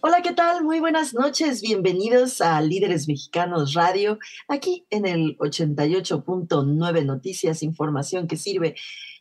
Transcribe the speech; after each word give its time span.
Hola, 0.00 0.20
¿qué 0.22 0.32
tal? 0.32 0.62
Muy 0.62 0.78
buenas 0.78 1.14
noches. 1.14 1.62
Bienvenidos 1.62 2.40
a 2.40 2.60
Líderes 2.60 3.08
Mexicanos 3.08 3.72
Radio, 3.72 4.18
aquí 4.46 4.86
en 4.90 5.06
el 5.06 5.38
88.9 5.38 7.04
Noticias, 7.04 7.62
información 7.62 8.26
que 8.26 8.36
sirve. 8.36 8.74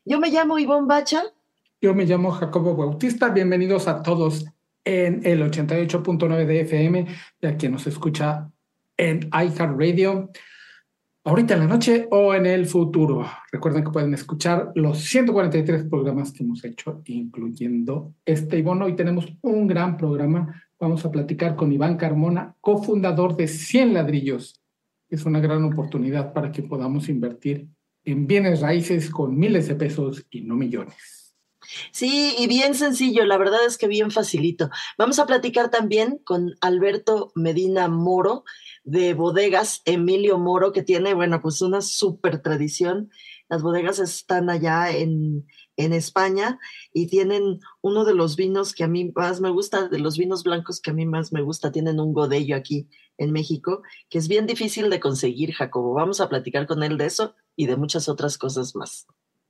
Yo 0.04 0.20
me 0.20 0.30
llamo 0.30 0.60
Ivonne 0.60 0.88
Bacha. 0.88 1.24
Yo 1.82 1.96
me 1.96 2.06
llamo 2.06 2.32
Jacobo 2.32 2.76
Bautista. 2.76 3.30
Bienvenidos 3.30 3.88
a 3.88 4.04
todos 4.04 4.46
en 4.84 5.26
el 5.26 5.42
88.9 5.44 6.46
de 6.46 6.62
FM 6.62 7.08
y 7.42 7.48
a 7.48 7.56
quien 7.56 7.72
nos 7.72 7.88
escucha 7.88 8.52
en 8.98 9.30
iHeartRadio. 9.32 10.30
Ahorita 11.26 11.56
en 11.56 11.60
la 11.60 11.68
noche 11.68 12.08
o 12.12 12.34
en 12.34 12.46
el 12.46 12.66
futuro. 12.68 13.26
Recuerden 13.52 13.84
que 13.84 13.92
pueden 13.92 14.14
escuchar 14.14 14.72
los 14.76 15.00
143 15.00 15.86
programas 15.90 16.32
que 16.32 16.44
hemos 16.44 16.64
hecho, 16.64 17.02
incluyendo 17.06 18.14
este. 18.24 18.60
Y 18.60 18.62
bueno, 18.62 18.86
hoy 18.86 18.96
tenemos 18.96 19.26
un 19.42 19.68
gran 19.68 19.98
programa 19.98 20.66
Vamos 20.78 21.06
a 21.06 21.12
platicar 21.12 21.56
con 21.56 21.72
Iván 21.72 21.96
Carmona, 21.96 22.56
cofundador 22.60 23.38
de 23.38 23.48
100 23.48 23.94
ladrillos. 23.94 24.62
Es 25.10 25.26
una 25.26 25.40
gran 25.40 25.64
oportunidad 25.64 26.34
para 26.34 26.52
que 26.52 26.64
podamos 26.64 27.08
invertir 27.08 27.70
en 28.04 28.28
bienes 28.28 28.60
raíces 28.60 29.10
con 29.10 29.38
miles 29.38 29.70
de 29.70 29.76
pesos 29.76 30.26
y 30.30 30.42
no 30.42 30.56
millones. 30.56 31.25
Sí, 31.92 32.36
y 32.38 32.48
bien 32.48 32.76
sencillo, 32.76 33.26
la 33.26 33.38
verdad 33.38 33.66
es 33.66 33.78
que 33.78 33.88
bien 33.88 34.12
facilito. 34.12 34.70
Vamos 34.98 35.20
a 35.20 35.26
platicar 35.26 35.70
también 35.70 36.20
con 36.24 36.56
Alberto 36.62 37.32
Medina 37.36 37.88
Moro 37.88 38.44
de 38.84 39.14
Bodegas 39.14 39.82
Emilio 39.86 40.38
Moro, 40.38 40.72
que 40.72 40.84
tiene, 40.84 41.14
bueno, 41.14 41.42
pues 41.42 41.62
una 41.62 41.82
súper 41.82 42.42
tradición. 42.42 43.10
Las 43.50 43.62
bodegas 43.62 44.00
están 44.00 44.50
allá 44.50 44.92
en, 44.92 45.46
en 45.78 45.94
España 45.94 46.60
y 46.94 47.08
tienen 47.08 47.60
uno 47.82 48.06
de 48.06 48.14
los 48.14 48.36
vinos 48.36 48.74
que 48.74 48.84
a 48.84 48.88
mí 48.88 49.12
más 49.16 49.42
me 49.42 49.50
gusta, 49.50 49.88
de 49.88 50.00
los 50.00 50.18
vinos 50.18 50.44
blancos 50.44 50.80
que 50.82 50.92
a 50.92 50.94
mí 50.94 51.06
más 51.06 51.34
me 51.34 51.42
gusta, 51.42 51.72
tienen 51.72 52.00
un 52.00 52.14
godello 52.14 52.56
aquí 52.56 52.88
en 53.18 53.32
México, 53.32 53.82
que 54.10 54.18
es 54.18 54.28
bien 54.28 54.46
difícil 54.46 54.90
de 54.90 55.00
conseguir, 55.00 55.54
Jacobo. 55.54 55.94
Vamos 55.94 56.22
a 56.22 56.30
platicar 56.30 56.68
con 56.68 56.84
él 56.84 56.98
de 56.98 57.06
eso 57.06 57.36
y 57.56 57.68
de 57.68 57.78
muchas 57.78 58.10
otras 58.10 58.38
cosas 58.38 58.76
más. 58.76 59.08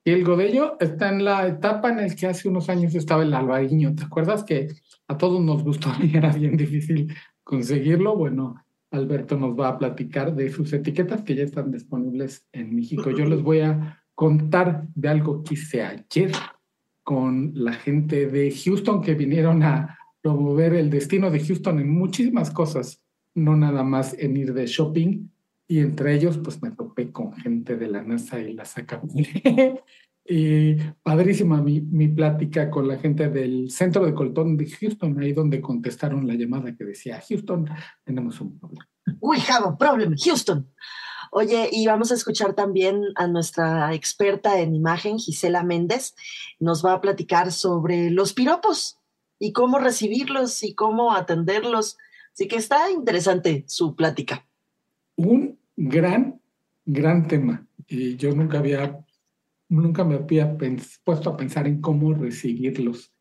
Y 0.08 0.12
el 0.12 0.24
godello 0.24 0.78
está 0.80 1.10
en 1.10 1.26
la 1.26 1.48
etapa 1.48 1.90
en 1.90 1.98
la 1.98 2.16
que 2.16 2.28
hace 2.28 2.48
unos 2.48 2.70
años 2.70 2.94
estaba 2.94 3.24
el 3.24 3.34
albariño. 3.34 3.96
¿Te 3.96 4.04
acuerdas 4.04 4.44
que 4.44 4.68
a 5.08 5.18
todos 5.18 5.42
nos 5.42 5.64
gustó 5.64 5.90
y 6.02 6.16
era 6.16 6.32
bien 6.32 6.56
difícil 6.56 7.12
conseguirlo? 7.44 8.16
Bueno, 8.16 8.64
Alberto 8.92 9.36
nos 9.36 9.60
va 9.60 9.70
a 9.70 9.78
platicar 9.80 10.36
de 10.36 10.52
sus 10.52 10.72
etiquetas 10.74 11.24
que 11.24 11.34
ya 11.34 11.44
están 11.44 11.72
disponibles 11.72 12.48
en 12.52 12.76
México. 12.76 13.10
Yo 13.10 13.26
les 13.26 13.42
voy 13.42 13.62
a 13.62 14.04
contar 14.14 14.88
de 14.94 15.10
algo 15.10 15.44
que 15.44 15.56
hice 15.56 15.82
ayer 15.82 16.32
con 17.02 17.52
la 17.56 17.74
gente 17.74 18.28
de 18.28 18.52
Houston 18.52 19.02
que 19.02 19.16
vinieron 19.16 19.64
a 19.64 19.98
promover 20.22 20.76
el 20.76 20.92
destino 20.92 21.32
de 21.32 21.40
Houston 21.40 21.80
en 21.80 21.90
muchísimas 21.90 22.52
cosas, 22.52 23.02
no 23.34 23.56
nada 23.56 23.84
más 23.84 24.16
en 24.20 24.38
ir 24.38 24.54
de 24.54 24.68
shopping. 24.68 25.30
Y 25.68 25.80
entre 25.80 26.14
ellos, 26.14 26.38
pues 26.38 26.62
me 26.62 26.72
topé 26.72 27.12
con 27.12 27.34
gente 27.34 27.76
de 27.76 27.88
la 27.88 28.04
NASA 28.04 28.40
y 28.40 28.54
la 28.54 28.66
Sacapule. 28.66 29.84
y 30.26 30.76
padrísima 31.04 31.62
mi, 31.62 31.82
mi 31.82 32.08
plática 32.08 32.70
con 32.70 32.88
la 32.88 32.98
gente 32.98 33.30
del 33.30 33.70
centro 33.72 34.06
de 34.06 34.14
Colton 34.14 34.58
de 34.58 34.70
Houston, 34.70 35.20
ahí 35.20 35.34
donde 35.34 35.62
contestaron 35.62 36.28
la 36.28 36.36
llamada 36.36 36.76
que 36.76 36.84
decía, 36.84 37.22
Houston, 37.28 37.68
tenemos 38.04 38.40
un 38.42 38.60
problema. 38.60 38.88
We 39.22 39.38
have 39.50 39.68
a 39.68 39.78
problem, 39.78 40.16
Houston. 40.18 40.68
Oye, 41.32 41.70
y 41.72 41.86
vamos 41.86 42.12
a 42.12 42.16
escuchar 42.16 42.54
también 42.54 43.02
a 43.16 43.28
nuestra 43.28 43.94
experta 43.94 44.60
en 44.60 44.74
imagen, 44.74 45.20
Gisela 45.20 45.64
Méndez, 45.64 46.16
nos 46.60 46.86
va 46.86 46.94
a 46.94 47.02
platicar 47.02 47.52
sobre 47.52 48.10
los 48.10 48.34
piropos 48.34 49.00
y 49.40 49.52
cómo 49.52 49.80
recibirlos 49.80 50.64
y 50.64 50.76
cómo 50.76 51.14
atenderlos. 51.14 51.98
Así 52.34 52.48
que 52.48 52.56
está 52.56 52.90
interesante 52.90 53.66
su 53.68 53.96
plática. 53.96 54.48
Un 55.16 55.60
gran, 55.76 56.42
gran 56.86 57.28
tema. 57.28 57.68
Y 57.88 58.16
yo 58.18 58.34
nunca 58.34 58.60
había, 58.60 59.06
nunca 59.70 60.04
me 60.04 60.16
había 60.16 60.58
puesto 61.04 61.30
a 61.30 61.38
pensar 61.38 61.68
en 61.68 61.82
cómo 61.82 62.14
recibirlos. 62.14 63.12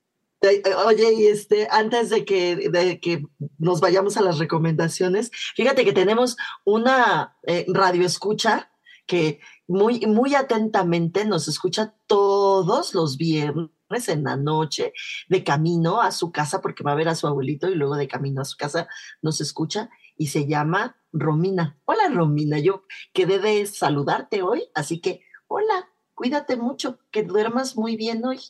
Oye, 0.86 1.12
y 1.14 1.26
este, 1.26 1.68
antes 1.70 2.10
de 2.10 2.24
que, 2.24 2.68
de 2.68 3.00
que 3.00 3.22
nos 3.58 3.80
vayamos 3.80 4.16
a 4.16 4.22
las 4.22 4.38
recomendaciones, 4.38 5.30
fíjate 5.56 5.84
que 5.84 5.92
tenemos 5.92 6.36
una 6.64 7.36
eh, 7.46 7.64
radio 7.68 8.04
escucha 8.04 8.70
que 9.06 9.40
muy, 9.66 10.00
muy 10.00 10.34
atentamente 10.34 11.24
nos 11.24 11.48
escucha 11.48 11.94
todos 12.06 12.94
los 12.94 13.16
viernes 13.16 13.70
en 14.08 14.24
la 14.24 14.36
noche, 14.36 14.92
de 15.28 15.44
camino 15.44 16.00
a 16.00 16.10
su 16.10 16.32
casa, 16.32 16.60
porque 16.60 16.82
va 16.82 16.92
a 16.92 16.96
ver 16.96 17.08
a 17.08 17.14
su 17.14 17.26
abuelito 17.26 17.68
y 17.68 17.74
luego 17.74 17.96
de 17.96 18.08
camino 18.08 18.40
a 18.40 18.44
su 18.44 18.56
casa 18.56 18.88
nos 19.22 19.40
escucha 19.40 19.90
y 20.16 20.28
se 20.28 20.46
llama 20.46 20.96
Romina. 21.12 21.78
Hola 21.84 22.08
Romina, 22.12 22.58
yo 22.58 22.84
quedé 23.12 23.38
de 23.38 23.66
saludarte 23.66 24.42
hoy, 24.42 24.64
así 24.74 25.00
que 25.00 25.20
hola, 25.46 25.88
cuídate 26.14 26.56
mucho, 26.56 26.98
que 27.10 27.22
duermas 27.22 27.76
muy 27.76 27.96
bien 27.96 28.24
hoy. 28.24 28.40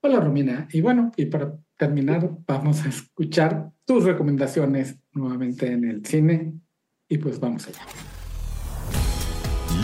Hola 0.00 0.20
Romina, 0.20 0.68
y 0.72 0.80
bueno, 0.80 1.12
y 1.16 1.26
para 1.26 1.56
terminar 1.76 2.28
vamos 2.46 2.84
a 2.84 2.88
escuchar 2.88 3.72
tus 3.84 4.04
recomendaciones 4.04 4.96
nuevamente 5.12 5.70
en 5.70 5.84
el 5.84 6.04
cine 6.04 6.54
y 7.08 7.18
pues 7.18 7.38
vamos 7.38 7.68
allá. 7.68 7.82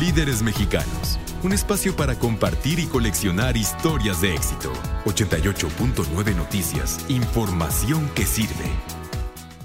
Líderes 0.00 0.43
Mexicanos, 0.43 1.19
un 1.43 1.53
espacio 1.53 1.94
para 1.97 2.16
compartir 2.19 2.78
y 2.78 2.87
coleccionar 2.87 3.56
historias 3.56 4.20
de 4.20 4.34
éxito. 4.34 4.72
88.9 5.05 6.37
Noticias, 6.37 7.05
información 7.09 8.09
que 8.15 8.25
sirve. 8.25 8.97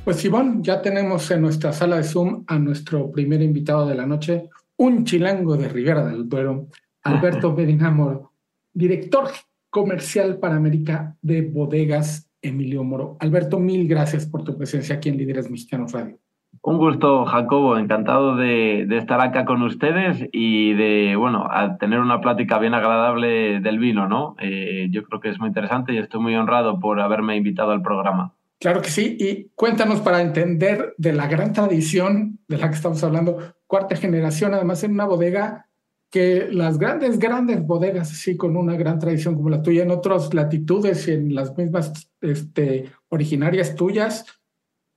Pues 0.03 0.25
Iván, 0.25 0.61
ya 0.61 0.81
tenemos 0.81 1.31
en 1.31 1.41
nuestra 1.41 1.71
sala 1.71 1.95
de 1.95 2.03
Zoom 2.03 2.43
a 2.47 2.59
nuestro 2.59 3.09
primer 3.09 3.41
invitado 3.41 3.87
de 3.87 3.95
la 3.95 4.05
noche, 4.05 4.49
un 4.75 5.05
chilango 5.05 5.55
de 5.55 5.69
Rivera 5.69 6.05
del 6.05 6.27
Duero, 6.27 6.67
Alberto 7.03 7.53
Medina 7.53 7.89
Moro, 7.89 8.33
director 8.73 9.29
comercial 9.69 10.39
para 10.39 10.57
América 10.57 11.15
de 11.21 11.43
Bodegas 11.43 12.29
Emilio 12.41 12.83
Moro. 12.83 13.15
Alberto, 13.21 13.59
mil 13.59 13.87
gracias 13.87 14.25
por 14.25 14.43
tu 14.43 14.57
presencia 14.57 14.95
aquí 14.95 15.07
en 15.07 15.17
Líderes 15.17 15.49
Mexicanos 15.49 15.93
Radio. 15.93 16.17
Un 16.61 16.77
gusto, 16.77 17.25
Jacobo. 17.25 17.77
Encantado 17.77 18.35
de, 18.35 18.81
estar 18.97 19.21
acá 19.21 19.45
con 19.45 19.61
ustedes 19.61 20.27
y 20.33 20.73
de, 20.73 21.15
bueno, 21.15 21.47
a 21.49 21.77
tener 21.77 21.99
una 21.99 22.19
plática 22.19 22.59
bien 22.59 22.73
agradable 22.73 23.61
del 23.61 23.79
vino, 23.79 24.09
¿no? 24.09 24.35
Eh, 24.39 24.87
yo 24.91 25.03
creo 25.03 25.21
que 25.21 25.29
es 25.29 25.39
muy 25.39 25.47
interesante 25.47 25.93
y 25.93 25.97
estoy 25.97 26.19
muy 26.19 26.35
honrado 26.35 26.81
por 26.81 26.99
haberme 26.99 27.37
invitado 27.37 27.71
al 27.71 27.81
programa. 27.81 28.33
Claro 28.63 28.81
que 28.81 28.91
sí. 28.91 29.17
Y 29.19 29.49
cuéntanos 29.55 29.99
para 29.99 30.21
entender 30.21 30.93
de 30.97 31.11
la 31.11 31.27
gran 31.27 31.51
tradición 31.51 32.39
de 32.47 32.57
la 32.57 32.69
que 32.69 32.77
estamos 32.77 33.03
hablando, 33.03 33.55
cuarta 33.67 33.97
generación, 33.97 34.53
además 34.53 34.85
en 34.85 34.93
una 34.93 35.03
bodega 35.03 35.69
que 36.09 36.47
las 36.49 36.77
grandes, 36.77 37.19
grandes 37.19 37.61
bodegas, 37.61 38.13
así 38.13 38.37
con 38.37 38.55
una 38.55 38.77
gran 38.77 38.99
tradición 38.99 39.35
como 39.35 39.49
la 39.49 39.61
tuya, 39.61 39.83
en 39.83 39.91
otras 39.91 40.33
latitudes 40.33 41.09
y 41.09 41.11
en 41.11 41.35
las 41.35 41.57
mismas 41.57 42.09
este, 42.21 42.89
originarias 43.09 43.75
tuyas, 43.75 44.23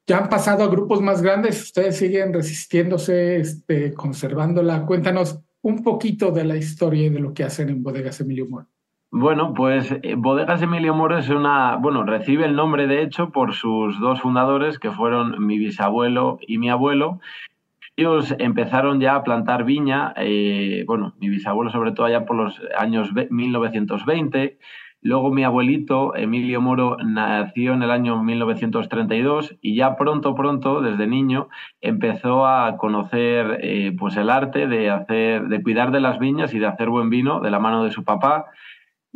ya 0.06 0.18
han 0.18 0.28
pasado 0.28 0.62
a 0.62 0.68
grupos 0.68 1.02
más 1.02 1.20
grandes, 1.20 1.60
ustedes 1.60 1.96
siguen 1.96 2.32
resistiéndose, 2.32 3.40
este, 3.40 3.92
conservándola. 3.94 4.86
Cuéntanos 4.86 5.40
un 5.62 5.82
poquito 5.82 6.30
de 6.30 6.44
la 6.44 6.56
historia 6.56 7.06
y 7.06 7.10
de 7.10 7.18
lo 7.18 7.34
que 7.34 7.42
hacen 7.42 7.70
en 7.70 7.82
Bodegas 7.82 8.20
Emilio 8.20 8.46
Moro. 8.46 8.68
Bueno, 9.12 9.54
pues 9.54 9.92
eh, 10.02 10.14
Bodegas 10.16 10.62
Emilio 10.62 10.92
Moro 10.92 11.16
es 11.16 11.28
una, 11.28 11.76
bueno, 11.76 12.02
recibe 12.04 12.44
el 12.44 12.56
nombre 12.56 12.86
de 12.86 13.02
hecho 13.02 13.30
por 13.30 13.54
sus 13.54 13.98
dos 14.00 14.20
fundadores, 14.20 14.78
que 14.78 14.90
fueron 14.90 15.46
mi 15.46 15.58
bisabuelo 15.58 16.38
y 16.46 16.58
mi 16.58 16.70
abuelo, 16.70 17.20
ellos 17.96 18.34
empezaron 18.38 19.00
ya 19.00 19.14
a 19.14 19.22
plantar 19.22 19.64
viña, 19.64 20.12
eh, 20.16 20.84
bueno, 20.86 21.14
mi 21.18 21.28
bisabuelo 21.28 21.70
sobre 21.70 21.92
todo 21.92 22.06
allá 22.06 22.26
por 22.26 22.36
los 22.36 22.60
años 22.76 23.10
1920, 23.30 24.58
luego 25.00 25.30
mi 25.30 25.44
abuelito, 25.44 26.14
Emilio 26.16 26.60
Moro, 26.60 26.96
nació 27.02 27.74
en 27.74 27.82
el 27.84 27.92
año 27.92 28.22
1932 28.22 29.56
y 29.62 29.76
ya 29.76 29.96
pronto, 29.96 30.34
pronto, 30.34 30.82
desde 30.82 31.06
niño, 31.06 31.48
empezó 31.80 32.44
a 32.44 32.76
conocer 32.76 33.60
eh, 33.62 33.94
pues 33.96 34.16
el 34.16 34.30
arte 34.30 34.66
de, 34.66 34.90
hacer, 34.90 35.46
de 35.48 35.62
cuidar 35.62 35.92
de 35.92 36.00
las 36.00 36.18
viñas 36.18 36.52
y 36.52 36.58
de 36.58 36.66
hacer 36.66 36.90
buen 36.90 37.08
vino 37.08 37.40
de 37.40 37.50
la 37.50 37.60
mano 37.60 37.84
de 37.84 37.92
su 37.92 38.04
papá 38.04 38.46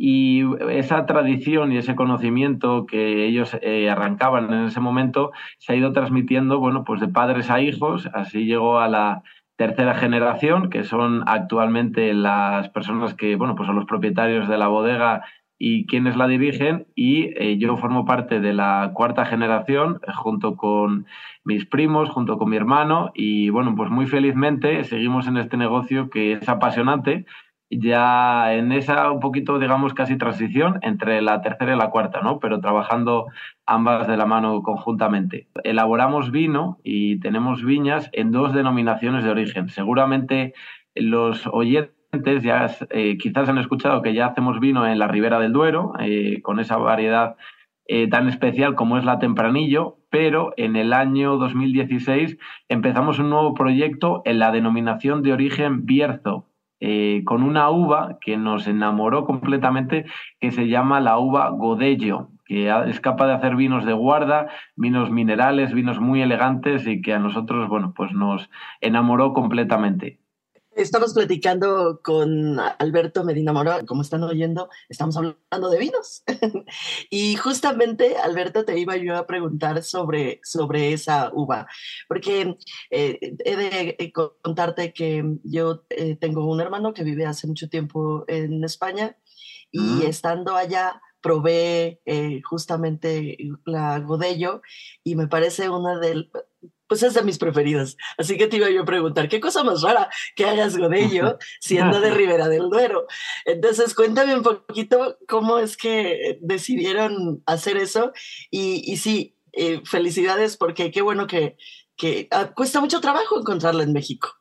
y 0.03 0.41
esa 0.71 1.05
tradición 1.05 1.71
y 1.71 1.77
ese 1.77 1.93
conocimiento 1.93 2.87
que 2.87 3.27
ellos 3.27 3.55
eh, 3.61 3.87
arrancaban 3.87 4.51
en 4.51 4.65
ese 4.65 4.79
momento 4.79 5.31
se 5.59 5.73
ha 5.73 5.75
ido 5.75 5.93
transmitiendo, 5.93 6.57
bueno, 6.57 6.83
pues 6.83 6.99
de 7.01 7.07
padres 7.07 7.51
a 7.51 7.61
hijos, 7.61 8.09
así 8.11 8.45
llegó 8.45 8.79
a 8.79 8.87
la 8.87 9.21
tercera 9.57 9.93
generación, 9.93 10.71
que 10.71 10.85
son 10.85 11.23
actualmente 11.27 12.15
las 12.15 12.67
personas 12.69 13.13
que, 13.13 13.35
bueno, 13.35 13.53
pues 13.53 13.67
son 13.67 13.75
los 13.75 13.85
propietarios 13.85 14.49
de 14.49 14.57
la 14.57 14.69
bodega 14.69 15.23
y 15.59 15.85
quienes 15.85 16.15
la 16.17 16.27
dirigen. 16.27 16.87
Y 16.95 17.25
eh, 17.35 17.59
yo 17.59 17.77
formo 17.77 18.03
parte 18.03 18.39
de 18.39 18.53
la 18.53 18.93
cuarta 18.95 19.25
generación 19.25 19.99
junto 20.15 20.55
con 20.55 21.05
mis 21.43 21.67
primos, 21.67 22.09
junto 22.09 22.39
con 22.39 22.49
mi 22.49 22.57
hermano. 22.57 23.11
Y 23.13 23.51
bueno, 23.51 23.75
pues 23.75 23.91
muy 23.91 24.07
felizmente 24.07 24.83
seguimos 24.83 25.27
en 25.27 25.37
este 25.37 25.57
negocio 25.57 26.09
que 26.09 26.31
es 26.31 26.49
apasionante 26.49 27.27
ya 27.71 28.53
en 28.53 28.71
esa 28.73 29.11
un 29.11 29.19
poquito, 29.21 29.57
digamos, 29.57 29.93
casi 29.93 30.17
transición 30.17 30.79
entre 30.81 31.21
la 31.21 31.41
tercera 31.41 31.73
y 31.73 31.77
la 31.77 31.89
cuarta, 31.89 32.21
¿no? 32.21 32.39
Pero 32.39 32.59
trabajando 32.59 33.27
ambas 33.65 34.07
de 34.07 34.17
la 34.17 34.25
mano 34.25 34.61
conjuntamente. 34.61 35.47
Elaboramos 35.63 36.31
vino 36.31 36.79
y 36.83 37.19
tenemos 37.19 37.63
viñas 37.63 38.09
en 38.11 38.31
dos 38.31 38.53
denominaciones 38.53 39.23
de 39.23 39.29
origen. 39.29 39.69
Seguramente 39.69 40.53
los 40.95 41.47
oyentes 41.47 42.43
ya 42.43 42.69
eh, 42.89 43.17
quizás 43.17 43.47
han 43.47 43.57
escuchado 43.57 44.01
que 44.01 44.13
ya 44.13 44.27
hacemos 44.27 44.59
vino 44.59 44.85
en 44.85 44.99
la 44.99 45.07
Ribera 45.07 45.39
del 45.39 45.53
Duero, 45.53 45.93
eh, 45.99 46.41
con 46.41 46.59
esa 46.59 46.75
variedad 46.75 47.37
eh, 47.87 48.07
tan 48.09 48.27
especial 48.27 48.75
como 48.75 48.97
es 48.97 49.05
la 49.05 49.19
Tempranillo, 49.19 49.97
pero 50.09 50.53
en 50.57 50.75
el 50.75 50.91
año 50.91 51.37
2016 51.37 52.37
empezamos 52.67 53.19
un 53.19 53.29
nuevo 53.29 53.53
proyecto 53.53 54.21
en 54.25 54.39
la 54.39 54.51
denominación 54.51 55.23
de 55.23 55.33
origen 55.33 55.85
Bierzo, 55.85 56.50
eh, 56.83 57.21
con 57.25 57.43
una 57.43 57.69
uva 57.69 58.17
que 58.19 58.37
nos 58.37 58.67
enamoró 58.67 59.23
completamente, 59.25 60.05
que 60.39 60.51
se 60.51 60.67
llama 60.67 60.99
la 60.99 61.19
uva 61.19 61.49
Godello, 61.49 62.29
que 62.45 62.73
es 62.87 62.99
capaz 62.99 63.27
de 63.27 63.33
hacer 63.33 63.55
vinos 63.55 63.85
de 63.85 63.93
guarda, 63.93 64.47
vinos 64.75 65.11
minerales, 65.11 65.73
vinos 65.73 65.99
muy 65.99 66.23
elegantes 66.23 66.87
y 66.87 67.01
que 67.01 67.13
a 67.13 67.19
nosotros, 67.19 67.69
bueno, 67.69 67.93
pues 67.95 68.13
nos 68.13 68.49
enamoró 68.81 69.31
completamente. 69.31 70.19
Estamos 70.73 71.13
platicando 71.13 71.99
con 72.01 72.57
Alberto 72.57 73.25
Medina 73.25 73.51
Mora, 73.51 73.85
como 73.85 74.03
están 74.03 74.23
oyendo, 74.23 74.69
estamos 74.87 75.17
hablando 75.17 75.69
de 75.69 75.77
vinos. 75.77 76.23
y 77.09 77.35
justamente, 77.35 78.15
Alberto, 78.17 78.63
te 78.63 78.79
iba 78.79 78.95
yo 78.95 79.17
a 79.17 79.27
preguntar 79.27 79.83
sobre, 79.83 80.39
sobre 80.43 80.93
esa 80.93 81.29
uva, 81.33 81.67
porque 82.07 82.57
eh, 82.89 83.19
he 83.43 83.55
de 83.57 83.95
eh, 83.99 84.13
contarte 84.13 84.93
que 84.93 85.23
yo 85.43 85.83
eh, 85.89 86.15
tengo 86.15 86.49
un 86.49 86.61
hermano 86.61 86.93
que 86.93 87.03
vive 87.03 87.25
hace 87.25 87.47
mucho 87.47 87.67
tiempo 87.67 88.23
en 88.29 88.63
España 88.63 89.17
y 89.71 89.79
mm. 89.79 90.01
estando 90.03 90.55
allá 90.55 91.01
probé 91.19 92.01
justamente 92.49 93.37
la 93.65 93.99
Godello 93.99 94.63
y 95.03 95.15
me 95.15 95.27
parece 95.27 95.69
una 95.69 95.99
de 95.99 96.27
pues 96.91 97.03
es 97.03 97.13
de 97.13 97.23
mis 97.23 97.37
preferidos. 97.37 97.95
Así 98.17 98.37
que 98.37 98.47
te 98.47 98.57
iba 98.57 98.69
yo 98.69 98.81
a 98.81 98.85
preguntar, 98.85 99.29
¿qué 99.29 99.39
cosa 99.39 99.63
más 99.63 99.81
rara 99.81 100.09
que 100.35 100.43
hagas 100.43 100.75
Godello 100.75 101.37
siendo 101.61 102.01
de 102.01 102.11
Ribera 102.11 102.49
del 102.49 102.69
Duero? 102.69 103.07
Entonces, 103.45 103.95
cuéntame 103.95 104.35
un 104.35 104.43
poquito 104.43 105.17
cómo 105.25 105.57
es 105.57 105.77
que 105.77 106.37
decidieron 106.41 107.41
hacer 107.45 107.77
eso. 107.77 108.11
Y, 108.49 108.83
y 108.91 108.97
sí, 108.97 109.37
eh, 109.53 109.81
felicidades 109.85 110.57
porque 110.57 110.91
qué 110.91 111.01
bueno 111.01 111.27
que, 111.27 111.55
que 111.95 112.27
ah, 112.31 112.51
cuesta 112.53 112.81
mucho 112.81 112.99
trabajo 112.99 113.39
encontrarla 113.39 113.83
en 113.83 113.93
México. 113.93 114.40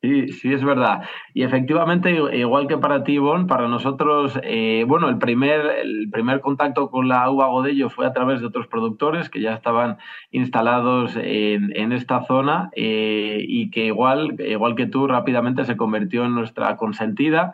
Sí, 0.00 0.28
sí, 0.28 0.52
es 0.52 0.62
verdad. 0.62 1.02
Y 1.34 1.42
efectivamente, 1.42 2.12
igual 2.32 2.68
que 2.68 2.78
para 2.78 3.02
ti, 3.02 3.14
Ivonne, 3.14 3.46
para 3.46 3.66
nosotros, 3.66 4.38
eh, 4.44 4.84
bueno, 4.86 5.08
el 5.08 5.18
primer, 5.18 5.60
el 5.82 6.08
primer 6.12 6.40
contacto 6.40 6.88
con 6.88 7.08
la 7.08 7.28
uva 7.28 7.48
Godello 7.48 7.90
fue 7.90 8.06
a 8.06 8.12
través 8.12 8.40
de 8.40 8.46
otros 8.46 8.68
productores 8.68 9.28
que 9.28 9.40
ya 9.40 9.54
estaban 9.54 9.96
instalados 10.30 11.16
en, 11.16 11.76
en 11.76 11.90
esta 11.90 12.22
zona 12.22 12.70
eh, 12.76 13.44
y 13.48 13.70
que 13.72 13.86
igual, 13.86 14.36
igual 14.38 14.76
que 14.76 14.86
tú, 14.86 15.08
rápidamente 15.08 15.64
se 15.64 15.76
convirtió 15.76 16.24
en 16.26 16.34
nuestra 16.36 16.76
consentida. 16.76 17.52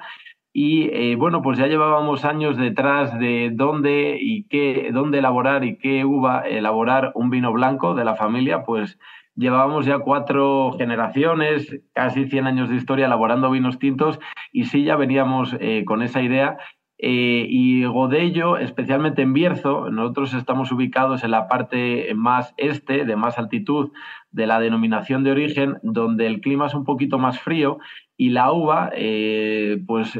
Y 0.53 0.91
eh, 0.93 1.17
bueno, 1.17 1.41
pues 1.41 1.59
ya 1.59 1.67
llevábamos 1.67 2.27
años 2.27 2.59
detrás 2.59 3.19
de 3.19 3.53
dónde 3.55 4.19
y 4.21 4.45
qué, 4.49 4.91
dónde 4.93 5.19
elaborar 5.19 5.65
y 5.65 5.79
qué 5.79 6.05
uva 6.05 6.43
elaborar 6.43 7.11
un 7.15 7.31
vino 7.31 7.53
blanco 7.55 7.95
de 7.95 8.05
la 8.05 8.17
familia, 8.17 8.65
pues 8.65 8.99
llevábamos 9.37 9.87
ya 9.87 9.99
cuatro 9.99 10.75
generaciones, 10.79 11.81
casi 11.93 12.27
100 12.27 12.47
años 12.47 12.69
de 12.69 12.77
historia 12.77 13.07
elaborando 13.07 13.51
vinos 13.51 13.79
tintos 13.79 14.19
y 14.53 14.65
sí 14.65 14.85
ya 14.85 14.97
veníamos 14.97 15.57
eh, 15.61 15.85
con 15.85 16.03
esa 16.03 16.23
idea. 16.23 16.57
Eh, 16.97 17.47
y 17.49 17.85
Godello, 17.85 18.57
especialmente 18.57 19.21
en 19.23 19.33
Bierzo, 19.33 19.91
nosotros 19.91 20.33
estamos 20.33 20.71
ubicados 20.71 21.25
en 21.25 21.33
la 21.33 21.49
parte 21.49 22.15
más 22.15 22.55
este, 22.57 23.05
de 23.05 23.17
más 23.17 23.37
altitud 23.37 23.91
de 24.31 24.47
la 24.47 24.61
denominación 24.61 25.25
de 25.25 25.33
origen, 25.33 25.79
donde 25.83 26.27
el 26.27 26.41
clima 26.41 26.67
es 26.67 26.75
un 26.75 26.85
poquito 26.85 27.19
más 27.19 27.41
frío 27.41 27.79
y 28.17 28.31
la 28.31 28.53
uva, 28.53 28.91
eh, 28.95 29.83
pues 29.89 30.19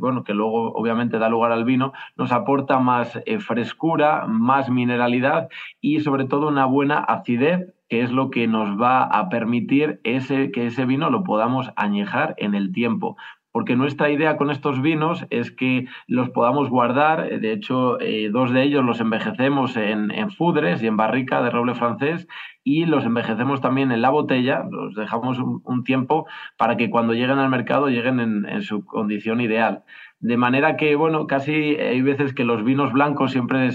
bueno, 0.00 0.24
que 0.24 0.32
luego 0.32 0.72
obviamente 0.72 1.18
da 1.18 1.28
lugar 1.28 1.52
al 1.52 1.66
vino, 1.66 1.92
nos 2.16 2.32
aporta 2.32 2.78
más 2.78 3.20
frescura, 3.40 4.24
más 4.26 4.70
mineralidad 4.70 5.48
y 5.80 6.00
sobre 6.00 6.24
todo 6.24 6.48
una 6.48 6.64
buena 6.64 6.98
acidez 7.00 7.74
que 7.88 8.02
es 8.02 8.10
lo 8.10 8.30
que 8.30 8.46
nos 8.46 8.80
va 8.80 9.04
a 9.04 9.28
permitir 9.28 10.00
ese, 10.04 10.50
que 10.50 10.66
ese 10.66 10.84
vino 10.86 11.10
lo 11.10 11.24
podamos 11.24 11.70
añejar 11.76 12.34
en 12.38 12.54
el 12.54 12.72
tiempo. 12.72 13.16
Porque 13.52 13.76
nuestra 13.76 14.10
idea 14.10 14.36
con 14.36 14.50
estos 14.50 14.82
vinos 14.82 15.26
es 15.30 15.52
que 15.52 15.86
los 16.08 16.28
podamos 16.30 16.70
guardar. 16.70 17.38
De 17.38 17.52
hecho, 17.52 18.00
eh, 18.00 18.28
dos 18.32 18.50
de 18.50 18.64
ellos 18.64 18.84
los 18.84 19.00
envejecemos 19.00 19.76
en, 19.76 20.10
fudres 20.32 20.82
y 20.82 20.88
en 20.88 20.96
barrica 20.96 21.40
de 21.40 21.50
roble 21.50 21.76
francés 21.76 22.26
y 22.64 22.86
los 22.86 23.04
envejecemos 23.04 23.60
también 23.60 23.92
en 23.92 24.02
la 24.02 24.10
botella. 24.10 24.64
Los 24.68 24.96
dejamos 24.96 25.38
un, 25.38 25.84
tiempo 25.84 26.26
para 26.56 26.76
que 26.76 26.90
cuando 26.90 27.14
lleguen 27.14 27.38
al 27.38 27.48
mercado 27.48 27.90
lleguen 27.90 28.18
en 28.18 28.62
su 28.62 28.84
condición 28.84 29.40
ideal. 29.40 29.84
De 30.24 30.38
manera 30.38 30.78
que, 30.78 30.96
bueno, 30.96 31.26
casi 31.26 31.52
hay 31.52 32.00
veces 32.00 32.32
que 32.32 32.44
los 32.44 32.64
vinos 32.64 32.94
blancos 32.94 33.32
siempre, 33.32 33.68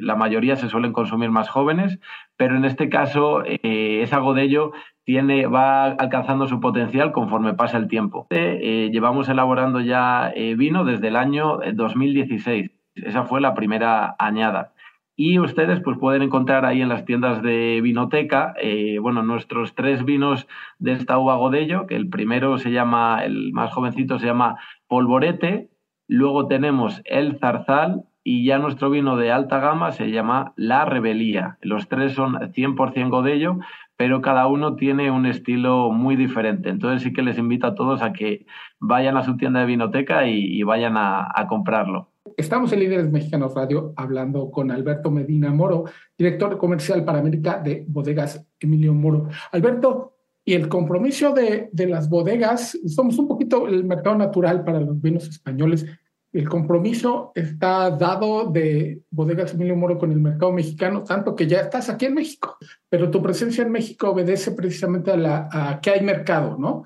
la 0.00 0.14
mayoría 0.14 0.54
se 0.54 0.68
suelen 0.68 0.92
consumir 0.92 1.30
más 1.30 1.48
jóvenes, 1.48 1.98
pero 2.36 2.56
en 2.56 2.64
este 2.64 2.88
caso 2.88 3.42
eh, 3.44 4.00
esa 4.00 4.18
Godello 4.18 4.70
tiene, 5.02 5.46
va 5.46 5.86
alcanzando 5.86 6.46
su 6.46 6.60
potencial 6.60 7.10
conforme 7.10 7.54
pasa 7.54 7.76
el 7.76 7.88
tiempo. 7.88 8.28
Eh, 8.30 8.90
llevamos 8.92 9.28
elaborando 9.28 9.80
ya 9.80 10.30
eh, 10.36 10.54
vino 10.54 10.84
desde 10.84 11.08
el 11.08 11.16
año 11.16 11.58
2016. 11.74 12.70
Esa 12.94 13.24
fue 13.24 13.40
la 13.40 13.54
primera 13.54 14.14
añada. 14.20 14.72
Y 15.16 15.40
ustedes 15.40 15.80
pues 15.80 15.98
pueden 15.98 16.22
encontrar 16.22 16.66
ahí 16.66 16.82
en 16.82 16.88
las 16.88 17.04
tiendas 17.04 17.42
de 17.42 17.80
vinoteca, 17.82 18.54
bueno, 19.02 19.24
nuestros 19.24 19.74
tres 19.74 20.04
vinos 20.04 20.46
de 20.78 20.92
esta 20.92 21.18
uva 21.18 21.34
Godello, 21.34 21.88
que 21.88 21.96
el 21.96 22.08
primero 22.08 22.58
se 22.58 22.70
llama, 22.70 23.24
el 23.24 23.52
más 23.52 23.72
jovencito 23.72 24.20
se 24.20 24.26
llama 24.26 24.56
Polvorete, 24.86 25.68
Luego 26.12 26.48
tenemos 26.48 27.00
el 27.04 27.38
zarzal 27.38 28.02
y 28.24 28.44
ya 28.44 28.58
nuestro 28.58 28.90
vino 28.90 29.16
de 29.16 29.30
alta 29.30 29.60
gama 29.60 29.92
se 29.92 30.10
llama 30.10 30.52
La 30.56 30.84
Rebelía. 30.84 31.56
Los 31.62 31.88
tres 31.88 32.14
son 32.14 32.34
100% 32.34 33.10
godello, 33.10 33.60
pero 33.96 34.20
cada 34.20 34.48
uno 34.48 34.74
tiene 34.74 35.12
un 35.12 35.24
estilo 35.24 35.92
muy 35.92 36.16
diferente. 36.16 36.68
Entonces 36.68 37.02
sí 37.02 37.12
que 37.12 37.22
les 37.22 37.38
invito 37.38 37.68
a 37.68 37.76
todos 37.76 38.02
a 38.02 38.12
que 38.12 38.44
vayan 38.80 39.16
a 39.16 39.22
su 39.22 39.36
tienda 39.36 39.60
de 39.60 39.66
vinoteca 39.66 40.26
y, 40.26 40.60
vayan 40.64 40.94
a, 40.96 41.46
comprarlo. 41.48 42.08
Estamos 42.36 42.72
en 42.72 42.80
Líderes 42.80 43.08
Mexicanos 43.12 43.54
Radio 43.54 43.92
hablando 43.96 44.50
con 44.50 44.72
Alberto 44.72 45.12
Medina 45.12 45.52
Moro, 45.52 45.84
director 46.18 46.58
comercial 46.58 47.04
para 47.04 47.20
América 47.20 47.60
de 47.62 47.84
Bodegas 47.86 48.44
Emilio 48.58 48.94
Moro. 48.94 49.28
Alberto, 49.52 50.16
y 50.44 50.54
el 50.54 50.68
compromiso 50.68 51.32
de, 51.32 51.68
de, 51.72 51.86
las 51.86 52.08
bodegas, 52.08 52.76
somos 52.86 53.18
un 53.18 53.28
poquito 53.28 53.68
el 53.68 53.84
mercado 53.84 54.16
natural 54.16 54.64
para 54.64 54.80
los 54.80 55.00
vinos 55.00 55.28
españoles. 55.28 55.86
El 56.32 56.48
compromiso 56.48 57.32
está 57.34 57.90
dado 57.90 58.50
de 58.50 59.00
Bodegas 59.10 59.54
Emilio 59.54 59.76
Moro 59.76 59.98
con 59.98 60.12
el 60.12 60.20
mercado 60.20 60.52
mexicano, 60.52 61.02
tanto 61.02 61.34
que 61.34 61.46
ya 61.46 61.60
estás 61.60 61.88
aquí 61.90 62.06
en 62.06 62.14
México, 62.14 62.56
pero 62.88 63.10
tu 63.10 63.20
presencia 63.20 63.64
en 63.64 63.72
México 63.72 64.10
obedece 64.10 64.52
precisamente 64.52 65.10
a, 65.10 65.16
la, 65.16 65.48
a 65.50 65.80
que 65.80 65.90
hay 65.90 66.02
mercado, 66.02 66.56
¿no? 66.58 66.84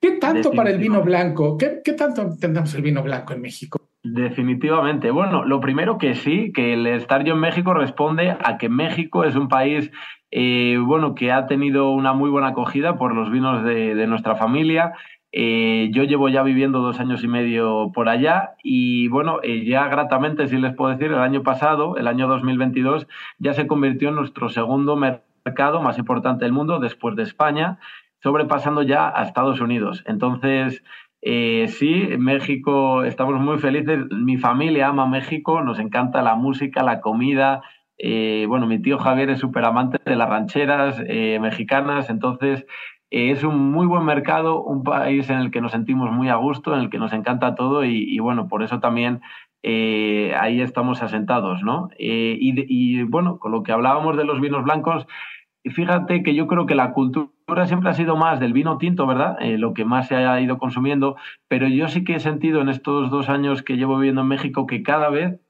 ¿Qué 0.00 0.12
tanto 0.12 0.50
para 0.52 0.70
el 0.70 0.78
vino 0.78 1.02
blanco? 1.02 1.56
¿Qué, 1.56 1.80
¿Qué 1.84 1.92
tanto 1.92 2.22
entendemos 2.22 2.74
el 2.74 2.82
vino 2.82 3.02
blanco 3.02 3.34
en 3.34 3.42
México? 3.42 3.78
Definitivamente. 4.02 5.10
Bueno, 5.10 5.44
lo 5.44 5.60
primero 5.60 5.98
que 5.98 6.14
sí, 6.14 6.52
que 6.52 6.72
el 6.72 6.86
estar 6.86 7.22
yo 7.22 7.34
en 7.34 7.40
México 7.40 7.74
responde 7.74 8.30
a 8.30 8.56
que 8.56 8.70
México 8.70 9.24
es 9.24 9.36
un 9.36 9.48
país 9.48 9.90
bueno, 10.32 11.14
que 11.14 11.32
ha 11.32 11.46
tenido 11.46 11.90
una 11.90 12.12
muy 12.12 12.30
buena 12.30 12.48
acogida 12.48 12.96
por 12.96 13.14
los 13.14 13.30
vinos 13.30 13.64
de, 13.64 14.06
nuestra 14.06 14.36
familia. 14.36 14.92
Yo 15.32 16.04
llevo 16.04 16.28
ya 16.28 16.42
viviendo 16.42 16.80
dos 16.80 16.98
años 16.98 17.22
y 17.22 17.28
medio 17.28 17.92
por 17.94 18.08
allá 18.08 18.54
y 18.62 19.08
bueno, 19.08 19.40
ya 19.42 19.86
gratamente, 19.88 20.48
si 20.48 20.58
les 20.58 20.74
puedo 20.74 20.90
decir, 20.90 21.12
el 21.12 21.20
año 21.20 21.42
pasado, 21.42 21.96
el 21.96 22.08
año 22.08 22.26
2022, 22.26 23.06
ya 23.38 23.54
se 23.54 23.66
convirtió 23.66 24.08
en 24.08 24.16
nuestro 24.16 24.48
segundo 24.48 24.96
mercado 24.96 25.80
más 25.82 25.98
importante 25.98 26.44
del 26.44 26.52
mundo 26.52 26.80
después 26.80 27.16
de 27.16 27.22
España, 27.22 27.78
sobrepasando 28.22 28.82
ya 28.82 29.08
a 29.08 29.22
Estados 29.22 29.60
Unidos. 29.60 30.04
Entonces, 30.06 30.82
eh, 31.22 31.66
sí, 31.68 32.08
México, 32.18 33.04
estamos 33.04 33.40
muy 33.40 33.58
felices. 33.58 33.98
Mi 34.10 34.36
familia 34.38 34.88
ama 34.88 35.06
México, 35.06 35.62
nos 35.62 35.78
encanta 35.78 36.22
la 36.22 36.34
música, 36.34 36.82
la 36.82 37.00
comida. 37.00 37.62
Eh, 37.98 38.46
bueno, 38.48 38.66
mi 38.66 38.80
tío 38.80 38.98
Javier 38.98 39.30
es 39.30 39.40
súper 39.40 39.64
amante 39.64 39.98
de 40.04 40.16
las 40.16 40.28
rancheras 40.28 41.02
eh, 41.06 41.38
mexicanas, 41.40 42.08
entonces 42.08 42.66
es 43.10 43.42
un 43.42 43.70
muy 43.72 43.86
buen 43.86 44.04
mercado, 44.04 44.62
un 44.62 44.84
país 44.84 45.28
en 45.30 45.38
el 45.38 45.50
que 45.50 45.60
nos 45.60 45.72
sentimos 45.72 46.10
muy 46.12 46.28
a 46.28 46.36
gusto, 46.36 46.74
en 46.74 46.80
el 46.80 46.90
que 46.90 46.98
nos 46.98 47.12
encanta 47.12 47.54
todo 47.54 47.84
y, 47.84 48.18
bueno, 48.20 48.48
por 48.48 48.62
eso 48.62 48.80
también 48.80 49.20
ahí 49.62 50.60
estamos 50.60 51.02
asentados, 51.02 51.62
¿no? 51.62 51.88
y, 51.98 53.02
bueno, 53.02 53.38
con 53.38 53.52
lo 53.52 53.62
que 53.62 53.72
hablábamos 53.72 54.16
de 54.16 54.24
los 54.24 54.40
vinos 54.40 54.64
blancos, 54.64 55.06
fíjate 55.64 56.22
que 56.22 56.34
yo 56.34 56.46
creo 56.46 56.66
que 56.66 56.74
la 56.74 56.92
cultura 56.92 57.66
siempre 57.66 57.90
ha 57.90 57.94
sido 57.94 58.16
más 58.16 58.40
del 58.40 58.52
vino 58.52 58.78
tinto, 58.78 59.06
¿verdad? 59.06 59.36
Eh, 59.40 59.58
lo 59.58 59.74
que 59.74 59.84
más 59.84 60.08
se 60.08 60.16
ha 60.16 60.40
ido 60.40 60.58
consumiendo, 60.58 61.16
pero 61.48 61.68
yo 61.68 61.88
sí 61.88 62.04
que 62.04 62.14
he 62.14 62.20
sentido 62.20 62.60
en 62.60 62.68
estos 62.68 63.10
dos 63.10 63.28
años 63.28 63.62
que 63.62 63.76
llevo 63.76 63.98
viviendo 63.98 64.22
en 64.22 64.28
México 64.28 64.66
que 64.66 64.82
cada 64.82 65.10
vez 65.10 65.40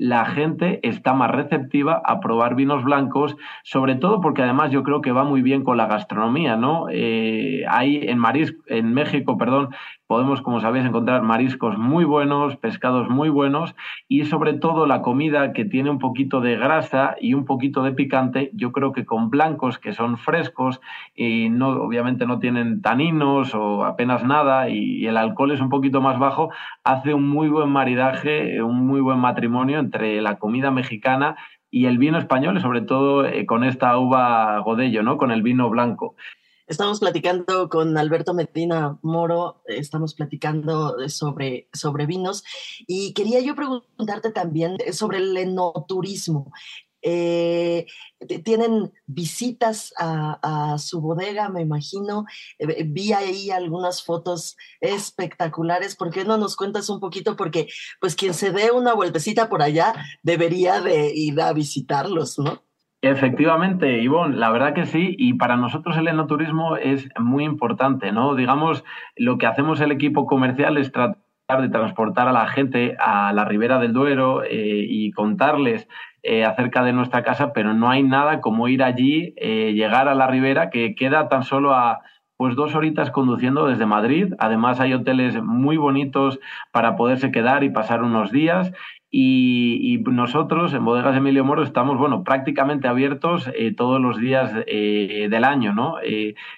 la 0.00 0.24
gente 0.24 0.80
está 0.82 1.12
más 1.12 1.30
receptiva 1.30 2.00
a 2.02 2.20
probar 2.20 2.54
vinos 2.54 2.82
blancos, 2.84 3.36
sobre 3.64 3.96
todo 3.96 4.22
porque 4.22 4.42
además 4.42 4.70
yo 4.70 4.82
creo 4.82 5.02
que 5.02 5.12
va 5.12 5.24
muy 5.24 5.42
bien 5.42 5.62
con 5.62 5.76
la 5.76 5.88
gastronomía, 5.88 6.56
¿no? 6.56 6.86
Eh, 6.90 7.64
hay 7.68 8.08
en 8.08 8.16
Maris, 8.16 8.56
en 8.68 8.94
México, 8.94 9.36
perdón, 9.36 9.68
podemos, 10.10 10.40
como 10.40 10.60
sabéis, 10.60 10.86
encontrar 10.86 11.22
mariscos 11.22 11.76
muy 11.76 12.04
buenos, 12.04 12.56
pescados 12.56 13.10
muy 13.10 13.28
buenos 13.28 13.76
y 14.08 14.24
sobre 14.24 14.54
todo 14.54 14.86
la 14.86 15.02
comida 15.02 15.52
que 15.52 15.66
tiene 15.66 15.90
un 15.90 15.98
poquito 15.98 16.40
de 16.40 16.56
grasa 16.56 17.14
y 17.20 17.34
un 17.34 17.44
poquito 17.44 17.82
de 17.82 17.92
picante, 17.92 18.50
yo 18.54 18.72
creo 18.72 18.92
que 18.92 19.04
con 19.04 19.28
blancos 19.28 19.78
que 19.78 19.92
son 19.92 20.16
frescos 20.16 20.80
y 21.14 21.48
no, 21.50 21.68
obviamente 21.68 22.26
no 22.26 22.38
tienen 22.38 22.80
taninos 22.82 23.54
o 23.54 23.84
apenas 23.84 24.24
nada 24.24 24.70
y, 24.70 25.06
el 25.06 25.16
alcohol 25.16 25.52
es 25.52 25.60
un 25.60 25.68
poquito 25.68 26.00
más 26.00 26.18
bajo, 26.18 26.50
hace 26.82 27.14
un 27.14 27.28
muy 27.28 27.48
buen 27.48 27.68
maridaje, 27.68 28.60
un 28.62 28.86
muy 28.86 29.00
buen 29.00 29.18
matrimonio 29.18 29.78
entre 29.90 30.22
la 30.22 30.38
comida 30.38 30.70
mexicana 30.70 31.36
y 31.68 31.86
el 31.86 31.98
vino 31.98 32.18
español, 32.18 32.60
sobre 32.60 32.82
todo 32.82 33.26
eh, 33.26 33.44
con 33.44 33.64
esta 33.64 33.98
uva 33.98 34.60
godello, 34.60 35.02
¿no? 35.02 35.16
Con 35.18 35.32
el 35.32 35.42
vino 35.42 35.68
blanco. 35.68 36.14
Estamos 36.68 37.00
platicando 37.00 37.68
con 37.68 37.98
Alberto 37.98 38.32
Medina 38.32 38.96
Moro, 39.02 39.62
estamos 39.66 40.14
platicando 40.14 41.08
sobre, 41.08 41.68
sobre 41.72 42.06
vinos 42.06 42.44
y 42.86 43.12
quería 43.12 43.40
yo 43.40 43.56
preguntarte 43.56 44.30
también 44.30 44.76
sobre 44.92 45.18
el 45.18 45.36
enoturismo. 45.36 46.52
Eh, 47.02 47.86
tienen 48.44 48.92
visitas 49.06 49.92
a, 49.98 50.76
su 50.78 51.00
bodega, 51.00 51.48
me 51.48 51.62
imagino. 51.62 52.24
Eh, 52.58 52.84
vi 52.86 53.12
ahí 53.12 53.50
algunas 53.50 54.04
fotos 54.04 54.56
espectaculares. 54.80 55.96
¿Por 55.96 56.10
qué 56.10 56.24
no 56.24 56.36
nos 56.36 56.56
cuentas 56.56 56.88
un 56.90 57.00
poquito? 57.00 57.36
Porque 57.36 57.68
pues 58.00 58.14
quien 58.14 58.34
se 58.34 58.52
dé 58.52 58.70
una 58.70 58.94
vueltecita 58.94 59.48
por 59.48 59.62
allá 59.62 59.94
debería 60.22 60.80
de 60.80 61.12
ir 61.14 61.40
a 61.40 61.52
visitarlos, 61.52 62.38
¿no? 62.38 62.62
Efectivamente, 63.02 64.02
Ivonne, 64.02 64.36
la 64.36 64.50
verdad 64.50 64.74
que 64.74 64.84
sí, 64.84 65.14
y 65.18 65.32
para 65.34 65.56
nosotros 65.56 65.96
el 65.96 66.08
enoturismo 66.08 66.76
es 66.76 67.08
muy 67.18 67.44
importante, 67.44 68.12
¿no? 68.12 68.34
Digamos, 68.34 68.84
lo 69.16 69.38
que 69.38 69.46
hacemos 69.46 69.80
el 69.80 69.90
equipo 69.90 70.26
comercial 70.26 70.76
es 70.76 70.92
tratar 70.92 71.16
de 71.62 71.70
transportar 71.70 72.28
a 72.28 72.32
la 72.32 72.46
gente 72.48 72.96
a 73.00 73.32
la 73.32 73.46
ribera 73.46 73.78
del 73.78 73.94
Duero 73.94 74.44
eh, 74.44 74.84
y 74.86 75.12
contarles 75.12 75.88
eh, 76.22 76.44
acerca 76.44 76.82
de 76.84 76.92
nuestra 76.92 77.22
casa, 77.22 77.52
pero 77.52 77.72
no 77.74 77.88
hay 77.88 78.02
nada 78.02 78.40
como 78.40 78.68
ir 78.68 78.82
allí, 78.82 79.34
eh, 79.36 79.72
llegar 79.74 80.08
a 80.08 80.14
la 80.14 80.26
ribera, 80.26 80.70
que 80.70 80.94
queda 80.94 81.28
tan 81.28 81.44
solo 81.44 81.74
a 81.74 82.00
pues 82.36 82.56
dos 82.56 82.74
horitas 82.74 83.10
conduciendo 83.10 83.66
desde 83.66 83.86
Madrid. 83.86 84.34
Además 84.38 84.80
hay 84.80 84.94
hoteles 84.94 85.42
muy 85.42 85.76
bonitos 85.76 86.40
para 86.72 86.96
poderse 86.96 87.30
quedar 87.30 87.64
y 87.64 87.70
pasar 87.70 88.02
unos 88.02 88.30
días. 88.30 88.72
Y, 89.10 90.02
nosotros 90.06 90.72
en 90.72 90.84
Bodegas 90.84 91.16
Emilio 91.16 91.44
Moro 91.44 91.62
estamos, 91.62 91.98
bueno, 91.98 92.22
prácticamente 92.22 92.88
abiertos 92.88 93.50
eh, 93.54 93.74
todos 93.74 94.00
los 94.00 94.18
días 94.18 94.54
del 94.54 95.44
año, 95.44 95.74
¿no? 95.74 95.96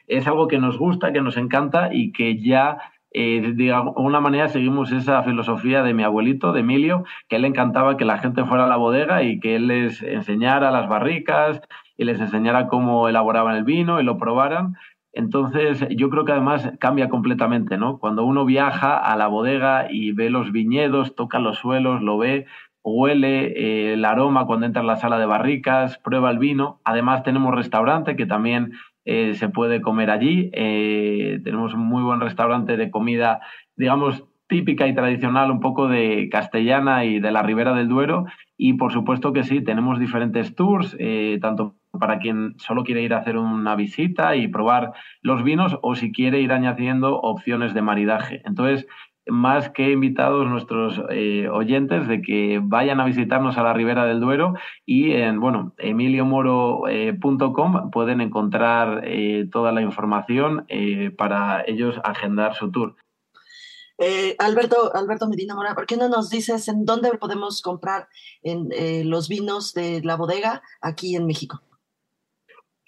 Es 0.07 0.27
algo 0.27 0.49
que 0.49 0.59
nos 0.59 0.79
gusta, 0.79 1.13
que 1.13 1.23
nos 1.23 1.37
encanta 1.37 1.89
y 1.93 2.13
que 2.13 2.39
ya 2.39 2.79
de 3.15 3.73
alguna 3.73 4.21
manera 4.21 4.49
seguimos 4.49 4.91
esa 4.93 5.23
filosofía 5.23 5.83
de 5.83 5.95
mi 5.95 6.03
abuelito, 6.03 6.53
de 6.53 6.61
Emilio, 6.61 7.05
que 7.29 7.37
él 7.37 7.43
le 7.43 7.49
encantaba 7.49 7.97
que 7.97 8.05
la 8.05 8.19
gente 8.19 8.45
fuera 8.45 8.65
a 8.65 8.69
la 8.69 8.77
bodega 8.77 9.23
y 9.23 9.39
que 9.41 9.57
él 9.57 9.69
les 9.69 10.03
enseñara 10.03 10.71
las 10.71 10.89
barricas 10.89 11.61
y 11.97 12.05
les 12.05 12.21
enseñara 12.21 12.69
cómo 12.69 13.09
elaboraban 13.09 13.57
el 13.57 13.65
vino 13.65 14.01
y 14.01 14.05
lo 14.05 14.19
probaran. 14.19 14.77
Entonces, 15.13 15.87
yo 15.91 16.09
creo 16.09 16.25
que 16.25 16.33
además 16.33 16.73
cambia 16.79 17.09
completamente, 17.11 17.77
¿no? 17.77 17.99
Cuando 17.99 18.25
uno 18.25 18.47
viaja 18.47 18.97
a 18.97 19.15
la 19.17 19.27
bodega 19.27 19.89
y 19.91 20.13
ve 20.13 20.31
los 20.31 20.53
viñedos, 20.53 21.15
toca 21.15 21.39
los 21.39 21.59
suelos, 21.59 22.01
lo 22.01 22.17
ve, 22.17 22.47
huele 22.83 23.47
eh, 23.47 23.93
el 23.93 24.05
aroma 24.07 24.47
cuando 24.47 24.67
entra 24.67 24.81
en 24.81 24.89
la 24.89 24.97
sala 24.97 25.19
de 25.19 25.27
barricas, 25.27 25.99
prueba 25.99 26.31
el 26.31 26.39
vino. 26.39 26.81
Además, 26.85 27.23
tenemos 27.25 27.55
restaurante 27.55 28.17
que 28.17 28.25
también 28.25 28.73
eh, 29.05 29.35
se 29.35 29.49
puede 29.49 29.81
comer 29.81 30.11
allí. 30.11 30.51
Eh, 30.53 31.41
tenemos 31.45 31.75
un 31.75 31.81
muy 31.81 32.03
buen 32.03 32.21
restaurante 32.21 32.77
de 32.77 32.91
comida, 32.91 33.41
digamos, 33.77 34.25
típica 34.49 34.87
y 34.87 34.95
tradicional, 34.95 35.51
un 35.51 35.61
poco 35.61 35.89
de 35.89 36.29
castellana 36.31 37.05
y 37.05 37.21
de 37.21 37.33
la 37.33 37.43
Ribera 37.43 37.75
del 37.75 37.89
Duero. 37.89 38.27
Y 38.57 38.75
por 38.75 38.93
supuesto 38.93 39.33
que 39.33 39.45
sí, 39.45 39.63
tenemos 39.63 39.99
diferentes 39.99 40.55
tours, 40.55 40.97
tanto 41.41 41.77
para 41.99 42.19
quien 42.19 42.55
solo 42.59 42.85
quiere 42.85 43.03
ir 43.03 43.15
a 43.15 43.19
hacer 43.19 43.37
una 43.37 43.77
visita 43.77 44.37
y 44.37 44.49
probar 44.49 44.93
los 45.21 45.43
vinos 45.43 45.79
o 45.83 45.95
si 45.95 46.13
quiere 46.13 46.41
ir 46.41 46.53
añadiendo 46.53 47.19
opciones 47.21 47.75
de 47.75 47.83
maridaje. 47.83 48.43
Entonces, 48.45 48.87
más 49.27 49.71
que 49.71 49.91
invitados 49.91 50.49
nuestros 50.49 51.01
eh, 51.11 51.49
oyentes 51.49 52.09
de 52.09 52.23
que 52.23 52.61
vayan 52.63 53.01
a 53.01 53.05
visitarnos 53.05 53.57
a 53.57 53.63
la 53.63 53.73
Ribera 53.73 54.05
del 54.05 54.21
Duero 54.21 54.55
y 54.85 55.13
en 55.13 55.41
bueno 55.41 55.75
emiliomoro.com 55.79 56.87
eh, 56.89 57.91
pueden 57.93 58.21
encontrar 58.21 59.03
eh, 59.05 59.49
toda 59.51 59.73
la 59.73 59.83
información 59.83 60.67
para 61.17 61.63
ellos 61.67 62.01
agendar 62.05 62.55
su 62.55 62.71
tour. 62.71 62.97
Alberto, 64.39 64.93
Alberto 64.95 65.29
Medina 65.29 65.55
Mora, 65.55 65.77
¿por 65.77 65.87
qué 65.87 65.97
no 65.97 66.09
nos 66.09 66.29
dices 66.29 66.67
en 66.67 66.85
dónde 66.85 67.17
podemos 67.19 67.63
comprar 67.63 68.09
en, 68.43 68.69
los 69.09 69.29
vinos 69.29 69.75
de 69.75 70.01
la 70.03 70.17
bodega 70.17 70.63
aquí 70.81 71.15
en 71.15 71.27
México? 71.27 71.63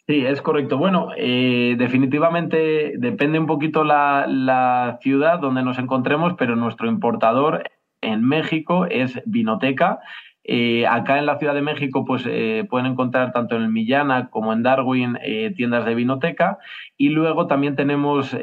Sí, 0.06 0.26
es 0.26 0.42
correcto. 0.42 0.76
Bueno, 0.76 1.08
eh, 1.16 1.76
definitivamente 1.78 2.94
depende 2.98 3.38
un 3.38 3.46
poquito 3.46 3.84
la, 3.84 4.26
la 4.28 4.98
ciudad 5.00 5.38
donde 5.38 5.62
nos 5.62 5.78
encontremos, 5.78 6.34
pero 6.36 6.56
nuestro 6.56 6.88
importador 6.88 7.62
en 8.02 8.22
México 8.22 8.84
es 8.84 9.22
Vinoteca 9.24 10.00
eh, 10.46 10.86
acá 10.86 11.18
en 11.18 11.24
la 11.24 11.38
Ciudad 11.38 11.54
de 11.54 11.62
México 11.62 12.04
pues 12.04 12.24
eh, 12.26 12.66
pueden 12.68 12.84
encontrar 12.84 13.32
tanto 13.32 13.56
en 13.56 13.62
el 13.62 13.70
Millana 13.70 14.28
como 14.28 14.52
en 14.52 14.62
Darwin 14.62 15.18
eh, 15.22 15.54
tiendas 15.56 15.86
de 15.86 15.94
vinoteca 15.94 16.58
y 16.98 17.08
luego 17.08 17.46
también 17.46 17.76
tenemos 17.76 18.36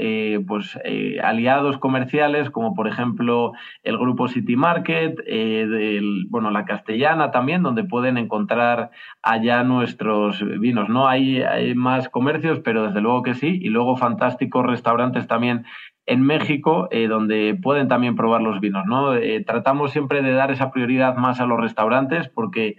pues 0.48 0.78
aliados 1.24 1.78
comerciales 1.78 2.50
como 2.50 2.74
por 2.74 2.88
ejemplo 2.88 3.54
el 3.84 3.98
grupo 3.98 4.28
City 4.28 4.56
Market, 4.56 5.16
bueno 6.30 6.52
la 6.52 6.66
Castellana 6.66 7.32
también 7.32 7.64
donde 7.64 7.84
pueden 7.84 8.18
encontrar 8.18 8.90
allá 9.22 9.64
nuestros 9.64 10.44
vinos. 10.60 10.90
No 10.90 11.08
hay 11.08 11.44
más 11.76 12.10
comercios 12.10 12.60
pero 12.60 12.88
desde 12.88 13.00
luego 13.00 13.22
que 13.22 13.36
sí 13.36 13.60
y 13.62 13.70
luego 13.70 13.96
fantásticos 13.96 14.66
restaurantes 14.66 15.28
también 15.28 15.66
en 16.12 16.24
México, 16.24 16.90
eh, 16.92 17.08
donde 17.08 17.58
pueden 17.62 17.88
también 17.88 18.18
probar 18.18 18.42
los 18.42 18.60
vinos. 18.60 18.86
¿no? 18.86 19.16
Eh, 19.16 19.46
tratamos 19.46 19.92
siempre 19.92 20.22
de 20.22 20.34
dar 20.34 20.52
esa 20.52 20.70
prioridad 20.70 21.16
más 21.16 21.40
a 21.40 21.46
los 21.46 21.58
restaurantes 21.58 22.28
porque 22.28 22.76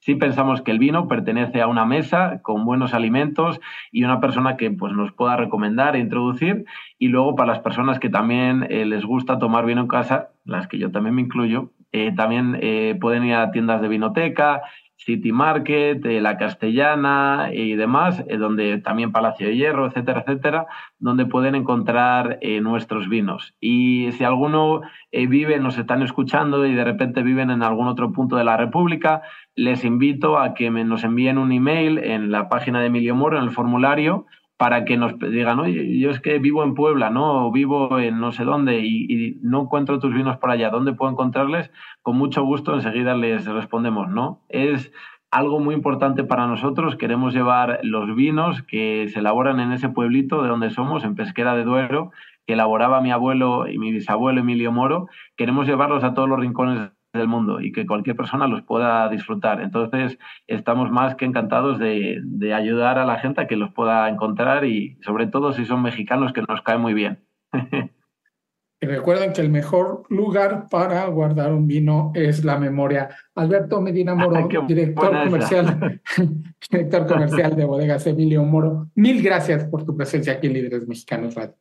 sí 0.00 0.16
pensamos 0.16 0.62
que 0.62 0.72
el 0.72 0.80
vino 0.80 1.06
pertenece 1.06 1.62
a 1.62 1.68
una 1.68 1.84
mesa 1.84 2.40
con 2.42 2.64
buenos 2.64 2.92
alimentos 2.92 3.60
y 3.92 4.02
una 4.02 4.18
persona 4.18 4.56
que 4.56 4.72
pues, 4.72 4.92
nos 4.94 5.12
pueda 5.12 5.36
recomendar 5.36 5.94
e 5.94 6.00
introducir. 6.00 6.64
Y 6.98 7.06
luego 7.06 7.36
para 7.36 7.52
las 7.52 7.60
personas 7.60 8.00
que 8.00 8.08
también 8.08 8.66
eh, 8.68 8.84
les 8.84 9.04
gusta 9.04 9.38
tomar 9.38 9.64
vino 9.64 9.82
en 9.82 9.88
casa, 9.88 10.30
las 10.44 10.66
que 10.66 10.78
yo 10.78 10.90
también 10.90 11.14
me 11.14 11.22
incluyo, 11.22 11.70
también 12.14 12.60
pueden 13.00 13.24
ir 13.24 13.34
a 13.34 13.50
tiendas 13.52 13.80
de 13.80 13.88
vinoteca, 13.88 14.60
City 14.96 15.30
Market, 15.30 16.04
eh, 16.06 16.20
La 16.20 16.36
Castellana 16.36 17.50
y 17.52 17.76
demás, 17.76 18.24
eh, 18.28 18.38
donde 18.38 18.78
también 18.78 19.12
Palacio 19.12 19.46
de 19.46 19.56
Hierro, 19.56 19.86
etcétera, 19.86 20.20
etcétera, 20.20 20.66
donde 20.98 21.26
pueden 21.26 21.54
encontrar 21.54 22.38
eh, 22.40 22.60
nuestros 22.60 23.08
vinos. 23.08 23.54
Y 23.60 24.10
si 24.12 24.24
alguno 24.24 24.82
vive, 25.12 25.58
nos 25.60 25.78
están 25.78 26.02
escuchando 26.02 26.66
y 26.66 26.74
de 26.74 26.84
repente 26.84 27.22
viven 27.22 27.50
en 27.50 27.62
algún 27.62 27.88
otro 27.88 28.12
punto 28.12 28.36
de 28.36 28.44
la 28.44 28.56
República, 28.56 29.22
les 29.54 29.84
invito 29.84 30.38
a 30.38 30.52
que 30.52 30.70
nos 30.70 31.04
envíen 31.04 31.38
un 31.38 31.52
email 31.52 31.98
en 31.98 32.30
la 32.30 32.48
página 32.48 32.80
de 32.80 32.86
Emilio 32.86 33.14
Moro, 33.14 33.38
en 33.38 33.44
el 33.44 33.50
formulario, 33.50 34.26
para 34.56 34.84
que 34.84 34.96
nos 34.96 35.18
digan, 35.18 35.60
oye, 35.60 35.98
yo 35.98 36.10
es 36.10 36.20
que 36.20 36.38
vivo 36.38 36.64
en 36.64 36.74
Puebla, 36.74 37.10
¿no? 37.10 37.46
O 37.46 37.52
vivo 37.52 37.98
en 37.98 38.20
no 38.20 38.32
sé 38.32 38.44
dónde 38.44 38.80
y, 38.80 39.38
no 39.42 39.62
encuentro 39.62 39.98
tus 39.98 40.14
vinos 40.14 40.38
por 40.38 40.50
allá, 40.50 40.70
¿dónde 40.70 40.94
puedo 40.94 41.12
encontrarles? 41.12 41.70
Con 42.02 42.16
mucho 42.16 42.42
gusto 42.44 42.74
enseguida 42.74 43.14
les 43.14 43.44
respondemos, 43.46 44.08
¿no? 44.08 44.40
Es 44.48 44.92
algo 45.30 45.60
muy 45.60 45.74
importante 45.74 46.24
para 46.24 46.46
nosotros, 46.46 46.96
queremos 46.96 47.34
llevar 47.34 47.80
los 47.82 48.14
vinos 48.14 48.62
que 48.62 49.08
se 49.12 49.18
elaboran 49.18 49.60
en 49.60 49.72
ese 49.72 49.90
pueblito 49.90 50.42
de 50.42 50.48
donde 50.48 50.70
somos, 50.70 51.04
en 51.04 51.14
Pesquera 51.14 51.54
de 51.54 51.64
Duero, 51.64 52.12
que 52.46 52.54
elaboraba 52.54 53.00
mi 53.02 53.10
abuelo 53.10 53.68
y 53.68 53.76
mi 53.78 53.92
bisabuelo 53.92 54.40
Emilio 54.40 54.72
Moro, 54.72 55.08
queremos 55.36 55.66
llevarlos 55.66 56.04
a 56.04 56.14
todos 56.14 56.28
los 56.28 56.40
rincones 56.40 56.90
del 57.16 57.28
mundo 57.28 57.60
y 57.60 57.72
que 57.72 57.86
cualquier 57.86 58.16
persona 58.16 58.46
los 58.46 58.62
pueda 58.62 59.08
disfrutar. 59.08 59.60
Entonces, 59.60 60.18
estamos 60.46 60.90
más 60.90 61.14
que 61.14 61.24
encantados 61.24 61.78
de, 61.78 62.22
ayudar 62.54 62.98
a 62.98 63.04
la 63.04 63.18
gente 63.18 63.40
a 63.40 63.46
que 63.46 63.56
los 63.56 63.72
pueda 63.72 64.08
encontrar 64.08 64.64
y 64.64 64.98
sobre 65.02 65.26
todo 65.26 65.52
si 65.52 65.64
son 65.64 65.82
mexicanos 65.82 66.32
que 66.32 66.42
nos 66.42 66.62
cae 66.62 66.78
muy 66.78 66.94
bien. 66.94 67.24
Y 68.78 68.84
recuerden 68.84 69.32
que 69.32 69.40
el 69.40 69.48
mejor 69.48 70.02
lugar 70.10 70.66
para 70.70 71.06
guardar 71.06 71.50
un 71.54 71.66
vino 71.66 72.12
es 72.14 72.44
la 72.44 72.58
memoria. 72.58 73.08
Alberto 73.34 73.80
Medina 73.80 74.14
Moro, 74.14 74.46
director 74.68 75.24
comercial, 75.24 76.02
director 76.70 77.06
comercial 77.06 77.56
de 77.56 77.64
Bodegas 77.64 78.06
Emilio 78.06 78.44
Moro, 78.44 78.90
mil 78.94 79.22
gracias 79.22 79.64
por 79.64 79.86
tu 79.86 79.96
presencia 79.96 80.34
aquí 80.34 80.48
en 80.48 80.52
Líderes 80.52 80.86
Mexicanos 80.86 81.34
Radio. 81.34 81.54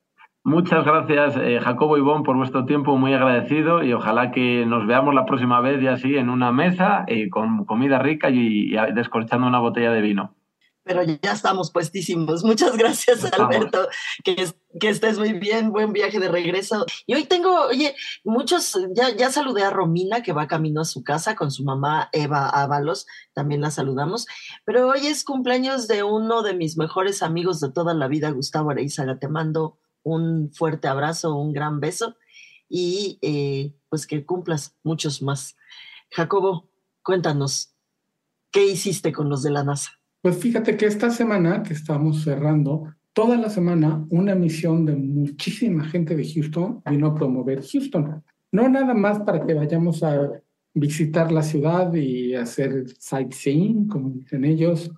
Muchas 0.45 0.85
gracias, 0.85 1.37
eh, 1.37 1.59
Jacobo 1.59 1.97
y 1.97 2.01
Bon, 2.01 2.21
por 2.21 2.37
vuestro 2.37 2.67
tiempo, 2.67 2.95
muy 2.97 3.11
agradecido 3.15 3.81
y 3.81 3.93
ojalá 3.93 4.29
que 4.29 4.63
nos 4.67 4.85
veamos 4.85 5.15
la 5.15 5.25
próxima 5.25 5.59
vez 5.59 5.81
ya 5.81 5.93
así 5.93 6.17
en 6.17 6.29
una 6.29 6.51
mesa 6.51 7.03
eh, 7.07 7.31
con 7.31 7.65
comida 7.65 7.97
rica 7.97 8.29
y, 8.29 8.69
descorchando 8.93 9.47
una 9.47 9.57
botella 9.57 9.89
de 9.89 10.01
vino. 10.01 10.35
Pero 10.83 11.01
ya 11.01 11.31
estamos 11.31 11.71
puestísimos. 11.71 12.43
Muchas 12.43 12.77
gracias, 12.77 13.25
Alberto. 13.33 13.87
Que, 14.23 14.35
que, 14.79 14.89
estés 14.89 15.17
muy 15.17 15.33
bien. 15.33 15.71
Buen 15.71 15.93
viaje 15.93 16.19
de 16.19 16.29
regreso. 16.29 16.85
Y 17.07 17.15
hoy 17.15 17.23
tengo, 17.23 17.61
oye, 17.61 17.95
muchos, 18.23 18.77
ya, 18.93 19.09
ya 19.15 19.31
saludé 19.31 19.63
a 19.63 19.71
Romina, 19.71 20.21
que 20.21 20.31
va 20.31 20.45
camino 20.45 20.81
a 20.81 20.85
su 20.85 21.03
casa 21.03 21.35
con 21.35 21.49
su 21.49 21.63
mamá 21.63 22.09
Eva 22.13 22.49
Ábalos. 22.49 23.07
También 23.33 23.61
la 23.61 23.71
saludamos. 23.71 24.27
Pero 24.63 24.89
hoy 24.89 25.07
es 25.07 25.23
cumpleaños 25.23 25.87
de 25.87 26.03
uno 26.03 26.43
de 26.43 26.53
mis 26.53 26.77
mejores 26.77 27.23
amigos 27.23 27.59
de 27.61 27.71
toda 27.71 27.95
la 27.95 28.07
vida, 28.07 28.29
Gustavo 28.29 28.69
Areizaga. 28.69 29.17
Te 29.17 29.27
mando 29.27 29.79
un 30.05 30.51
fuerte 30.53 30.87
abrazo, 30.87 31.35
un 31.35 31.51
gran 31.51 31.79
beso 31.79 32.15
y 32.69 33.17
eh, 33.21 33.73
pues 33.89 34.07
que 34.07 34.25
cumplas 34.25 34.75
muchos 34.83 35.21
más. 35.21 35.57
Jacobo, 36.11 36.69
cuéntanos, 37.03 37.75
¿qué 38.51 38.65
hiciste 38.65 39.11
con 39.11 39.29
los 39.29 39.43
de 39.43 39.51
la 39.51 39.63
NASA? 39.63 39.91
Pues 40.21 40.37
fíjate 40.37 40.77
que 40.77 40.85
esta 40.85 41.09
semana 41.09 41.63
que 41.63 41.73
estamos 41.73 42.23
cerrando, 42.23 42.93
toda 43.13 43.35
la 43.37 43.49
semana 43.49 44.05
una 44.09 44.35
misión 44.35 44.85
de 44.85 44.95
muchísima 44.95 45.85
gente 45.85 46.15
de 46.15 46.31
Houston 46.31 46.81
vino 46.89 47.07
a 47.07 47.15
promover 47.15 47.63
Houston. 47.63 48.23
No 48.51 48.69
nada 48.69 48.93
más 48.93 49.19
para 49.19 49.45
que 49.45 49.53
vayamos 49.53 50.03
a 50.03 50.31
visitar 50.73 51.31
la 51.31 51.41
ciudad 51.41 51.93
y 51.93 52.35
hacer 52.35 52.89
sightseeing, 52.99 53.87
como 53.87 54.09
dicen 54.09 54.45
ellos, 54.45 54.91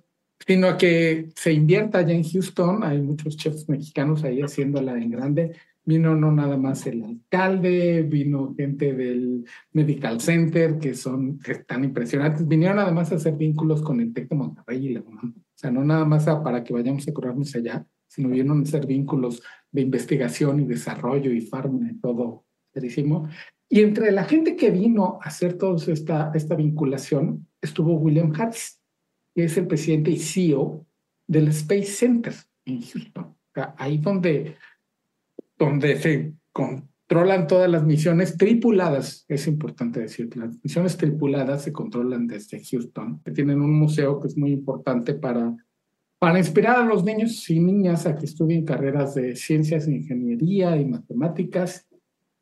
sino 0.46 0.76
que 0.76 1.28
se 1.34 1.52
invierta 1.52 1.98
allá 1.98 2.14
en 2.14 2.24
Houston. 2.24 2.82
Hay 2.82 3.00
muchos 3.00 3.36
chefs 3.36 3.68
mexicanos 3.68 4.24
ahí 4.24 4.40
haciéndola 4.40 4.96
en 4.96 5.10
grande. 5.10 5.56
Vino 5.84 6.14
no 6.14 6.30
nada 6.30 6.58
más 6.58 6.86
el 6.86 7.02
alcalde, 7.02 8.02
vino 8.02 8.54
gente 8.54 8.92
del 8.92 9.44
Medical 9.72 10.20
Center, 10.20 10.78
que 10.78 10.94
son 10.94 11.38
que 11.38 11.52
están 11.52 11.84
impresionantes. 11.84 12.46
Vinieron 12.46 12.78
además 12.78 13.10
a 13.10 13.14
hacer 13.14 13.36
vínculos 13.36 13.80
con 13.80 14.00
el 14.00 14.12
TEC 14.12 14.28
de 14.28 14.36
Monterrey 14.36 14.86
y 14.86 14.94
la 14.94 15.00
UNAM. 15.00 15.34
O 15.38 15.42
sea, 15.54 15.70
no 15.70 15.82
nada 15.84 16.04
más 16.04 16.26
para 16.26 16.62
que 16.62 16.74
vayamos 16.74 17.08
a 17.08 17.12
curarnos 17.12 17.54
allá, 17.54 17.86
sino 18.06 18.28
vinieron 18.28 18.60
a 18.60 18.62
hacer 18.62 18.86
vínculos 18.86 19.42
de 19.72 19.80
investigación 19.80 20.60
y 20.60 20.66
desarrollo 20.66 21.32
y 21.32 21.40
farma 21.40 21.90
y 21.90 21.94
todo 22.00 22.44
serísimo. 22.72 23.28
Y 23.68 23.80
entre 23.80 24.12
la 24.12 24.24
gente 24.24 24.56
que 24.56 24.70
vino 24.70 25.18
a 25.22 25.28
hacer 25.28 25.54
toda 25.54 25.76
esta, 25.92 26.32
esta 26.34 26.54
vinculación 26.54 27.46
estuvo 27.60 27.94
William 27.94 28.32
Harris 28.38 28.77
que 29.38 29.44
es 29.44 29.56
el 29.56 29.68
presidente 29.68 30.10
y 30.10 30.18
CEO 30.18 30.84
del 31.28 31.46
Space 31.46 31.84
Center. 31.84 32.34
En 32.64 32.82
Houston. 32.82 33.36
Ahí 33.76 33.98
donde, 33.98 34.56
donde 35.56 35.96
se 36.00 36.32
controlan 36.50 37.46
todas 37.46 37.70
las 37.70 37.84
misiones 37.84 38.36
tripuladas, 38.36 39.24
es 39.28 39.46
importante 39.46 40.00
decir, 40.00 40.36
las 40.36 40.58
misiones 40.60 40.96
tripuladas 40.96 41.62
se 41.62 41.72
controlan 41.72 42.26
desde 42.26 42.60
Houston, 42.64 43.22
que 43.24 43.30
tienen 43.30 43.60
un 43.60 43.78
museo 43.78 44.18
que 44.18 44.26
es 44.26 44.36
muy 44.36 44.50
importante 44.50 45.14
para, 45.14 45.54
para 46.18 46.40
inspirar 46.40 46.80
a 46.80 46.84
los 46.84 47.04
niños 47.04 47.48
y 47.48 47.60
niñas 47.60 48.06
a 48.06 48.16
que 48.16 48.24
estudien 48.24 48.64
carreras 48.64 49.14
de 49.14 49.36
ciencias, 49.36 49.86
ingeniería 49.86 50.76
y 50.76 50.84
matemáticas 50.84 51.87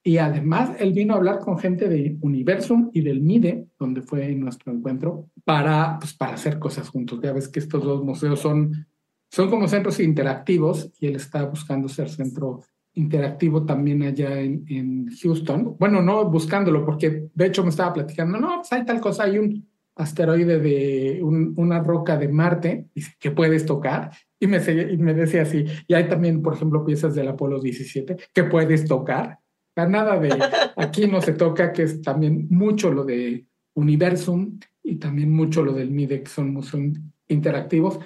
y 0.06 0.18
además 0.18 0.70
él 0.78 0.92
vino 0.92 1.14
a 1.14 1.16
hablar 1.16 1.40
con 1.40 1.58
gente 1.58 1.88
de 1.88 2.16
Universum 2.20 2.90
y 2.92 3.00
del 3.00 3.22
MIDE, 3.22 3.66
donde 3.76 4.02
fue 4.02 4.32
nuestro 4.36 4.72
encuentro, 4.72 5.30
para, 5.42 5.98
pues, 5.98 6.14
para 6.14 6.34
hacer 6.34 6.60
cosas 6.60 6.88
juntos. 6.90 7.18
Ya 7.20 7.32
ves 7.32 7.48
que 7.48 7.58
estos 7.58 7.82
dos 7.82 8.04
museos 8.04 8.38
son, 8.38 8.86
son 9.28 9.50
como 9.50 9.66
centros 9.66 9.98
interactivos 9.98 10.92
y 11.00 11.08
él 11.08 11.16
está 11.16 11.44
buscando 11.46 11.88
ser 11.88 12.08
centro 12.08 12.60
interactivo 12.94 13.66
también 13.66 14.04
allá 14.04 14.38
en, 14.38 14.64
en 14.68 15.08
Houston. 15.20 15.74
Bueno, 15.76 16.00
no 16.00 16.30
buscándolo, 16.30 16.86
porque 16.86 17.26
de 17.34 17.46
hecho 17.46 17.64
me 17.64 17.70
estaba 17.70 17.92
platicando, 17.92 18.38
no, 18.38 18.58
pues 18.58 18.72
hay 18.72 18.84
tal 18.84 19.00
cosa, 19.00 19.24
hay 19.24 19.38
un 19.38 19.68
asteroide 19.96 20.60
de 20.60 21.20
una 21.20 21.82
roca 21.82 22.16
de 22.16 22.28
Marte 22.28 22.86
que 23.18 23.32
puedes 23.32 23.66
tocar. 23.66 24.12
Y 24.38 24.46
me, 24.46 24.58
y 24.58 24.98
me 24.98 25.14
decía 25.14 25.42
así, 25.42 25.64
y 25.88 25.94
hay 25.94 26.08
también, 26.08 26.42
por 26.42 26.54
ejemplo, 26.54 26.84
piezas 26.84 27.16
del 27.16 27.26
Apolo 27.26 27.60
17 27.60 28.16
que 28.32 28.44
puedes 28.44 28.84
tocar 28.84 29.40
nada 29.84 30.18
de 30.18 30.30
aquí 30.76 31.06
no 31.06 31.20
se 31.20 31.34
toca, 31.34 31.72
que 31.72 31.82
es 31.82 32.00
también 32.00 32.46
mucho 32.50 32.90
lo 32.90 33.04
de 33.04 33.46
Universum 33.74 34.58
y 34.82 34.96
también 34.96 35.30
mucho 35.30 35.62
lo 35.62 35.74
del 35.74 35.90
MIDE, 35.90 36.22
que 36.22 36.30
son, 36.30 36.62
son 36.62 37.12
interactivos. 37.28 37.98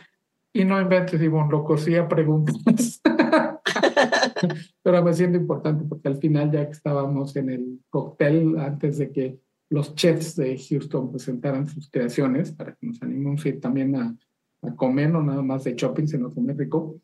Y 0.52 0.64
no 0.64 0.80
inventes, 0.80 1.22
Ivonne, 1.22 1.52
lo 1.52 1.62
cosía 1.62 2.08
preguntas. 2.08 3.00
Pero 4.82 5.04
me 5.04 5.12
siento 5.12 5.38
importante 5.38 5.84
porque 5.88 6.08
al 6.08 6.16
final, 6.16 6.50
ya 6.50 6.66
que 6.66 6.72
estábamos 6.72 7.36
en 7.36 7.50
el 7.50 7.80
cóctel, 7.88 8.58
antes 8.58 8.98
de 8.98 9.12
que 9.12 9.38
los 9.68 9.94
chefs 9.94 10.34
de 10.34 10.58
Houston 10.58 11.12
presentaran 11.12 11.68
sus 11.68 11.88
creaciones, 11.88 12.50
para 12.50 12.74
que 12.74 12.88
nos 12.88 13.00
animemos 13.00 13.46
ir 13.46 13.60
también 13.60 13.94
a, 13.94 14.16
a 14.62 14.74
comer, 14.74 15.10
no 15.10 15.22
nada 15.22 15.42
más 15.42 15.62
de 15.62 15.74
shopping, 15.74 16.06
sino 16.06 16.34
comer 16.34 16.56
rico, 16.56 17.00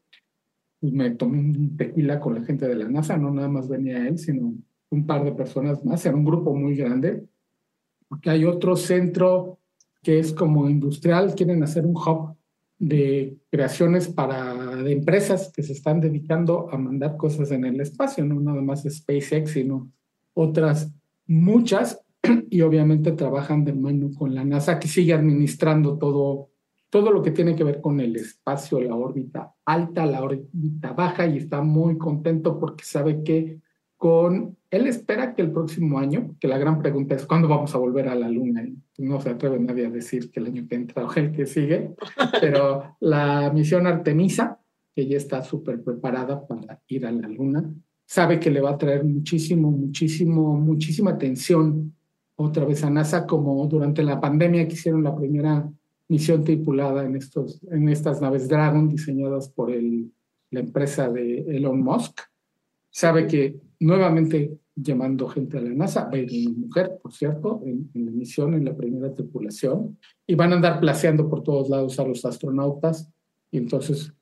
y 0.87 0.92
me 0.92 1.11
tomé 1.11 1.38
un 1.38 1.77
tequila 1.77 2.20
con 2.20 2.35
la 2.35 2.44
gente 2.44 2.66
de 2.66 2.75
la 2.75 2.88
NASA, 2.88 3.16
no 3.16 3.31
nada 3.31 3.49
más 3.49 3.68
venía 3.68 4.07
él, 4.07 4.18
sino 4.18 4.55
un 4.90 5.07
par 5.07 5.25
de 5.25 5.33
personas 5.33 5.85
más, 5.85 6.05
era 6.07 6.16
un 6.16 6.25
grupo 6.25 6.55
muy 6.55 6.77
grande, 6.77 7.27
porque 8.09 8.31
hay 8.31 8.44
otro 8.44 8.77
centro 8.77 9.59
que 10.03 10.18
es 10.18 10.33
como 10.33 10.68
industrial, 10.68 11.35
quieren 11.35 11.62
hacer 11.62 11.85
un 11.85 11.96
hub 11.96 12.37
de 12.79 13.38
creaciones 13.51 14.09
para 14.09 14.55
de 14.77 14.92
empresas 14.92 15.51
que 15.55 15.62
se 15.62 15.72
están 15.72 16.01
dedicando 16.01 16.68
a 16.70 16.77
mandar 16.77 17.16
cosas 17.16 17.51
en 17.51 17.64
el 17.64 17.81
espacio, 17.81 18.25
no 18.25 18.38
nada 18.40 18.61
más 18.62 18.85
SpaceX, 18.88 19.51
sino 19.51 19.90
otras 20.35 20.92
muchas, 21.27 22.01
y 22.51 22.61
obviamente 22.61 23.12
trabajan 23.12 23.64
de 23.64 23.72
mano 23.72 24.11
con 24.16 24.35
la 24.35 24.44
NASA, 24.44 24.79
que 24.79 24.88
sigue 24.88 25.14
administrando 25.14 25.99
todo 25.99 26.51
todo 26.96 27.11
lo 27.11 27.22
que 27.22 27.30
tiene 27.30 27.54
que 27.54 27.62
ver 27.62 27.82
con 27.82 28.00
el 28.00 28.16
espacio, 28.16 28.80
la 28.80 28.94
órbita 28.94 29.52
alta, 29.66 30.06
la 30.06 30.22
órbita 30.22 30.94
baja, 30.94 31.26
y 31.26 31.37
está 31.37 31.61
muy 31.61 31.98
contento 31.98 32.59
porque 32.59 32.85
sabe 32.85 33.22
que 33.22 33.61
con 33.98 34.56
él 34.70 34.87
espera 34.87 35.35
que 35.35 35.42
el 35.42 35.52
próximo 35.52 35.98
año, 35.98 36.35
que 36.40 36.48
la 36.48 36.56
gran 36.56 36.80
pregunta 36.80 37.14
es 37.14 37.26
cuándo 37.26 37.48
vamos 37.48 37.74
a 37.74 37.78
volver 37.78 38.09
a 38.09 38.14
la 38.14 38.30
Luna. 38.30 38.66
No 38.96 39.20
se 39.20 39.28
atreve 39.28 39.61
nadie 39.61 39.85
a 39.85 39.90
decir 39.90 40.30
que 40.30 40.40
el 40.40 40.46
año 40.46 40.66
que 40.66 40.74
entra 40.74 41.04
o 41.04 41.12
el 41.16 41.32
que 41.32 41.44
sigue, 41.44 41.94
pero 42.40 42.96
la 43.00 43.52
misión 43.52 43.87
Artemisa, 43.87 44.59
que 44.94 45.06
ya 45.06 45.18
está 45.18 45.42
súper 45.42 45.85
preparada 45.85 46.46
para 46.46 46.80
ir 46.88 47.04
a 47.04 47.12
la 47.12 47.28
Luna, 47.28 47.74
sabe 48.06 48.40
que 48.40 48.50
le 48.50 48.62
va 48.62 48.70
a 48.70 48.78
traer 48.78 49.04
muchísimo, 49.04 49.70
muchísimo, 49.70 50.54
muchísima 50.56 51.11
atención 51.11 51.94
otra 52.37 52.64
vez 52.64 52.82
a 52.85 52.88
NASA, 52.88 53.26
como 53.26 53.66
durante 53.66 54.02
la 54.02 54.18
pandemia 54.18 54.66
que 54.66 54.72
hicieron 54.72 55.04
la 55.04 55.14
primera 55.14 55.70
misión 56.09 56.45
tripulada 56.45 57.05
en, 57.05 57.16
estos, 57.16 57.61
en 57.71 57.88
estas 57.88 58.21
naves 58.21 58.49
Dragon 58.49 58.88
diseñadas 58.88 59.49
por 59.49 59.71
el, 59.71 60.12
la 60.51 60.61
empresa 60.61 61.09
de 61.11 61.40
Elon 61.40 61.83
Musk. 61.83 62.21
Sabe 62.90 63.27
que 63.27 63.57
nuevamente 63.81 64.59
llevando 64.77 65.29
gente 65.29 65.59
a 65.59 65.61
la 65.61 65.71
NASA. 65.71 66.05
Va 66.05 66.12
a 66.12 66.19
ir 66.19 66.49
una 66.49 66.59
mujer, 66.59 66.99
por 67.03 67.12
cierto, 67.12 67.62
en, 67.64 67.90
la 67.95 68.11
misión, 68.11 68.55
en 68.55 68.64
la 68.64 68.77
primera 68.77 69.12
tripulación. 69.12 69.99
Y 70.27 70.35
van 70.35 70.53
a 70.53 70.57
andar 70.57 70.81
placeando 70.81 71.29
por 71.29 71.42
todos 71.42 71.69
lados 71.69 71.99
a 71.99 72.07
los 72.07 72.25
astronautas. 72.25 73.11
Y 73.51 73.59
entonces 73.59 74.12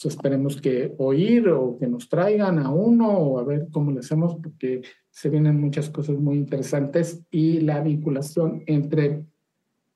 pues, 0.00 0.14
esperemos 0.14 0.60
que 0.60 0.94
oír 0.98 1.48
o 1.48 1.76
que 1.78 1.86
nos 1.86 2.08
traigan 2.08 2.58
a 2.58 2.70
uno 2.70 3.10
o 3.10 3.38
a 3.38 3.44
ver 3.44 3.68
cómo 3.70 3.90
le 3.90 4.00
hacemos, 4.00 4.36
porque 4.36 4.82
se 5.10 5.28
vienen 5.28 5.60
muchas 5.60 5.90
cosas 5.90 6.16
muy 6.16 6.36
interesantes. 6.36 7.22
Y 7.30 7.60
la 7.60 7.80
vinculación 7.80 8.62
entre 8.66 9.24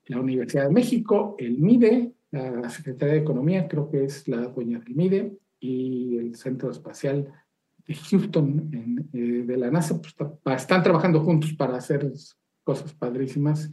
la 0.09 0.19
Universidad 0.19 0.65
de 0.65 0.73
México, 0.73 1.35
el 1.37 1.59
MIDE, 1.59 2.13
la 2.31 2.69
Secretaría 2.69 3.15
de 3.15 3.21
Economía, 3.21 3.67
creo 3.67 3.89
que 3.89 4.03
es 4.03 4.27
la 4.27 4.47
dueña 4.47 4.79
del 4.79 4.95
MIDE, 4.95 5.37
y 5.59 6.17
el 6.17 6.35
Centro 6.35 6.71
Espacial 6.71 7.31
de 7.85 7.95
Houston 7.95 9.07
eh, 9.13 9.43
de 9.45 9.57
la 9.57 9.71
NASA, 9.71 9.99
pues, 10.01 10.15
están 10.61 10.83
trabajando 10.83 11.21
juntos 11.21 11.53
para 11.53 11.77
hacer 11.77 12.11
cosas 12.63 12.93
padrísimas 12.93 13.71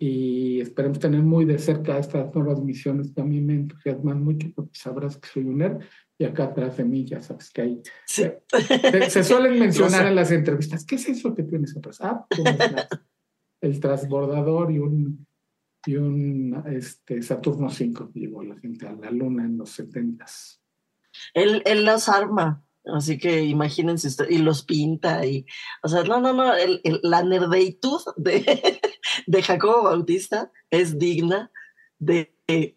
y 0.00 0.60
esperemos 0.60 1.00
tener 1.00 1.22
muy 1.22 1.44
de 1.44 1.58
cerca 1.58 1.98
estas 1.98 2.32
nuevas 2.34 2.62
misiones 2.62 3.12
que 3.12 3.20
a 3.20 3.24
mí 3.24 3.40
me 3.40 3.54
entusiasman 3.54 4.22
mucho 4.22 4.48
porque 4.54 4.78
sabrás 4.78 5.16
que 5.16 5.28
soy 5.28 5.44
un 5.44 5.58
nerd 5.58 5.80
y 6.16 6.24
acá 6.24 6.44
atrás 6.44 6.76
de 6.76 6.84
mí 6.84 7.04
ya 7.04 7.20
sabes 7.20 7.50
que 7.50 7.62
hay. 7.62 7.82
Se, 8.06 9.24
suelen 9.24 9.58
mencionar 9.58 10.06
en 10.06 10.14
las 10.14 10.30
entrevistas, 10.30 10.84
¿qué 10.84 10.96
es 10.96 11.08
eso 11.08 11.34
que 11.34 11.42
tienes 11.42 11.76
atrás? 11.76 11.98
Ah, 12.00 12.26
pues, 12.28 12.44
el 13.60 13.80
transbordador 13.80 14.70
y 14.70 14.78
un 14.78 15.27
y 15.86 15.96
un 15.96 16.62
este, 16.66 17.22
Saturno 17.22 17.70
5 17.70 18.10
que 18.12 18.20
llevó 18.20 18.42
la 18.42 18.56
gente 18.58 18.86
a 18.86 18.92
la 18.92 19.10
Luna 19.10 19.44
en 19.44 19.58
los 19.58 19.70
70 19.70 20.24
Él, 21.34 21.62
él 21.64 21.84
los 21.84 22.08
arma, 22.08 22.62
así 22.84 23.18
que 23.18 23.42
imagínense, 23.44 24.08
y 24.28 24.38
los 24.38 24.64
pinta, 24.64 25.24
y, 25.24 25.46
o 25.82 25.88
sea, 25.88 26.02
no, 26.04 26.20
no, 26.20 26.32
no, 26.32 26.52
la 27.02 27.22
nerdeitud 27.22 28.00
de, 28.16 28.80
de 29.26 29.42
Jacobo 29.42 29.84
Bautista 29.84 30.50
es 30.70 30.98
digna 30.98 31.50
de, 31.98 32.34
eh, 32.46 32.74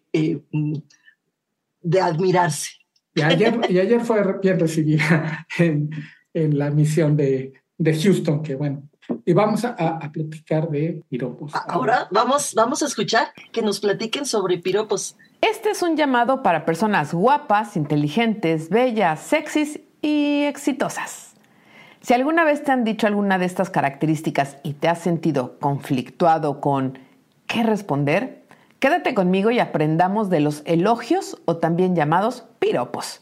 de 1.82 2.00
admirarse. 2.00 2.70
Y 3.14 3.20
ayer, 3.20 3.60
y 3.68 3.78
ayer 3.78 4.00
fue 4.00 4.22
bien 4.40 4.58
recibida 4.58 5.46
en, 5.58 5.90
en 6.32 6.58
la 6.58 6.70
misión 6.70 7.16
de, 7.16 7.52
de 7.76 8.00
Houston, 8.00 8.42
que 8.42 8.54
bueno, 8.54 8.88
y 9.24 9.32
vamos 9.32 9.64
a, 9.64 9.98
platicar 10.12 10.68
de 10.68 11.02
piropos. 11.08 11.52
Ahora 11.68 12.08
vamos, 12.10 12.54
vamos 12.54 12.82
a 12.82 12.86
escuchar 12.86 13.28
que 13.50 13.62
nos 13.62 13.80
platiquen 13.80 14.26
sobre 14.26 14.58
piropos. 14.58 15.16
Este 15.40 15.70
es 15.70 15.82
un 15.82 15.96
llamado 15.96 16.42
para 16.42 16.64
personas 16.64 17.12
guapas, 17.12 17.76
inteligentes, 17.76 18.68
bellas, 18.68 19.20
sexys 19.20 19.80
y 20.00 20.44
exitosas. 20.44 21.34
Si 22.00 22.14
alguna 22.14 22.44
vez 22.44 22.64
te 22.64 22.72
han 22.72 22.84
dicho 22.84 23.06
alguna 23.06 23.38
de 23.38 23.46
estas 23.46 23.70
características 23.70 24.56
y 24.62 24.74
te 24.74 24.88
has 24.88 24.98
sentido 24.98 25.58
conflictuado 25.60 26.60
con 26.60 26.98
qué 27.46 27.62
responder, 27.62 28.44
quédate 28.80 29.14
conmigo 29.14 29.50
y 29.50 29.60
aprendamos 29.60 30.28
de 30.28 30.40
los 30.40 30.62
elogios 30.64 31.40
o 31.44 31.58
también 31.58 31.94
llamados 31.94 32.44
piropos. 32.58 33.20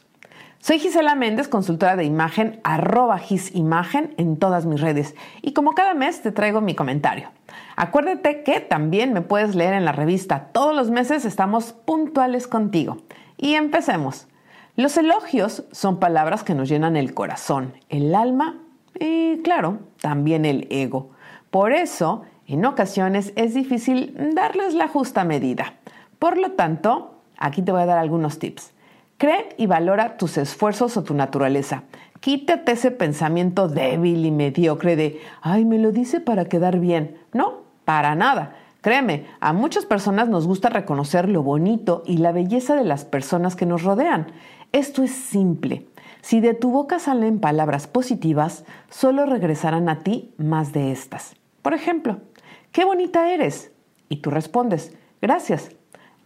Soy 0.62 0.78
Gisela 0.78 1.14
Méndez, 1.14 1.48
consultora 1.48 1.96
de 1.96 2.04
imagen, 2.04 2.60
arroba 2.64 3.16
gisimagen 3.18 4.12
en 4.18 4.36
todas 4.36 4.66
mis 4.66 4.78
redes. 4.78 5.14
Y 5.40 5.54
como 5.54 5.72
cada 5.72 5.94
mes 5.94 6.20
te 6.20 6.32
traigo 6.32 6.60
mi 6.60 6.74
comentario. 6.74 7.30
Acuérdate 7.76 8.42
que 8.42 8.60
también 8.60 9.14
me 9.14 9.22
puedes 9.22 9.54
leer 9.54 9.72
en 9.72 9.86
la 9.86 9.92
revista. 9.92 10.48
Todos 10.52 10.76
los 10.76 10.90
meses 10.90 11.24
estamos 11.24 11.72
puntuales 11.72 12.46
contigo. 12.46 12.98
Y 13.38 13.54
empecemos. 13.54 14.28
Los 14.76 14.98
elogios 14.98 15.64
son 15.72 15.98
palabras 15.98 16.44
que 16.44 16.54
nos 16.54 16.68
llenan 16.68 16.94
el 16.94 17.14
corazón, 17.14 17.72
el 17.88 18.14
alma 18.14 18.58
y, 18.98 19.38
claro, 19.38 19.78
también 20.02 20.44
el 20.44 20.66
ego. 20.68 21.08
Por 21.50 21.72
eso, 21.72 22.24
en 22.46 22.66
ocasiones 22.66 23.32
es 23.34 23.54
difícil 23.54 24.14
darles 24.34 24.74
la 24.74 24.88
justa 24.88 25.24
medida. 25.24 25.76
Por 26.18 26.36
lo 26.36 26.52
tanto, 26.52 27.14
aquí 27.38 27.62
te 27.62 27.72
voy 27.72 27.80
a 27.80 27.86
dar 27.86 27.96
algunos 27.96 28.38
tips. 28.38 28.74
Cree 29.20 29.50
y 29.58 29.66
valora 29.66 30.16
tus 30.16 30.38
esfuerzos 30.38 30.96
o 30.96 31.02
tu 31.02 31.12
naturaleza. 31.12 31.82
Quítate 32.20 32.72
ese 32.72 32.90
pensamiento 32.90 33.68
débil 33.68 34.24
y 34.24 34.30
mediocre 34.30 34.96
de, 34.96 35.20
ay, 35.42 35.66
me 35.66 35.78
lo 35.78 35.92
dice 35.92 36.20
para 36.20 36.46
quedar 36.46 36.78
bien. 36.78 37.18
No, 37.34 37.64
para 37.84 38.14
nada. 38.14 38.56
Créeme, 38.80 39.26
a 39.40 39.52
muchas 39.52 39.84
personas 39.84 40.30
nos 40.30 40.46
gusta 40.46 40.70
reconocer 40.70 41.28
lo 41.28 41.42
bonito 41.42 42.02
y 42.06 42.16
la 42.16 42.32
belleza 42.32 42.74
de 42.74 42.84
las 42.84 43.04
personas 43.04 43.56
que 43.56 43.66
nos 43.66 43.82
rodean. 43.82 44.28
Esto 44.72 45.02
es 45.02 45.10
simple. 45.10 45.86
Si 46.22 46.40
de 46.40 46.54
tu 46.54 46.70
boca 46.70 46.98
salen 46.98 47.40
palabras 47.40 47.86
positivas, 47.86 48.64
solo 48.88 49.26
regresarán 49.26 49.90
a 49.90 49.98
ti 49.98 50.32
más 50.38 50.72
de 50.72 50.92
estas. 50.92 51.34
Por 51.60 51.74
ejemplo, 51.74 52.22
qué 52.72 52.86
bonita 52.86 53.30
eres. 53.30 53.70
Y 54.08 54.22
tú 54.22 54.30
respondes, 54.30 54.96
gracias. 55.20 55.72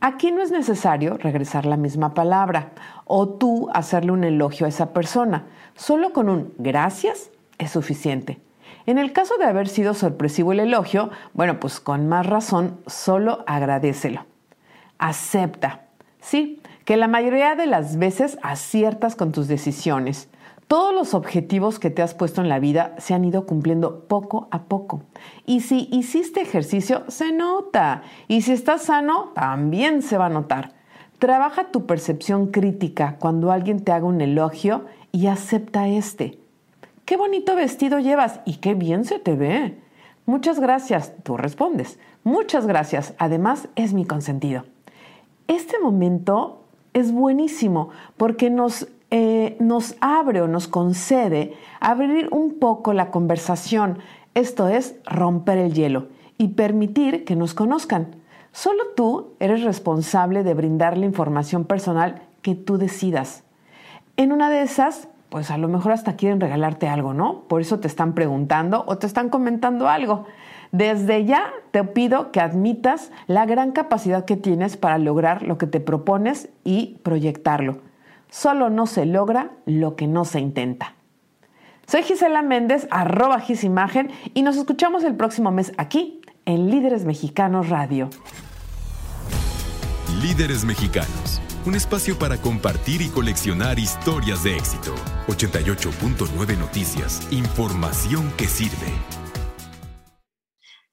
Aquí 0.07 0.33
no 0.33 0.43
es 0.43 0.51
necesario 0.51 1.17
regresar 1.17 1.65
la 1.65 1.79
misma 1.79 2.13
palabra 2.13 2.73
o 3.07 3.27
tú 3.27 3.71
hacerle 3.73 4.13
un 4.13 4.23
elogio 4.23 4.67
a 4.67 4.69
esa 4.69 4.93
persona. 4.93 5.47
Solo 5.77 6.13
con 6.13 6.29
un 6.29 6.53
gracias 6.59 7.31
es 7.57 7.71
suficiente. 7.71 8.39
En 8.85 8.99
el 8.99 9.15
caso 9.15 9.39
de 9.39 9.47
haber 9.47 9.67
sido 9.67 9.95
sorpresivo 9.95 10.53
el 10.53 10.61
elogio, 10.61 11.09
bueno, 11.33 11.59
pues 11.59 11.81
con 11.81 12.07
más 12.07 12.27
razón, 12.27 12.77
solo 12.87 13.45
agradecelo. 13.47 14.27
Acepta. 14.99 15.87
Sí, 16.21 16.61
que 16.85 16.99
la 16.99 17.09
mayoría 17.09 17.55
de 17.55 17.65
las 17.65 17.97
veces 17.97 18.37
aciertas 18.43 19.17
con 19.17 19.33
tus 19.33 19.49
decisiones. 19.49 20.29
Todos 20.69 20.95
los 20.95 21.15
objetivos 21.15 21.79
que 21.79 21.91
te 21.91 22.01
has 22.03 22.15
puesto 22.15 22.41
en 22.41 22.49
la 22.49 22.59
vida 22.59 22.95
se 22.99 23.13
han 23.13 23.25
ido 23.25 23.47
cumpliendo 23.47 24.01
poco 24.09 24.49
a 24.51 24.63
poco. 24.63 25.03
Y 25.45 25.61
si 25.61 25.89
hiciste 25.93 26.41
ejercicio, 26.41 27.05
se 27.09 27.33
nota. 27.33 28.03
Y 28.29 28.43
si 28.43 28.53
estás 28.53 28.83
sano, 28.83 29.33
también 29.35 30.03
se 30.03 30.17
va 30.17 30.27
a 30.27 30.31
notar. 30.31 30.73
Trabaja 31.19 31.71
tu 31.71 31.87
percepción 31.87 32.49
crítica 32.49 33.17
cuando 33.19 33.53
alguien 33.53 33.85
te 33.85 33.93
haga 33.93 34.07
un 34.07 34.21
elogio 34.21 34.87
y 35.13 35.27
acepta 35.27 35.89
este. 35.89 36.39
Qué 37.05 37.17
bonito 37.17 37.55
vestido 37.55 37.99
llevas 37.99 38.41
y 38.47 38.57
qué 38.57 38.75
bien 38.75 39.05
se 39.05 39.19
te 39.19 39.35
ve. 39.35 39.79
Muchas 40.27 40.59
gracias, 40.59 41.13
tú 41.23 41.37
respondes. 41.37 41.99
Muchas 42.25 42.67
gracias, 42.67 43.15
además 43.19 43.69
es 43.77 43.93
mi 43.93 44.07
consentido. 44.07 44.65
Este 45.47 45.79
momento 45.79 46.65
es 46.95 47.13
buenísimo 47.13 47.91
porque 48.17 48.49
nos 48.49 48.89
eh, 49.17 49.57
nos 49.61 49.95
abre 50.01 50.41
o 50.41 50.49
nos 50.49 50.67
concede 50.67 51.55
abrir 51.79 52.27
un 52.33 52.59
poco 52.59 52.93
la 52.93 53.13
conversación, 53.13 53.99
esto 54.35 54.67
es 54.67 54.97
romper 55.07 55.59
el 55.59 55.73
hielo 55.73 56.09
y 56.37 56.49
permitir 56.49 57.25
que 57.25 57.37
nos 57.37 57.55
conozcan. 57.55 58.17
Solo 58.51 58.83
tú 58.97 59.35
eres 59.39 59.63
responsable 59.63 60.43
de 60.43 60.55
brindar 60.55 60.99
la 60.99 61.07
información 61.07 61.65
personal 61.65 62.23
que 62.43 62.57
tú 62.57 62.77
decidas. 62.77 63.45
En 64.17 64.33
una 64.33 64.51
de 64.51 64.63
esas, 64.63 65.07
pues 65.29 65.53
a 65.53 65.59
lo 65.59 65.69
mejor 65.69 65.93
hasta 65.93 66.17
quieren 66.17 66.41
regalarte 66.41 66.89
algo, 66.89 67.15
¿no? 67.15 67.43
Por 67.43 67.61
eso 67.61 67.79
te 67.79 67.87
están 67.87 68.15
preguntando 68.15 68.83
o 68.89 68.99
te 68.99 69.07
están 69.07 69.29
comentando 69.29 69.89
algo. 69.89 70.25
Desde 70.73 71.25
ya 71.25 71.53
te 71.71 71.85
pido 71.85 72.33
que 72.33 72.41
admitas 72.41 73.13
la 73.29 73.47
gran 73.47 73.71
capacidad 73.71 74.25
que 74.25 74.37
tienes 74.37 74.77
para 74.77 74.99
lograr 74.99 75.45
lo 75.45 75.57
que 75.57 75.69
te 75.69 75.79
propones 75.79 76.49
y 76.65 76.99
proyectarlo. 77.05 77.94
Solo 78.35 78.69
no 78.69 78.89
se 78.89 79.07
logra 79.07 79.53
lo 79.65 79.95
que 79.95 80.09
no 80.09 80.25
se 80.25 80.41
intenta. 80.41 80.97
Soy 81.87 82.03
Gisela 82.03 82.43
Méndez, 82.43 82.89
arroba 82.91 83.39
Gisimagen, 83.39 84.11
y 84.35 84.43
nos 84.43 84.57
escuchamos 84.57 85.05
el 85.05 85.15
próximo 85.15 85.53
mes 85.53 85.73
aquí 85.79 86.21
en 86.45 86.69
Líderes 86.69 87.05
Mexicanos 87.05 87.69
Radio. 87.69 88.11
Líderes 90.21 90.65
Mexicanos, 90.65 91.41
un 91.65 91.77
espacio 91.77 92.19
para 92.19 92.37
compartir 92.39 93.03
y 93.03 93.09
coleccionar 93.09 93.79
historias 93.79 94.43
de 94.43 94.57
éxito. 94.57 94.97
88.9 95.29 96.59
Noticias, 96.59 97.29
información 97.31 98.33
que 98.37 98.47
sirve. 98.49 99.24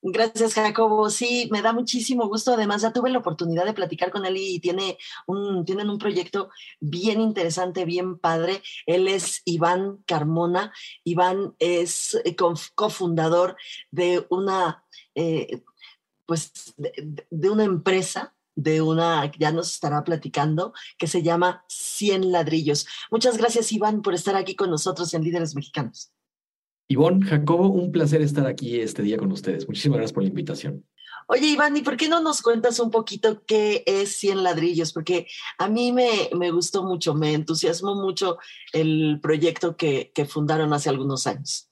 Gracias, 0.03 0.55
Jacobo. 0.55 1.11
Sí, 1.11 1.47
me 1.51 1.61
da 1.61 1.73
muchísimo 1.73 2.27
gusto. 2.27 2.53
Además, 2.53 2.81
ya 2.81 2.91
tuve 2.91 3.11
la 3.11 3.19
oportunidad 3.19 3.65
de 3.65 3.73
platicar 3.73 4.09
con 4.09 4.25
él 4.25 4.35
y 4.37 4.59
tiene 4.59 4.97
un, 5.27 5.63
tienen 5.63 5.91
un 5.91 5.99
proyecto 5.99 6.49
bien 6.79 7.21
interesante, 7.21 7.85
bien 7.85 8.17
padre. 8.17 8.63
Él 8.87 9.07
es 9.07 9.43
Iván 9.45 9.97
Carmona. 10.07 10.73
Iván 11.03 11.53
es 11.59 12.15
eh, 12.25 12.35
cofundador 12.35 13.55
de 13.91 14.25
una, 14.29 14.83
eh, 15.13 15.61
pues, 16.25 16.73
de, 16.77 17.49
una 17.49 17.63
empresa 17.63 18.33
de 18.55 18.81
una, 18.81 19.31
ya 19.37 19.51
nos 19.51 19.71
estará 19.71 20.03
platicando, 20.03 20.73
que 20.97 21.07
se 21.07 21.21
llama 21.21 21.63
100 21.67 22.31
ladrillos. 22.31 22.87
Muchas 23.11 23.37
gracias, 23.37 23.71
Iván, 23.71 24.01
por 24.01 24.15
estar 24.15 24.35
aquí 24.35 24.55
con 24.55 24.71
nosotros 24.71 25.13
en 25.13 25.23
Líderes 25.23 25.55
Mexicanos. 25.55 26.11
Ivonne, 26.91 27.25
Jacobo, 27.25 27.69
un 27.69 27.91
placer 27.91 28.21
estar 28.21 28.45
aquí 28.45 28.79
este 28.79 29.01
día 29.01 29.17
con 29.17 29.31
ustedes. 29.31 29.65
Muchísimas 29.65 29.97
gracias 29.97 30.13
por 30.13 30.23
la 30.23 30.29
invitación. 30.29 30.85
Oye, 31.27 31.47
Iván, 31.47 31.77
¿y 31.77 31.81
por 31.81 31.95
qué 31.95 32.09
no 32.09 32.21
nos 32.21 32.41
cuentas 32.41 32.79
un 32.79 32.91
poquito 32.91 33.43
qué 33.45 33.83
es 33.85 34.17
100 34.17 34.43
ladrillos? 34.43 34.91
Porque 34.91 35.27
a 35.57 35.69
mí 35.69 35.93
me, 35.93 36.29
me 36.37 36.51
gustó 36.51 36.83
mucho, 36.83 37.13
me 37.13 37.33
entusiasmó 37.33 37.95
mucho 37.95 38.37
el 38.73 39.19
proyecto 39.21 39.77
que, 39.77 40.11
que 40.13 40.25
fundaron 40.25 40.73
hace 40.73 40.89
algunos 40.89 41.27
años. 41.27 41.69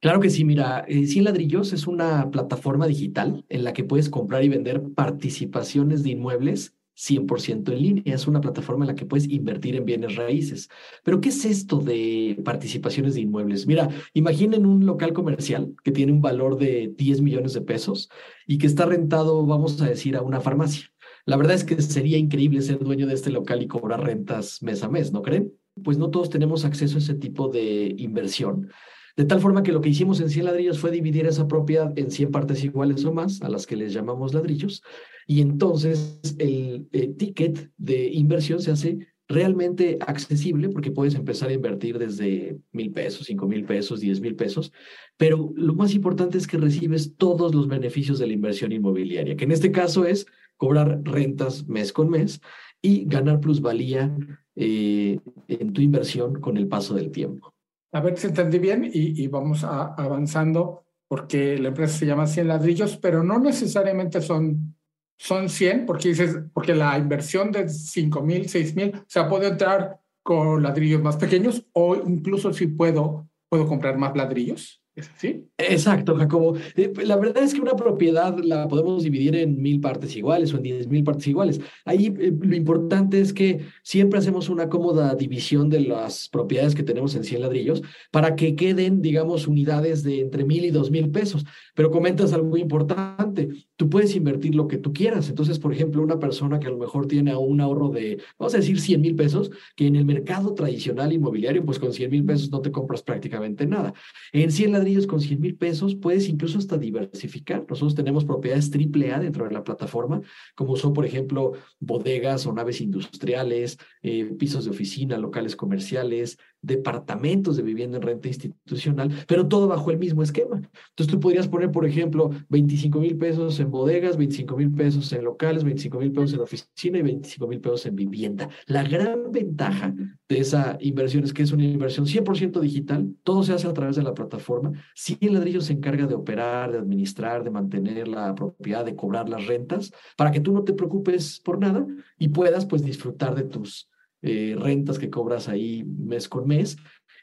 Claro 0.00 0.20
que 0.20 0.30
sí, 0.30 0.44
mira, 0.44 0.84
eh, 0.88 1.06
Cien 1.06 1.24
Ladrillos 1.24 1.72
es 1.72 1.88
una 1.88 2.30
plataforma 2.30 2.86
digital 2.86 3.44
en 3.48 3.64
la 3.64 3.72
que 3.72 3.82
puedes 3.82 4.08
comprar 4.08 4.44
y 4.44 4.48
vender 4.48 4.82
participaciones 4.94 6.04
de 6.04 6.10
inmuebles 6.10 6.74
100% 6.98 7.72
en 7.72 7.82
línea. 7.82 8.14
Es 8.14 8.26
una 8.26 8.40
plataforma 8.40 8.84
en 8.84 8.88
la 8.88 8.94
que 8.94 9.06
puedes 9.06 9.28
invertir 9.28 9.76
en 9.76 9.84
bienes 9.84 10.16
raíces. 10.16 10.68
Pero, 11.04 11.20
¿qué 11.20 11.28
es 11.28 11.44
esto 11.44 11.78
de 11.78 12.40
participaciones 12.44 13.14
de 13.14 13.20
inmuebles? 13.20 13.66
Mira, 13.66 13.88
imaginen 14.14 14.66
un 14.66 14.84
local 14.84 15.12
comercial 15.12 15.74
que 15.84 15.92
tiene 15.92 16.12
un 16.12 16.20
valor 16.20 16.58
de 16.58 16.92
10 16.96 17.22
millones 17.22 17.52
de 17.52 17.60
pesos 17.60 18.10
y 18.46 18.58
que 18.58 18.66
está 18.66 18.84
rentado, 18.84 19.46
vamos 19.46 19.80
a 19.80 19.88
decir, 19.88 20.16
a 20.16 20.22
una 20.22 20.40
farmacia. 20.40 20.90
La 21.24 21.36
verdad 21.36 21.54
es 21.54 21.64
que 21.64 21.80
sería 21.80 22.18
increíble 22.18 22.62
ser 22.62 22.78
dueño 22.78 23.06
de 23.06 23.14
este 23.14 23.30
local 23.30 23.62
y 23.62 23.68
cobrar 23.68 24.02
rentas 24.02 24.62
mes 24.62 24.82
a 24.82 24.88
mes, 24.88 25.12
¿no 25.12 25.22
creen? 25.22 25.52
Pues 25.84 25.98
no 25.98 26.10
todos 26.10 26.30
tenemos 26.30 26.64
acceso 26.64 26.96
a 26.96 26.98
ese 26.98 27.14
tipo 27.14 27.48
de 27.48 27.94
inversión. 27.98 28.70
De 29.18 29.24
tal 29.24 29.40
forma 29.40 29.64
que 29.64 29.72
lo 29.72 29.80
que 29.80 29.88
hicimos 29.88 30.20
en 30.20 30.30
100 30.30 30.44
ladrillos 30.44 30.78
fue 30.78 30.92
dividir 30.92 31.26
esa 31.26 31.48
propiedad 31.48 31.92
en 31.98 32.12
100 32.12 32.30
partes 32.30 32.62
iguales 32.62 33.04
o 33.04 33.12
más, 33.12 33.42
a 33.42 33.48
las 33.48 33.66
que 33.66 33.74
les 33.74 33.92
llamamos 33.92 34.32
ladrillos, 34.32 34.80
y 35.26 35.40
entonces 35.40 36.20
el, 36.38 36.86
ticket 37.16 37.68
de 37.78 38.12
inversión 38.12 38.62
se 38.62 38.70
hace 38.70 39.08
realmente 39.26 39.98
accesible 40.06 40.68
porque 40.68 40.92
puedes 40.92 41.16
empezar 41.16 41.48
a 41.48 41.52
invertir 41.52 41.98
desde 41.98 42.60
mil 42.70 42.92
pesos, 42.92 43.26
cinco 43.26 43.48
mil 43.48 43.64
pesos, 43.64 43.98
diez 43.98 44.20
mil 44.20 44.36
pesos, 44.36 44.72
pero 45.16 45.52
lo 45.56 45.74
más 45.74 45.94
importante 45.94 46.38
es 46.38 46.46
que 46.46 46.56
recibes 46.56 47.16
todos 47.16 47.52
los 47.52 47.66
beneficios 47.66 48.20
de 48.20 48.28
la 48.28 48.34
inversión 48.34 48.70
inmobiliaria, 48.70 49.34
que 49.34 49.44
en 49.46 49.52
este 49.52 49.72
caso 49.72 50.06
es 50.06 50.26
cobrar 50.56 51.02
rentas 51.02 51.66
mes 51.66 51.92
con 51.92 52.08
mes 52.08 52.40
y 52.80 53.04
ganar 53.04 53.40
plusvalía 53.40 54.16
eh, 54.54 55.18
en 55.48 55.72
tu 55.72 55.80
inversión 55.80 56.40
con 56.40 56.56
el 56.56 56.68
paso 56.68 56.94
del 56.94 57.10
tiempo. 57.10 57.57
A 57.92 58.00
ver 58.00 58.18
si 58.18 58.26
entendí 58.26 58.58
bien 58.58 58.88
y, 58.92 59.26
vamos 59.28 59.64
avanzando 59.64 60.84
porque 61.08 61.58
la 61.58 61.68
empresa 61.68 61.98
se 61.98 62.06
llama 62.06 62.26
100 62.26 62.48
ladrillos, 62.48 62.98
pero 62.98 63.22
no 63.22 63.38
necesariamente 63.38 64.20
son, 64.20 64.76
son 65.16 65.48
100 65.48 65.86
porque 65.86 66.08
dices, 66.08 66.36
porque 66.52 66.74
la 66.74 66.98
inversión 66.98 67.50
de 67.50 67.68
5 67.68 68.20
mil, 68.22 68.48
6 68.48 68.76
mil, 68.76 68.94
o 68.94 69.04
sea, 69.06 69.26
puedo 69.26 69.48
entrar 69.48 70.00
con 70.22 70.62
ladrillos 70.62 71.02
más 71.02 71.16
pequeños 71.16 71.64
o 71.72 71.96
incluso 71.96 72.52
si 72.52 72.66
puedo, 72.66 73.30
puedo 73.48 73.66
comprar 73.66 73.96
más 73.96 74.14
ladrillos. 74.14 74.82
¿Sí? 75.16 75.44
Exacto, 75.58 76.16
Jacobo. 76.16 76.56
Eh, 76.76 76.92
la 77.04 77.16
verdad 77.16 77.42
es 77.42 77.54
que 77.54 77.60
una 77.60 77.76
propiedad 77.76 78.36
la 78.38 78.68
podemos 78.68 79.02
dividir 79.02 79.36
en 79.36 79.60
mil 79.60 79.80
partes 79.80 80.16
iguales 80.16 80.52
o 80.52 80.56
en 80.56 80.62
diez 80.62 80.88
mil 80.88 81.04
partes 81.04 81.26
iguales. 81.26 81.60
Ahí 81.84 82.06
eh, 82.18 82.32
lo 82.38 82.56
importante 82.56 83.20
es 83.20 83.32
que 83.32 83.60
siempre 83.82 84.18
hacemos 84.18 84.48
una 84.48 84.68
cómoda 84.68 85.14
división 85.14 85.68
de 85.68 85.80
las 85.80 86.28
propiedades 86.28 86.74
que 86.74 86.82
tenemos 86.82 87.14
en 87.14 87.24
100 87.24 87.42
ladrillos 87.42 87.82
para 88.10 88.36
que 88.36 88.54
queden, 88.56 89.02
digamos, 89.02 89.46
unidades 89.46 90.02
de 90.02 90.20
entre 90.20 90.44
mil 90.44 90.64
y 90.64 90.70
dos 90.70 90.90
mil 90.90 91.10
pesos. 91.10 91.44
Pero 91.74 91.90
comentas 91.90 92.32
algo 92.32 92.48
muy 92.48 92.60
importante. 92.60 93.48
Tú 93.76 93.88
puedes 93.88 94.14
invertir 94.16 94.54
lo 94.54 94.66
que 94.68 94.78
tú 94.78 94.92
quieras. 94.92 95.28
Entonces, 95.28 95.58
por 95.58 95.72
ejemplo, 95.72 96.02
una 96.02 96.18
persona 96.18 96.58
que 96.58 96.66
a 96.66 96.70
lo 96.70 96.78
mejor 96.78 97.06
tiene 97.06 97.34
un 97.36 97.60
ahorro 97.60 97.88
de, 97.90 98.18
vamos 98.38 98.54
a 98.54 98.58
decir, 98.58 98.80
100 98.80 99.00
mil 99.00 99.14
pesos, 99.14 99.50
que 99.76 99.86
en 99.86 99.96
el 99.96 100.04
mercado 100.04 100.54
tradicional 100.54 101.12
inmobiliario, 101.12 101.64
pues 101.64 101.78
con 101.78 101.92
100 101.92 102.10
mil 102.10 102.24
pesos 102.24 102.50
no 102.50 102.60
te 102.60 102.72
compras 102.72 103.02
prácticamente 103.02 103.66
nada. 103.66 103.92
En 104.32 104.50
100 104.50 104.72
ladrillos 104.72 104.87
con 105.06 105.20
100 105.20 105.40
mil 105.40 105.56
pesos 105.56 105.94
puedes 105.94 106.28
incluso 106.28 106.58
hasta 106.58 106.78
diversificar. 106.78 107.66
Nosotros 107.68 107.94
tenemos 107.94 108.24
propiedades 108.24 108.70
triple 108.70 109.12
A 109.12 109.18
dentro 109.18 109.44
de 109.44 109.52
la 109.52 109.64
plataforma, 109.64 110.20
como 110.54 110.76
son, 110.76 110.92
por 110.92 111.04
ejemplo, 111.04 111.52
bodegas 111.78 112.46
o 112.46 112.52
naves 112.52 112.80
industriales, 112.80 113.78
eh, 114.02 114.24
pisos 114.38 114.64
de 114.64 114.70
oficina, 114.70 115.18
locales 115.18 115.56
comerciales, 115.56 116.38
departamentos 116.62 117.56
de 117.56 117.62
vivienda 117.62 117.98
en 117.98 118.02
renta 118.02 118.28
institucional, 118.28 119.10
pero 119.26 119.48
todo 119.48 119.68
bajo 119.68 119.90
el 119.90 119.98
mismo 119.98 120.22
esquema. 120.22 120.56
Entonces 120.56 121.06
tú 121.06 121.20
podrías 121.20 121.48
poner, 121.48 121.70
por 121.70 121.86
ejemplo, 121.86 122.30
25 122.48 123.00
mil 123.00 123.16
pesos 123.16 123.58
en 123.60 123.70
bodegas, 123.70 124.16
25 124.16 124.56
mil 124.56 124.70
pesos 124.72 125.12
en 125.12 125.24
locales, 125.24 125.64
25 125.64 125.98
mil 125.98 126.12
pesos 126.12 126.34
en 126.34 126.40
oficina 126.40 126.98
y 126.98 127.02
25 127.02 127.46
mil 127.46 127.60
pesos 127.60 127.86
en 127.86 127.96
vivienda. 127.96 128.48
La 128.66 128.82
gran 128.82 129.30
ventaja 129.30 129.94
de 130.28 130.38
esa 130.38 130.76
inversión 130.80 131.24
es 131.24 131.32
que 131.32 131.42
es 131.42 131.52
una 131.52 131.64
inversión 131.64 132.06
100% 132.06 132.60
digital, 132.60 133.14
todo 133.22 133.42
se 133.42 133.52
hace 133.52 133.66
a 133.66 133.72
través 133.72 133.96
de 133.96 134.02
la 134.02 134.14
plataforma. 134.14 134.72
Si 134.94 135.16
el 135.20 135.34
ladrillo 135.34 135.60
se 135.60 135.72
encarga 135.72 136.06
de 136.06 136.14
operar, 136.14 136.72
de 136.72 136.78
administrar, 136.78 137.44
de 137.44 137.50
mantener 137.50 138.08
la 138.08 138.34
propiedad, 138.34 138.84
de 138.84 138.96
cobrar 138.96 139.28
las 139.28 139.46
rentas, 139.46 139.92
para 140.16 140.30
que 140.30 140.40
tú 140.40 140.52
no 140.52 140.64
te 140.64 140.72
preocupes 140.72 141.40
por 141.40 141.58
nada 141.58 141.86
y 142.18 142.28
puedas 142.28 142.66
pues 142.66 142.82
disfrutar 142.82 143.34
de 143.34 143.44
tus 143.44 143.88
eh, 144.22 144.56
rentas 144.58 144.98
que 144.98 145.10
cobras 145.10 145.48
ahí 145.48 145.84
mes 145.84 146.28
con 146.28 146.46
mes 146.46 146.76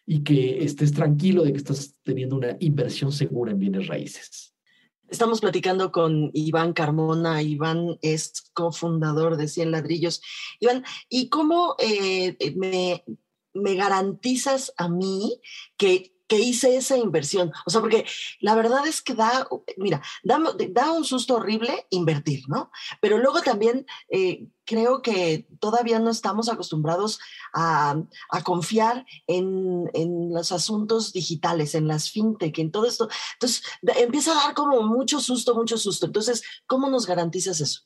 y 0.05 0.23
que 0.23 0.63
estés 0.63 0.93
tranquilo 0.93 1.43
de 1.43 1.51
que 1.51 1.57
estás 1.57 1.95
teniendo 2.03 2.35
una 2.35 2.55
inversión 2.59 3.11
segura 3.11 3.51
en 3.51 3.59
bienes 3.59 3.87
raíces. 3.87 4.53
Estamos 5.07 5.39
platicando 5.39 5.91
con 5.91 6.31
Iván 6.33 6.73
Carmona. 6.73 7.41
Iván 7.41 7.97
es 8.01 8.49
cofundador 8.53 9.37
de 9.37 9.47
Cien 9.47 9.71
Ladrillos. 9.71 10.21
Iván, 10.59 10.83
¿y 11.09 11.29
cómo 11.29 11.75
eh, 11.79 12.35
me, 12.55 13.03
me 13.53 13.75
garantizas 13.75 14.73
a 14.77 14.89
mí 14.89 15.39
que 15.77 16.14
que 16.27 16.39
hice 16.39 16.75
esa 16.75 16.97
inversión. 16.97 17.51
O 17.65 17.69
sea, 17.69 17.81
porque 17.81 18.05
la 18.39 18.55
verdad 18.55 18.87
es 18.87 19.01
que 19.01 19.13
da, 19.13 19.47
mira, 19.77 20.01
da, 20.23 20.91
un 20.91 21.03
susto 21.05 21.35
horrible 21.35 21.85
invertir, 21.89 22.43
¿no? 22.47 22.71
Pero 23.01 23.17
luego 23.17 23.41
también 23.41 23.85
eh, 24.09 24.47
creo 24.65 25.01
que 25.01 25.47
todavía 25.59 25.99
no 25.99 26.09
estamos 26.09 26.49
acostumbrados 26.49 27.19
a, 27.53 27.95
confiar 28.43 29.05
en, 29.27 29.89
los 30.33 30.51
asuntos 30.51 31.13
digitales, 31.13 31.75
en 31.75 31.87
las 31.87 32.11
fintech, 32.11 32.57
en 32.59 32.71
todo 32.71 32.85
esto. 32.85 33.07
Entonces, 33.33 33.63
empieza 33.97 34.31
a 34.31 34.45
dar 34.45 34.53
como 34.53 34.81
mucho 34.81 35.19
susto, 35.19 35.55
mucho 35.55 35.77
susto. 35.77 36.07
Entonces, 36.07 36.43
¿cómo 36.67 36.89
nos 36.89 37.05
garantizas 37.05 37.61
eso? 37.61 37.81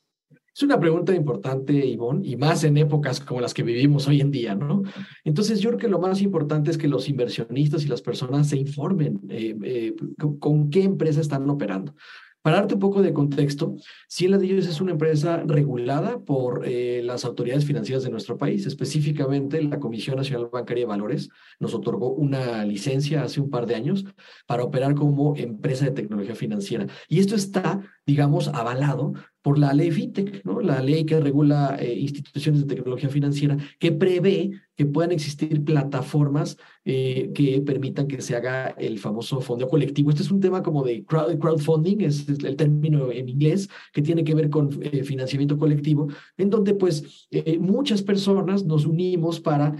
Es 0.59 0.63
una 0.63 0.77
pregunta 0.77 1.15
importante, 1.15 1.71
Ivonne, 1.71 2.27
y 2.27 2.35
más 2.35 2.65
en 2.65 2.75
épocas 2.75 3.21
como 3.21 3.39
las 3.39 3.53
que 3.53 3.63
vivimos 3.63 4.09
hoy 4.09 4.19
en 4.19 4.29
día, 4.29 4.55
¿no? 4.55 4.83
Entonces, 5.23 5.61
yo 5.61 5.69
creo 5.69 5.79
que 5.79 5.87
lo 5.87 5.99
más 5.99 6.21
importante 6.21 6.69
es 6.69 6.77
que 6.77 6.89
los 6.89 7.07
inversionistas 7.07 7.85
y 7.85 7.87
las 7.87 8.01
personas 8.01 8.49
se 8.49 8.57
informen 8.57 9.21
eh, 9.29 9.55
eh, 9.63 9.95
con 10.37 10.69
qué 10.69 10.83
empresa 10.83 11.21
están 11.21 11.49
operando. 11.49 11.95
Para 12.41 12.57
darte 12.57 12.73
un 12.73 12.79
poco 12.79 13.01
de 13.01 13.13
contexto, 13.13 13.75
Cien 14.07 14.31
Ladrillos 14.31 14.67
es 14.67 14.81
una 14.81 14.91
empresa 14.91 15.43
regulada 15.45 16.19
por 16.19 16.63
eh, 16.65 17.01
las 17.03 17.23
autoridades 17.23 17.63
financieras 17.63 18.03
de 18.03 18.09
nuestro 18.09 18.37
país, 18.37 18.65
específicamente 18.65 19.61
la 19.61 19.79
Comisión 19.79 20.17
Nacional 20.17 20.49
Bancaria 20.51 20.83
de 20.83 20.87
Valores 20.87 21.29
nos 21.59 21.73
otorgó 21.73 22.11
una 22.11 22.65
licencia 22.65 23.23
hace 23.23 23.39
un 23.39 23.49
par 23.49 23.65
de 23.65 23.75
años 23.75 24.05
para 24.45 24.63
operar 24.63 24.95
como 24.95 25.35
empresa 25.35 25.85
de 25.85 25.91
tecnología 25.91 26.35
financiera. 26.35 26.87
Y 27.09 27.19
esto 27.19 27.35
está, 27.35 27.81
digamos, 28.05 28.47
avalado 28.49 29.13
por 29.41 29.57
la 29.57 29.73
ley 29.73 29.91
FinTech, 29.91 30.43
¿no? 30.43 30.59
la 30.59 30.81
ley 30.81 31.05
que 31.05 31.19
regula 31.19 31.77
eh, 31.79 31.93
instituciones 31.97 32.61
de 32.61 32.75
tecnología 32.75 33.09
financiera, 33.09 33.57
que 33.79 33.91
prevé 33.91 34.51
que 34.75 34.85
puedan 34.85 35.11
existir 35.11 35.61
plataformas 35.65 36.57
eh, 36.85 37.31
que 37.35 37.61
permitan 37.61 38.07
que 38.07 38.21
se 38.21 38.37
haga 38.37 38.69
el 38.77 38.97
famoso 38.97 39.41
fondo 39.41 39.67
colectivo. 39.67 40.09
Este 40.09 40.23
es 40.23 40.31
un 40.31 40.39
tema 40.39 40.63
como 40.63 40.83
de 40.83 41.03
crowdfunding, 41.03 41.99
es 41.99 42.29
el 42.29 42.55
término 42.55 43.11
en 43.11 43.27
inglés, 43.27 43.67
que 43.91 44.01
tiene 44.01 44.23
que 44.23 44.35
ver 44.35 44.49
con 44.49 44.69
eh, 44.81 45.03
financiamiento 45.03 45.57
colectivo, 45.57 46.07
en 46.37 46.49
donde 46.49 46.75
pues 46.75 47.27
muchas 47.59 48.01
personas 48.01 48.63
nos 48.63 48.85
unimos 48.85 49.41
para 49.41 49.75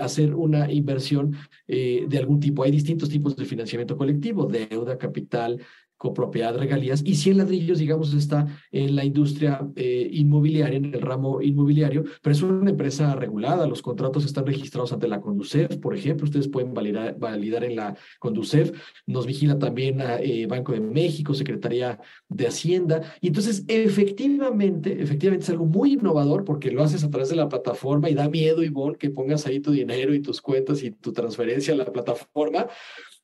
hacer 0.00 0.34
una 0.34 0.72
inversión 0.72 1.36
de 1.68 2.18
algún 2.18 2.40
tipo. 2.40 2.64
Hay 2.64 2.72
distintos 2.72 3.08
tipos 3.08 3.36
de 3.36 3.44
financiamiento 3.44 3.96
colectivo, 3.96 4.46
deuda, 4.46 4.98
capital, 4.98 5.60
copropiedad, 5.96 6.56
regalías, 6.56 7.02
y 7.04 7.14
100 7.14 7.38
ladrillos, 7.38 7.78
digamos, 7.78 8.12
está 8.14 8.46
en 8.70 8.96
la 8.96 9.04
industria 9.04 9.66
eh, 9.76 10.08
inmobiliaria, 10.12 10.76
en 10.76 10.94
el 10.94 11.00
ramo 11.00 11.40
inmobiliario, 11.40 12.04
pero 12.22 12.34
es 12.34 12.42
una 12.42 12.70
empresa 12.70 13.14
regulada, 13.14 13.66
los 13.66 13.82
contratos 13.82 14.24
están 14.24 14.46
registrados 14.46 14.92
ante 14.92 15.08
la 15.08 15.20
Conducef, 15.20 15.76
por 15.78 15.96
ejemplo, 15.96 16.24
ustedes 16.24 16.48
pueden 16.48 16.74
validar, 16.74 17.18
validar 17.18 17.64
en 17.64 17.76
la 17.76 17.96
Conducef, 18.18 18.72
nos 19.06 19.26
vigila 19.26 19.58
también 19.58 20.00
eh, 20.20 20.46
Banco 20.46 20.72
de 20.72 20.80
México, 20.80 21.34
Secretaría 21.34 21.98
de 22.28 22.46
Hacienda, 22.46 23.02
y 23.20 23.28
entonces 23.28 23.64
efectivamente, 23.68 25.02
efectivamente 25.02 25.44
es 25.44 25.50
algo 25.50 25.66
muy 25.66 25.94
innovador 25.94 26.44
porque 26.44 26.70
lo 26.70 26.82
haces 26.82 27.04
a 27.04 27.10
través 27.10 27.28
de 27.28 27.36
la 27.36 27.48
plataforma 27.48 28.10
y 28.10 28.14
da 28.14 28.28
miedo, 28.28 28.62
Ivonne, 28.62 28.98
que 28.98 29.10
pongas 29.10 29.46
ahí 29.46 29.60
tu 29.60 29.72
dinero 29.72 30.14
y 30.14 30.20
tus 30.20 30.40
cuentas 30.40 30.82
y 30.82 30.90
tu 30.90 31.12
transferencia 31.12 31.74
a 31.74 31.76
la 31.76 31.92
plataforma, 31.92 32.66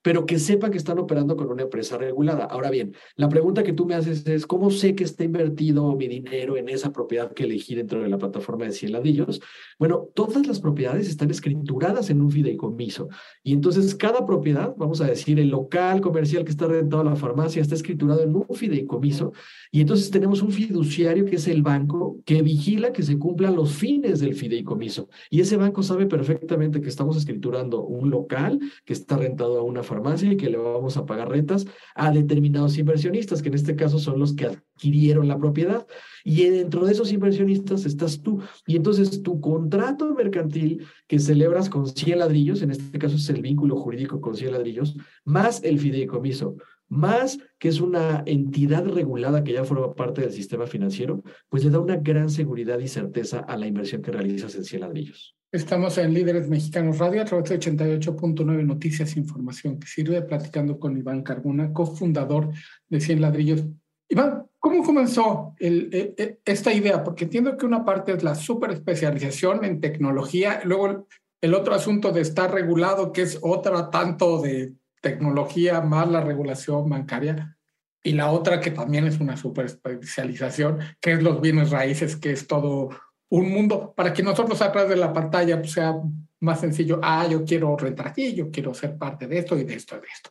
pero 0.02 0.26
que 0.26 0.38
sepan 0.38 0.72
que 0.72 0.78
están 0.78 0.98
operando 0.98 1.36
con 1.36 1.48
una 1.48 1.62
empresa 1.62 1.96
regulada. 1.96 2.44
Ahora 2.44 2.70
bien, 2.70 2.94
la 3.16 3.28
pregunta 3.28 3.62
que 3.62 3.72
tú 3.72 3.86
me 3.86 3.94
haces 3.94 4.26
es, 4.26 4.46
¿cómo 4.46 4.70
sé 4.70 4.94
que 4.94 5.04
está 5.04 5.24
invertido 5.24 5.94
mi 5.94 6.08
dinero 6.08 6.56
en 6.56 6.68
esa 6.68 6.92
propiedad 6.92 7.32
que 7.32 7.44
elegí 7.44 7.74
dentro 7.74 8.02
de 8.02 8.08
la 8.08 8.18
plataforma 8.18 8.64
de 8.64 8.72
Cien 8.72 8.92
Ladillos? 8.92 9.40
Bueno, 9.78 10.08
todas 10.14 10.46
las 10.46 10.60
propiedades 10.60 11.08
están 11.08 11.30
escrituradas 11.30 12.10
en 12.10 12.20
un 12.20 12.30
fideicomiso 12.30 13.08
y 13.42 13.52
entonces 13.52 13.94
cada 13.94 14.26
propiedad, 14.26 14.74
vamos 14.76 15.00
a 15.00 15.06
decir, 15.06 15.38
el 15.38 15.48
local 15.48 16.00
comercial 16.00 16.44
que 16.44 16.50
está 16.50 16.66
rentado 16.66 17.02
a 17.02 17.04
la 17.04 17.16
farmacia 17.16 17.62
está 17.62 17.76
escriturado 17.76 18.22
en 18.22 18.34
un 18.34 18.46
fideicomiso 18.52 19.32
y 19.70 19.80
entonces 19.80 20.10
tenemos 20.10 20.42
un 20.42 20.50
fiduciario 20.50 21.24
que 21.24 21.36
es 21.36 21.46
el 21.46 21.62
banco 21.62 22.18
que 22.24 22.42
vigila 22.42 22.92
que 22.92 23.02
se 23.02 23.18
cumplan 23.18 23.54
los 23.54 23.72
fines 23.72 24.20
del 24.20 24.34
fideicomiso 24.34 25.08
y 25.30 25.40
ese 25.40 25.56
banco 25.56 25.82
sabe 25.82 26.06
perfectamente 26.06 26.80
que 26.80 26.88
estamos 26.88 27.16
escriturando 27.16 27.84
un 27.84 28.10
local 28.10 28.58
que 28.84 28.92
está 28.92 29.16
rentado 29.16 29.58
a 29.58 29.62
una 29.62 29.82
farmacia 29.82 29.91
farmacia 29.92 30.32
y 30.32 30.36
que 30.36 30.50
le 30.50 30.56
vamos 30.56 30.96
a 30.96 31.04
pagar 31.04 31.28
rentas 31.28 31.66
a 31.94 32.10
determinados 32.10 32.78
inversionistas, 32.78 33.42
que 33.42 33.48
en 33.48 33.54
este 33.54 33.76
caso 33.76 33.98
son 33.98 34.18
los 34.18 34.34
que 34.34 34.46
adquirieron 34.46 35.28
la 35.28 35.38
propiedad. 35.38 35.86
Y 36.24 36.44
dentro 36.44 36.84
de 36.86 36.92
esos 36.92 37.12
inversionistas 37.12 37.84
estás 37.84 38.22
tú. 38.22 38.40
Y 38.66 38.76
entonces 38.76 39.22
tu 39.22 39.40
contrato 39.40 40.14
mercantil 40.14 40.86
que 41.06 41.18
celebras 41.18 41.68
con 41.68 41.86
100 41.86 42.18
ladrillos, 42.18 42.62
en 42.62 42.70
este 42.70 42.98
caso 42.98 43.16
es 43.16 43.28
el 43.28 43.42
vínculo 43.42 43.76
jurídico 43.76 44.20
con 44.20 44.34
100 44.34 44.52
ladrillos, 44.52 44.96
más 45.24 45.62
el 45.62 45.78
fideicomiso, 45.78 46.56
más 46.92 47.38
que 47.58 47.68
es 47.68 47.80
una 47.80 48.22
entidad 48.26 48.84
regulada 48.84 49.42
que 49.42 49.54
ya 49.54 49.64
forma 49.64 49.94
parte 49.94 50.20
del 50.20 50.32
sistema 50.32 50.66
financiero, 50.66 51.22
pues 51.48 51.64
le 51.64 51.70
da 51.70 51.80
una 51.80 51.96
gran 51.96 52.28
seguridad 52.28 52.78
y 52.80 52.88
certeza 52.88 53.38
a 53.38 53.56
la 53.56 53.66
inversión 53.66 54.02
que 54.02 54.12
realizas 54.12 54.54
en 54.56 54.64
100 54.64 54.80
ladrillos. 54.82 55.34
Estamos 55.50 55.96
en 55.96 56.12
Líderes 56.12 56.50
Mexicanos 56.50 56.98
Radio 56.98 57.22
a 57.22 57.24
través 57.24 57.48
de 57.48 57.58
88.9 57.58 58.66
Noticias 58.66 59.16
e 59.16 59.20
Información, 59.20 59.78
que 59.78 59.86
sirve 59.86 60.20
platicando 60.20 60.78
con 60.78 60.96
Iván 60.96 61.22
Carbona, 61.22 61.72
cofundador 61.72 62.50
de 62.90 63.00
100 63.00 63.20
ladrillos. 63.22 63.64
Iván, 64.10 64.44
¿cómo 64.58 64.82
comenzó 64.82 65.54
el, 65.60 65.88
e, 65.92 66.14
e, 66.18 66.40
esta 66.44 66.74
idea? 66.74 67.02
Porque 67.02 67.24
entiendo 67.24 67.56
que 67.56 67.64
una 67.64 67.86
parte 67.86 68.12
es 68.12 68.22
la 68.22 68.34
super 68.34 68.70
especialización 68.70 69.64
en 69.64 69.80
tecnología, 69.80 70.60
luego 70.64 71.06
el 71.40 71.54
otro 71.54 71.74
asunto 71.74 72.12
de 72.12 72.20
estar 72.20 72.52
regulado, 72.52 73.12
que 73.12 73.22
es 73.22 73.38
otra 73.40 73.88
tanto 73.88 74.42
de 74.42 74.74
tecnología 75.02 75.82
más 75.82 76.10
la 76.10 76.22
regulación 76.22 76.88
bancaria. 76.88 77.58
Y 78.02 78.12
la 78.12 78.30
otra 78.30 78.60
que 78.60 78.70
también 78.70 79.06
es 79.06 79.20
una 79.20 79.36
super 79.36 79.66
especialización, 79.66 80.78
que 81.00 81.12
es 81.12 81.22
los 81.22 81.40
bienes 81.40 81.70
raíces, 81.70 82.16
que 82.16 82.32
es 82.32 82.46
todo 82.46 82.88
un 83.28 83.50
mundo 83.50 83.92
para 83.96 84.12
que 84.12 84.22
nosotros 84.22 84.60
a 84.62 84.72
través 84.72 84.90
de 84.90 84.96
la 84.96 85.12
pantalla 85.12 85.58
pues, 85.58 85.72
sea 85.72 85.94
más 86.40 86.60
sencillo. 86.60 86.98
Ah, 87.02 87.26
yo 87.30 87.44
quiero 87.44 87.76
rentar 87.76 88.08
aquí, 88.08 88.34
yo 88.34 88.50
quiero 88.50 88.74
ser 88.74 88.96
parte 88.96 89.26
de 89.26 89.38
esto 89.38 89.56
y 89.56 89.64
de 89.64 89.74
esto 89.74 89.96
y 89.96 90.00
de 90.00 90.06
esto. 90.12 90.30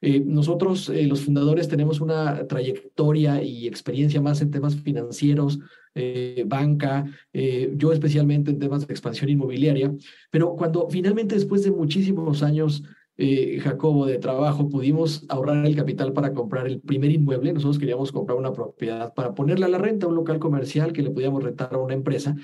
Eh, 0.00 0.20
nosotros, 0.20 0.88
eh, 0.88 1.04
los 1.06 1.22
fundadores, 1.22 1.68
tenemos 1.68 2.00
una 2.00 2.46
trayectoria 2.46 3.42
y 3.42 3.66
experiencia 3.66 4.20
más 4.20 4.40
en 4.40 4.50
temas 4.50 4.76
financieros, 4.76 5.58
eh, 5.94 6.44
banca, 6.46 7.04
yo 7.32 7.92
especialmente 7.92 8.52
en 8.52 8.60
temas 8.60 8.86
de 8.86 8.92
expansión 8.92 9.30
inmobiliaria, 9.30 9.92
pero 10.30 10.54
cuando 10.54 10.88
finalmente 10.88 11.34
después 11.34 11.64
de 11.64 11.72
muchísimos 11.72 12.44
años 12.44 12.84
eh, 13.18 13.58
Jacobo, 13.60 14.06
de 14.06 14.18
trabajo, 14.18 14.68
pudimos 14.68 15.26
ahorrar 15.28 15.66
el 15.66 15.74
capital 15.74 16.12
para 16.12 16.32
comprar 16.32 16.68
el 16.68 16.80
primer 16.80 17.10
inmueble. 17.10 17.52
Nosotros 17.52 17.78
queríamos 17.78 18.12
comprar 18.12 18.38
una 18.38 18.52
propiedad 18.52 19.12
para 19.12 19.34
ponerla 19.34 19.66
a 19.66 19.70
la 19.70 19.78
renta, 19.78 20.06
un 20.06 20.14
local 20.14 20.38
comercial 20.38 20.92
que 20.92 21.02
le 21.02 21.10
podíamos 21.10 21.42
rentar 21.42 21.74
a 21.74 21.78
una 21.78 21.94
empresa 21.94 22.36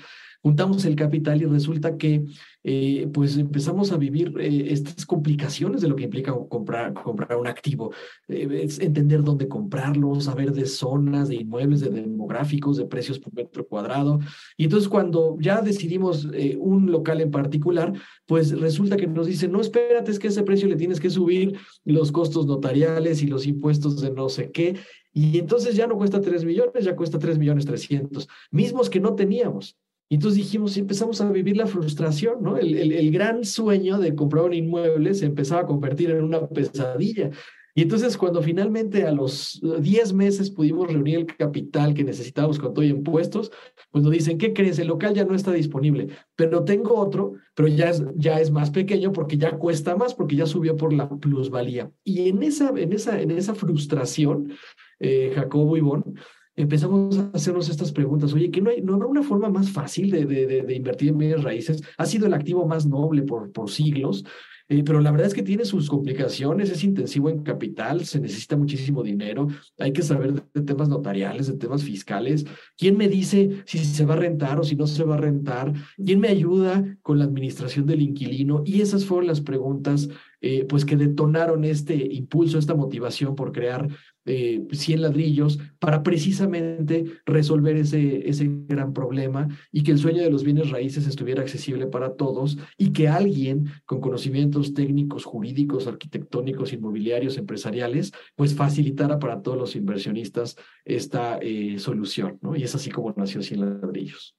juntamos 0.45 0.85
el 0.85 0.95
capital 0.95 1.41
y 1.41 1.45
resulta 1.45 1.97
que 1.97 2.23
eh, 2.63 3.09
pues 3.11 3.35
empezamos 3.35 3.91
a 3.91 3.97
vivir 3.97 4.31
eh, 4.39 4.67
estas 4.69 5.03
complicaciones 5.03 5.81
de 5.81 5.87
lo 5.87 5.95
que 5.95 6.03
implica 6.03 6.35
comprar, 6.47 6.93
comprar 6.93 7.35
un 7.37 7.47
activo, 7.47 7.91
eh, 8.27 8.67
entender 8.79 9.23
dónde 9.23 9.47
comprarlo, 9.47 10.21
saber 10.21 10.51
de 10.51 10.67
zonas, 10.67 11.29
de 11.29 11.37
inmuebles, 11.37 11.81
de 11.81 11.89
demográficos, 11.89 12.77
de 12.77 12.85
precios 12.85 13.17
por 13.17 13.33
metro 13.33 13.65
cuadrado. 13.65 14.19
Y 14.55 14.65
entonces 14.65 14.87
cuando 14.87 15.35
ya 15.39 15.61
decidimos 15.61 16.27
un 16.59 16.91
local 16.91 17.21
en 17.21 17.31
particular, 17.31 17.93
pues 18.27 18.51
resulta 18.51 18.97
que 18.97 19.07
nos 19.07 19.25
dicen, 19.25 19.51
no, 19.51 19.61
espérate, 19.61 20.11
es 20.11 20.19
que 20.19 20.27
ese 20.27 20.43
precio 20.43 20.67
le 20.67 20.75
tienes 20.75 20.99
que 20.99 21.09
subir 21.09 21.57
los 21.85 22.11
costos 22.11 22.45
notariales 22.45 23.23
y 23.23 23.25
los 23.25 23.47
impuestos 23.47 23.99
de 23.99 24.11
no 24.11 24.29
sé 24.29 24.51
qué. 24.51 24.75
Y 25.11 25.39
entonces 25.39 25.75
ya 25.75 25.87
no 25.87 25.97
cuesta 25.97 26.21
3 26.21 26.45
millones, 26.45 26.85
ya 26.85 26.95
cuesta 26.95 27.17
3 27.17 27.39
millones 27.39 27.65
300, 27.65 28.27
mismos 28.51 28.91
que 28.91 28.99
no 28.99 29.15
teníamos. 29.15 29.75
Y 30.07 30.15
entonces 30.15 30.37
dijimos, 30.37 30.77
y 30.77 30.81
empezamos 30.81 31.19
a 31.21 31.31
vivir 31.31 31.57
la 31.57 31.65
frustración, 31.65 32.43
¿no? 32.43 32.57
El, 32.57 32.75
el, 32.75 32.91
el, 32.91 33.11
gran 33.11 33.43
sueño 33.43 33.97
de 33.97 34.13
comprar 34.13 34.43
un 34.45 34.53
inmueble 34.53 35.13
se 35.13 35.25
empezaba 35.25 35.61
a 35.61 35.65
convertir 35.65 36.11
en 36.11 36.23
una 36.23 36.47
pesadilla. 36.47 37.31
Y 37.77 37.81
entonces 37.81 38.15
cuando 38.15 38.41
finalmente 38.41 39.03
a 39.03 39.11
los 39.11 39.59
10 39.61 40.13
meses 40.13 40.49
pudimos 40.49 40.87
reunir 40.87 41.17
el 41.17 41.25
capital 41.25 41.93
que 41.93 42.05
necesitábamos 42.05 42.57
con 42.57 42.73
todo 42.73 42.85
y 42.85 42.87
impuestos, 42.87 43.51
pues 43.91 44.01
nos 44.01 44.13
dicen, 44.13 44.37
¿qué 44.37 44.53
crees? 44.53 44.79
El 44.79 44.87
local 44.87 45.13
ya 45.13 45.25
no 45.25 45.35
está 45.35 45.51
disponible, 45.51 46.07
pero 46.37 46.63
tengo 46.63 46.95
otro, 46.95 47.33
pero 47.53 47.67
ya 47.67 47.89
es, 47.89 48.01
ya 48.15 48.39
es 48.39 48.49
más 48.49 48.71
pequeño 48.71 49.11
porque 49.11 49.37
ya 49.37 49.57
cuesta 49.57 49.97
más, 49.97 50.13
porque 50.13 50.37
ya 50.37 50.45
subió 50.45 50.77
por 50.77 50.93
la 50.93 51.09
plusvalía. 51.09 51.91
Y 52.05 52.29
en 52.29 52.43
esa, 52.43 52.69
en 52.69 52.93
esa, 52.93 53.21
en 53.21 53.31
esa 53.31 53.53
frustración, 53.53 54.53
eh, 55.01 55.33
Jacobo 55.35 55.75
y 55.75 55.81
Bon, 55.81 56.15
empezamos 56.55 57.17
a 57.17 57.31
hacernos 57.33 57.69
estas 57.69 57.91
preguntas. 57.91 58.33
Oye, 58.33 58.51
¿que 58.51 58.61
no, 58.61 58.69
habrá 58.69 59.07
una 59.07 59.23
forma 59.23 59.49
más 59.49 59.69
fácil 59.69 60.11
de, 60.11 60.75
invertir 60.75 61.09
en 61.09 61.17
bienes 61.17 61.43
raíces? 61.43 61.81
Ha 61.97 62.05
sido 62.05 62.27
el 62.27 62.33
activo 62.33 62.65
más 62.65 62.85
noble 62.85 63.23
por, 63.23 63.69
siglos. 63.69 64.25
Eh, 64.67 64.83
pero 64.83 64.99
la 64.99 65.11
verdad 65.11 65.27
es 65.27 65.35
que 65.35 65.43
tiene 65.43 65.63
sus 65.63 65.87
complicaciones, 65.87 66.71
es 66.71 66.83
intensivo 66.83 67.29
en 67.29 67.43
capital, 67.43 68.03
se 68.03 68.19
necesita 68.19 68.57
muchísimo 68.57 69.03
dinero, 69.03 69.47
hay 69.77 69.93
que 69.93 70.01
saber 70.01 70.33
de, 70.33 70.41
de, 70.55 70.61
temas 70.63 70.89
notariales, 70.89 71.45
de 71.45 71.53
temas 71.53 71.83
fiscales. 71.83 72.45
¿Quién 72.75 72.97
me 72.97 73.07
dice 73.07 73.63
si 73.67 73.77
se 73.77 74.05
va 74.07 74.15
a 74.15 74.17
rentar 74.17 74.59
o 74.59 74.63
si 74.63 74.75
no 74.75 74.87
se 74.87 75.03
va 75.03 75.15
a 75.15 75.19
rentar? 75.19 75.71
¿Quién 76.03 76.19
me 76.19 76.29
ayuda 76.29 76.97
con 77.03 77.19
la 77.19 77.25
administración 77.25 77.85
del 77.85 78.01
inquilino? 78.01 78.63
Y 78.65 78.81
esas 78.81 79.05
fueron 79.05 79.27
las 79.27 79.41
preguntas 79.41 80.09
eh, 80.47 80.63
pues 80.65 80.85
que 80.85 80.95
detonaron 80.95 81.63
este 81.63 81.95
impulso, 81.95 82.59
esta 82.59 82.75
motivación 82.75 83.35
por 83.35 83.51
crear 83.51 83.87
eh, 84.25 84.65
100 84.71 85.01
ladrillos 85.01 85.59
para 85.79 86.03
precisamente 86.03 87.05
resolver 87.25 87.77
ese, 87.77 88.27
ese 88.27 88.49
gran 88.67 88.93
problema 88.93 89.47
y 89.71 89.83
que 89.83 89.91
el 89.91 89.99
sueño 89.99 90.23
de 90.23 90.31
los 90.31 90.43
bienes 90.43 90.69
raíces 90.71 91.07
estuviera 91.07 91.41
accesible 91.41 91.87
para 91.87 92.15
todos 92.15 92.57
y 92.77 92.91
que 92.91 93.07
alguien 93.07 93.65
con 93.85 94.01
conocimientos 94.01 94.73
técnicos, 94.73 95.25
jurídicos, 95.25 95.87
arquitectónicos, 95.87 96.73
inmobiliarios, 96.73 97.37
empresariales, 97.37 98.11
pues 98.35 98.55
facilitara 98.55 99.19
para 99.19 99.41
todos 99.41 99.57
los 99.57 99.75
inversionistas 99.75 100.55
esta 100.83 101.37
eh, 101.41 101.77
solución, 101.79 102.39
¿no? 102.41 102.55
Y 102.55 102.63
es 102.63 102.75
así 102.75 102.89
como 102.89 103.13
nació 103.15 103.41
100 103.41 103.59
ladrillos. 103.81 104.35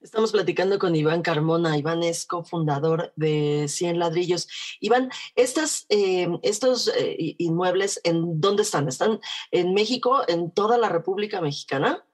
Estamos 0.00 0.30
platicando 0.30 0.78
con 0.78 0.94
Iván 0.94 1.22
Carmona. 1.22 1.76
Iván 1.76 2.04
es 2.04 2.24
cofundador 2.24 3.12
de 3.16 3.66
100 3.68 3.98
Ladrillos. 3.98 4.48
Iván, 4.80 5.10
estas, 5.34 5.86
eh, 5.88 6.28
estos 6.42 6.88
eh, 6.96 7.34
inmuebles, 7.38 8.00
¿en 8.04 8.40
dónde 8.40 8.62
están? 8.62 8.86
¿Están 8.86 9.18
en 9.50 9.74
México, 9.74 10.22
en 10.28 10.52
toda 10.52 10.78
la 10.78 10.88
República 10.88 11.40
Mexicana? 11.40 12.04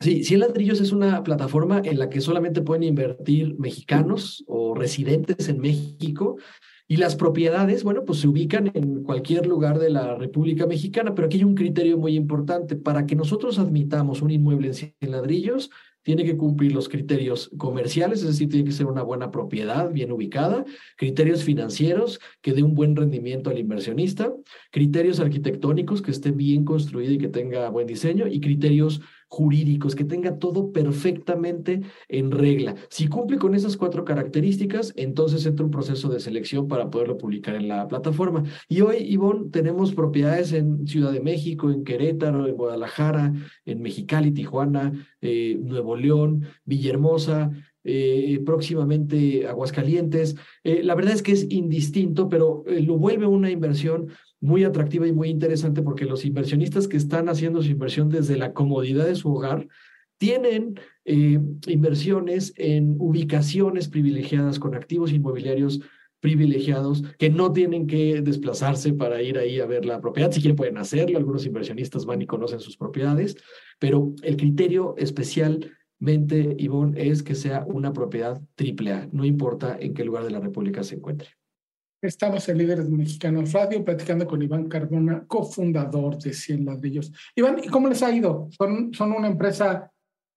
Sí, 0.00 0.24
100 0.24 0.40
Ladrillos 0.40 0.80
es 0.80 0.92
una 0.92 1.22
plataforma 1.22 1.82
en 1.84 1.98
la 1.98 2.08
que 2.08 2.22
solamente 2.22 2.62
pueden 2.62 2.84
invertir 2.84 3.58
mexicanos 3.58 4.44
o 4.46 4.74
residentes 4.74 5.48
en 5.50 5.60
México. 5.60 6.36
Y 6.90 6.96
las 6.96 7.14
propiedades, 7.14 7.84
bueno, 7.84 8.06
pues 8.06 8.20
se 8.20 8.28
ubican 8.28 8.70
en 8.72 9.02
cualquier 9.02 9.46
lugar 9.46 9.78
de 9.78 9.90
la 9.90 10.14
República 10.14 10.66
Mexicana, 10.66 11.14
pero 11.14 11.26
aquí 11.26 11.36
hay 11.36 11.44
un 11.44 11.54
criterio 11.54 11.98
muy 11.98 12.16
importante. 12.16 12.76
Para 12.76 13.04
que 13.04 13.16
nosotros 13.16 13.58
admitamos 13.58 14.22
un 14.22 14.30
inmueble 14.30 14.68
en 14.68 14.74
100 14.74 14.94
ladrillos, 15.00 15.70
tiene 16.08 16.24
que 16.24 16.38
cumplir 16.38 16.72
los 16.72 16.88
criterios 16.88 17.50
comerciales, 17.58 18.20
es 18.20 18.28
decir, 18.28 18.48
tiene 18.48 18.64
que 18.64 18.72
ser 18.72 18.86
una 18.86 19.02
buena 19.02 19.30
propiedad 19.30 19.92
bien 19.92 20.10
ubicada, 20.10 20.64
criterios 20.96 21.44
financieros 21.44 22.18
que 22.40 22.54
dé 22.54 22.62
un 22.62 22.74
buen 22.74 22.96
rendimiento 22.96 23.50
al 23.50 23.58
inversionista, 23.58 24.32
criterios 24.70 25.20
arquitectónicos 25.20 26.00
que 26.00 26.10
esté 26.10 26.30
bien 26.30 26.64
construido 26.64 27.12
y 27.12 27.18
que 27.18 27.28
tenga 27.28 27.68
buen 27.68 27.86
diseño 27.86 28.26
y 28.26 28.40
criterios 28.40 29.02
jurídicos, 29.28 29.94
que 29.94 30.04
tenga 30.04 30.38
todo 30.38 30.72
perfectamente 30.72 31.82
en 32.08 32.30
regla. 32.30 32.74
Si 32.88 33.08
cumple 33.08 33.38
con 33.38 33.54
esas 33.54 33.76
cuatro 33.76 34.04
características, 34.04 34.92
entonces 34.96 35.44
entra 35.46 35.64
un 35.64 35.70
proceso 35.70 36.08
de 36.08 36.20
selección 36.20 36.66
para 36.66 36.90
poderlo 36.90 37.18
publicar 37.18 37.54
en 37.54 37.68
la 37.68 37.86
plataforma. 37.86 38.44
Y 38.68 38.80
hoy, 38.80 38.96
Ivonne, 38.98 39.50
tenemos 39.50 39.94
propiedades 39.94 40.52
en 40.52 40.86
Ciudad 40.86 41.12
de 41.12 41.20
México, 41.20 41.70
en 41.70 41.84
Querétaro, 41.84 42.46
en 42.46 42.56
Guadalajara, 42.56 43.32
en 43.64 43.82
Mexicali, 43.82 44.32
Tijuana, 44.32 44.92
eh, 45.20 45.58
Nuevo 45.60 45.94
León, 45.96 46.44
Villahermosa, 46.64 47.50
eh, 47.84 48.40
próximamente 48.44 49.46
Aguascalientes. 49.46 50.36
Eh, 50.64 50.82
la 50.82 50.94
verdad 50.94 51.14
es 51.14 51.22
que 51.22 51.32
es 51.32 51.46
indistinto, 51.50 52.28
pero 52.28 52.64
lo 52.66 52.98
vuelve 52.98 53.26
una 53.26 53.50
inversión 53.50 54.08
muy 54.40 54.64
atractiva 54.64 55.06
y 55.06 55.12
muy 55.12 55.28
interesante 55.28 55.82
porque 55.82 56.04
los 56.04 56.24
inversionistas 56.24 56.88
que 56.88 56.96
están 56.96 57.28
haciendo 57.28 57.62
su 57.62 57.70
inversión 57.70 58.08
desde 58.08 58.36
la 58.36 58.52
comodidad 58.52 59.06
de 59.06 59.16
su 59.16 59.32
hogar 59.32 59.66
tienen 60.18 60.78
eh, 61.04 61.38
inversiones 61.66 62.52
en 62.56 62.96
ubicaciones 62.98 63.88
privilegiadas 63.88 64.58
con 64.58 64.74
activos 64.74 65.12
inmobiliarios 65.12 65.80
privilegiados 66.20 67.04
que 67.16 67.30
no 67.30 67.52
tienen 67.52 67.86
que 67.86 68.20
desplazarse 68.22 68.92
para 68.92 69.22
ir 69.22 69.38
ahí 69.38 69.60
a 69.60 69.66
ver 69.66 69.84
la 69.84 70.00
propiedad. 70.00 70.32
Si 70.32 70.40
quieren 70.40 70.56
pueden 70.56 70.78
hacerlo, 70.78 71.16
algunos 71.16 71.46
inversionistas 71.46 72.04
van 72.04 72.22
y 72.22 72.26
conocen 72.26 72.60
sus 72.60 72.76
propiedades, 72.76 73.36
pero 73.78 74.14
el 74.22 74.36
criterio 74.36 74.94
especialmente, 74.98 76.56
Ivonne, 76.58 77.08
es 77.08 77.22
que 77.22 77.36
sea 77.36 77.64
una 77.66 77.92
propiedad 77.92 78.42
triple 78.56 78.92
A, 78.92 79.08
no 79.12 79.24
importa 79.24 79.76
en 79.80 79.94
qué 79.94 80.04
lugar 80.04 80.24
de 80.24 80.32
la 80.32 80.40
República 80.40 80.82
se 80.82 80.96
encuentre. 80.96 81.37
Estamos 82.00 82.48
en 82.48 82.58
Líderes 82.58 82.88
Mexicanos 82.88 83.52
Radio 83.52 83.84
platicando 83.84 84.24
con 84.24 84.40
Iván 84.40 84.68
Cardona, 84.68 85.24
cofundador 85.26 86.16
de 86.18 86.32
100 86.32 86.64
Ladrillos. 86.64 87.12
Iván, 87.34 87.60
¿y 87.62 87.66
cómo 87.66 87.88
les 87.88 88.04
ha 88.04 88.14
ido? 88.14 88.48
Son, 88.56 88.94
son 88.94 89.10
una 89.10 89.26
empresa 89.26 89.90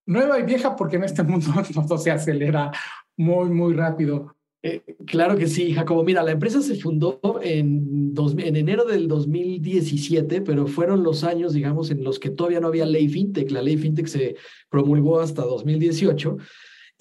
nueva 0.06 0.40
y 0.40 0.42
vieja 0.42 0.74
porque 0.74 0.96
en 0.96 1.04
este 1.04 1.22
mundo 1.22 1.52
todo 1.86 1.98
se 1.98 2.10
acelera 2.10 2.72
muy, 3.16 3.48
muy 3.50 3.74
rápido. 3.74 4.34
Eh, 4.60 4.82
claro 5.06 5.36
que 5.36 5.46
sí, 5.46 5.72
Jacobo. 5.72 6.02
Mira, 6.02 6.24
la 6.24 6.32
empresa 6.32 6.60
se 6.62 6.74
fundó 6.74 7.20
en, 7.40 8.12
en 8.38 8.56
enero 8.56 8.84
del 8.84 9.06
2017, 9.06 10.40
pero 10.40 10.66
fueron 10.66 11.04
los 11.04 11.22
años, 11.22 11.52
digamos, 11.52 11.92
en 11.92 12.02
los 12.02 12.18
que 12.18 12.30
todavía 12.30 12.58
no 12.58 12.68
había 12.68 12.86
ley 12.86 13.08
fintech. 13.08 13.52
La 13.52 13.62
ley 13.62 13.76
fintech 13.76 14.08
se 14.08 14.34
promulgó 14.68 15.20
hasta 15.20 15.42
2018 15.42 16.38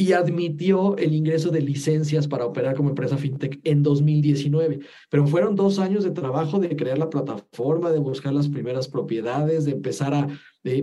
y 0.01 0.13
admitió 0.13 0.97
el 0.97 1.13
ingreso 1.13 1.51
de 1.51 1.61
licencias 1.61 2.27
para 2.27 2.47
operar 2.47 2.75
como 2.75 2.89
empresa 2.89 3.17
fintech 3.17 3.59
en 3.63 3.83
2019. 3.83 4.79
Pero 5.11 5.27
fueron 5.27 5.55
dos 5.55 5.77
años 5.77 6.03
de 6.03 6.09
trabajo 6.09 6.57
de 6.57 6.75
crear 6.75 6.97
la 6.97 7.11
plataforma, 7.11 7.91
de 7.91 7.99
buscar 7.99 8.33
las 8.33 8.49
primeras 8.49 8.87
propiedades, 8.87 9.63
de 9.65 9.73
empezar 9.73 10.15
a 10.15 10.27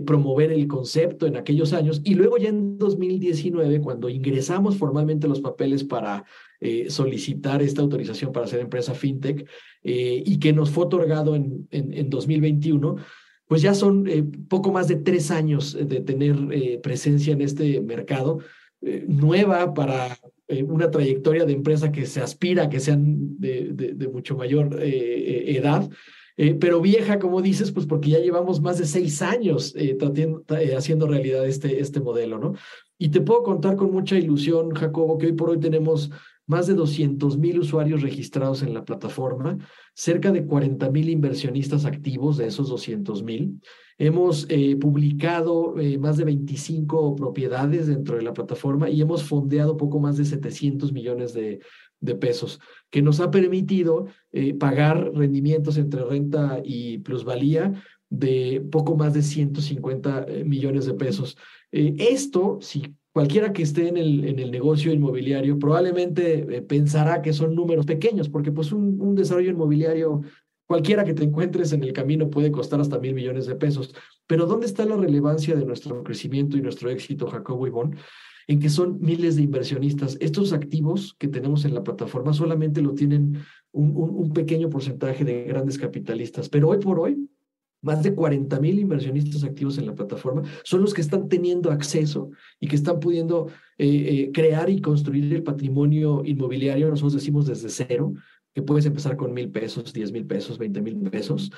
promover 0.05 0.53
el 0.53 0.69
concepto 0.69 1.27
en 1.27 1.35
aquellos 1.35 1.73
años. 1.73 1.99
Y 2.05 2.15
luego 2.15 2.37
ya 2.37 2.47
en 2.47 2.77
2019, 2.77 3.81
cuando 3.81 4.07
ingresamos 4.07 4.77
formalmente 4.77 5.27
los 5.27 5.41
papeles 5.41 5.83
para 5.83 6.23
eh, 6.61 6.89
solicitar 6.89 7.61
esta 7.61 7.81
autorización 7.81 8.31
para 8.31 8.47
ser 8.47 8.61
empresa 8.61 8.93
fintech 8.93 9.45
eh, 9.83 10.23
y 10.25 10.39
que 10.39 10.53
nos 10.53 10.69
fue 10.69 10.85
otorgado 10.85 11.35
en, 11.35 11.67
en, 11.71 12.09
2021, 12.09 12.95
pues 13.49 13.61
ya 13.61 13.73
son 13.73 14.07
eh, 14.07 14.23
poco 14.47 14.71
más 14.71 14.87
de 14.87 14.95
tres 14.95 15.29
años 15.29 15.73
de 15.77 15.99
tener 15.99 16.37
presencia 16.81 17.33
en 17.33 17.41
este 17.41 17.81
mercado 17.81 18.39
eh, 18.81 19.05
nueva 19.07 19.73
para 19.73 20.17
eh, 20.47 20.63
una 20.63 20.89
trayectoria 20.89 21.45
de 21.45 21.53
empresa 21.53 21.91
que 21.91 22.05
se 22.05 22.21
aspira 22.21 22.63
a 22.63 22.69
que 22.69 22.79
sean 22.79 23.37
de, 23.37 24.09
mucho 24.11 24.37
mayor 24.37 24.79
eh, 24.81 25.57
edad, 25.57 25.89
pero 26.61 26.79
vieja, 26.79 27.19
como 27.19 27.41
dices, 27.41 27.73
pues 27.73 27.85
porque 27.85 28.11
ya 28.11 28.19
llevamos 28.19 28.61
más 28.61 28.77
de 28.77 28.85
seis 28.85 29.21
años 29.21 29.75
haciendo 30.73 31.05
realidad 31.05 31.45
este, 31.45 31.81
este 31.81 31.99
modelo, 31.99 32.39
¿no? 32.39 32.53
Y 32.97 33.09
te 33.09 33.19
puedo 33.19 33.43
contar 33.43 33.75
con 33.75 33.91
mucha 33.91 34.17
ilusión, 34.17 34.73
Jacobo, 34.73 35.17
que 35.17 35.25
hoy 35.25 35.33
por 35.33 35.49
hoy 35.49 35.59
tenemos 35.59 36.11
más 36.49 36.65
de 36.65 36.73
200 36.73 37.37
mil 37.37 37.59
usuarios 37.59 38.01
registrados 38.01 38.63
en 38.63 38.73
la 38.73 38.85
plataforma, 38.85 39.57
cerca 39.93 40.31
de 40.31 40.45
40 40.45 40.89
mil 40.89 41.09
inversionistas 41.09 41.83
activos 41.83 42.37
de 42.37 42.47
esos 42.47 42.69
200 42.69 43.21
mil. 43.21 43.59
Hemos 44.01 44.45
eh, 44.47 44.77
publicado 44.77 45.77
eh, 45.77 45.97
más 45.97 46.15
de 46.15 46.23
25 46.23 47.17
propiedades 47.17 47.87
dentro 47.87 48.15
de 48.15 48.21
la 48.21 48.31
plataforma 48.31 48.89
y 48.89 49.01
hemos 49.01 49.25
fondeado 49.25 49.75
poco 49.75 49.99
más 49.99 50.15
de 50.15 50.23
700 50.23 50.93
millones 50.93 51.33
de, 51.33 51.59
pesos, 52.15 52.61
que 52.89 53.01
nos 53.01 53.19
ha 53.19 53.29
permitido 53.29 54.05
eh, 54.31 54.53
pagar 54.53 55.11
rendimientos 55.13 55.77
entre 55.77 56.05
renta 56.05 56.61
y 56.63 56.99
plusvalía 56.99 57.73
de 58.09 58.65
poco 58.71 58.95
más 58.95 59.13
de 59.13 59.21
150 59.21 60.27
millones 60.45 60.85
de 60.85 60.93
pesos. 60.93 61.37
esto, 61.71 62.57
si 62.61 62.95
cualquiera 63.11 63.51
que 63.51 63.63
esté 63.63 63.89
en 63.89 63.97
el, 63.97 64.23
en 64.23 64.39
el 64.39 64.49
negocio 64.49 64.93
inmobiliario 64.93 65.59
probablemente 65.59 66.61
pensará 66.61 67.21
que 67.21 67.33
son 67.33 67.53
números 67.53 67.85
pequeños, 67.85 68.29
porque 68.29 68.53
pues 68.53 68.71
un, 68.71 69.01
un 69.01 69.13
desarrollo 69.13 69.51
inmobiliario 69.51 70.21
Cualquiera 70.69 71.03
que 71.03 71.15
te 71.15 71.23
encuentres 71.23 71.73
en 71.73 71.81
el 71.81 71.93
camino 71.93 72.29
puede 72.29 72.51
costar 72.51 72.79
hasta 72.79 72.99
mil 72.99 73.15
millones 73.15 73.47
de 73.47 73.55
pesos. 73.55 73.95
Pero 74.27 74.45
¿dónde 74.45 74.67
está 74.67 74.85
la 74.85 74.97
relevancia 74.97 75.55
de 75.55 75.65
nuestro 75.65 76.03
crecimiento 76.03 76.57
y 76.57 76.61
nuestro 76.61 76.91
éxito, 76.91 77.25
Jacobo 77.25 77.65
y 77.65 77.71
Bon? 77.71 77.95
En 78.47 78.59
que 78.59 78.69
son 78.69 78.99
miles 79.01 79.35
de 79.35 79.41
inversionistas. 79.41 80.15
Estos 80.19 80.53
activos 80.53 81.15
que 81.17 81.27
tenemos 81.27 81.65
en 81.65 81.73
la 81.73 81.83
plataforma 81.83 82.33
solamente 82.33 82.83
lo 82.83 82.93
tienen 82.93 83.39
un, 83.71 84.31
pequeño 84.31 84.69
porcentaje 84.69 85.25
de 85.25 85.45
grandes 85.45 85.79
capitalistas. 85.79 86.49
Pero 86.49 86.69
hoy 86.69 86.77
por 86.77 86.99
hoy, 86.99 87.27
más 87.81 88.03
de 88.03 88.13
40 88.13 88.59
mil 88.59 88.77
inversionistas 88.77 89.43
activos 89.43 89.79
en 89.79 89.87
la 89.87 89.95
plataforma 89.95 90.43
son 90.63 90.81
los 90.81 90.93
que 90.93 91.01
están 91.01 91.29
teniendo 91.29 91.71
acceso 91.71 92.29
y 92.59 92.67
que 92.67 92.75
están 92.75 92.99
pudiendo 92.99 93.47
eh, 93.79 93.87
eh, 93.87 94.31
crear 94.31 94.69
y 94.69 94.81
construir 94.81 95.33
el 95.33 95.41
patrimonio 95.41 96.21
inmobiliario, 96.25 96.89
nosotros 96.89 97.13
decimos 97.13 97.47
desde 97.47 97.69
cero, 97.69 98.13
que 98.53 98.61
puedes 98.61 98.85
empezar 98.85 99.15
con 99.15 99.33
mil 99.33 99.49
pesos, 99.51 99.93
diez 99.93 100.11
mil 100.11 100.25
pesos, 100.25 100.57
veinte 100.57 100.81
mil 100.81 100.97
pesos, 101.09 101.51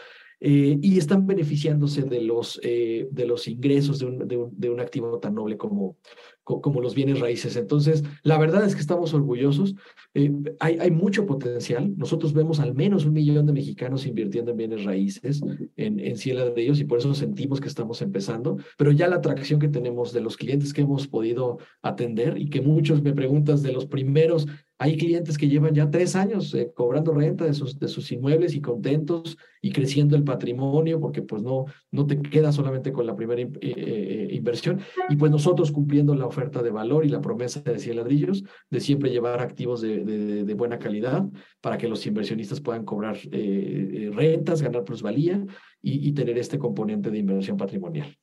eh, 0.44 0.80
y 0.82 0.98
están 0.98 1.28
beneficiándose 1.28 2.02
de 2.02 2.20
los, 2.22 2.60
eh, 2.64 3.08
de 3.12 3.28
los 3.28 3.48
ingresos 3.48 4.00
de 4.00 4.08
un, 4.08 4.28
de, 4.28 4.38
un, 4.38 4.60
de 4.60 4.72
un, 4.72 4.80
activo 4.80 5.20
tan 5.20 5.36
noble 5.36 5.56
como, 5.56 5.98
como 6.44 6.82
los 6.82 6.96
bienes 6.96 7.20
raíces. 7.20 7.56
Entonces, 7.58 8.04
la 8.24 8.40
verdad 8.40 8.66
es 8.66 8.74
que 8.74 8.82
estamos 8.82 9.14
orgullosos. 9.14 9.76
Eh, 10.16 10.32
hay, 10.60 10.80
hay 10.80 10.90
mucho 10.90 11.28
potencial. 11.28 11.96
Nosotros 11.96 12.34
vemos 12.34 12.60
al 12.60 12.74
menos 12.74 13.06
un 13.06 13.14
millón 13.14 13.46
de 13.46 13.54
mexicanos 13.54 14.08
invirtiendo 14.08 14.50
en 14.50 14.58
bienes 14.58 14.84
raíces 14.84 15.42
en, 15.76 16.00
en 16.00 16.18
Ciela 16.18 16.50
de 16.50 16.60
ellos 16.60 16.80
y 16.80 16.86
por 16.86 16.98
eso 16.98 17.14
sentimos 17.14 17.62
que 17.62 17.68
estamos 17.68 18.02
empezando. 18.02 18.58
Pero 18.80 18.92
ya 18.92 19.08
la 19.08 19.18
atracción 19.18 19.60
que 19.60 19.68
tenemos 19.68 20.12
de 20.12 20.22
los 20.22 20.38
clientes 20.38 20.74
que 20.74 20.82
hemos 20.82 21.08
podido 21.08 21.60
atender 21.84 22.40
y 22.40 22.50
que 22.50 22.62
muchos 22.62 23.04
me 23.04 23.14
preguntas 23.14 23.62
de 23.62 23.74
los 23.74 23.86
primeros 23.86 24.48
hay 24.82 24.98
clientes 24.98 25.38
que 25.38 25.48
llevan 25.48 25.76
ya 25.76 25.92
tres 25.92 26.16
años 26.16 26.52
eh, 26.56 26.72
cobrando 26.74 27.14
renta 27.14 27.46
de 27.46 27.54
sus, 27.54 27.78
de 27.78 27.88
sus 27.88 28.12
inmuebles 28.12 28.56
y 28.56 28.62
contentos 28.62 29.38
y 29.62 29.72
creciendo 29.72 30.16
el 30.16 30.24
patrimonio 30.24 31.00
porque 31.00 31.22
pues 31.22 31.44
no, 31.44 31.66
no 31.92 32.08
te 32.08 32.20
quedas 32.20 32.56
solamente 32.56 32.92
con 32.92 33.06
la 33.06 33.16
primera 33.16 33.40
eh, 33.44 33.52
eh, 33.62 34.28
inversión 34.32 34.80
y 35.08 35.18
pues 35.18 35.32
nosotros 35.32 35.72
cumpliendo 35.72 36.16
la 36.16 36.26
oferta 36.26 36.64
de 36.64 36.72
valor 36.72 37.06
y 37.06 37.10
la 37.10 37.22
promesa 37.22 37.62
de 37.62 37.78
Cien 37.78 37.98
Ladrillos 37.98 38.44
de 38.72 38.80
siempre 38.80 39.12
llevar 39.12 39.40
activos 39.40 39.82
de, 39.82 40.04
de, 40.04 40.54
buena 40.56 40.80
calidad 40.80 41.30
para 41.62 41.78
que 41.78 41.88
los 41.88 42.04
inversionistas 42.08 42.60
puedan 42.60 42.84
cobrar 42.84 43.18
rentas, 43.22 44.64
ganar 44.64 44.84
plusvalía 44.84 45.46
y, 45.80 46.10
y 46.10 46.12
tener 46.14 46.40
este 46.40 46.58
componente 46.58 47.12
de 47.12 47.20
inversión 47.20 47.56
patrimonial. 47.56 48.18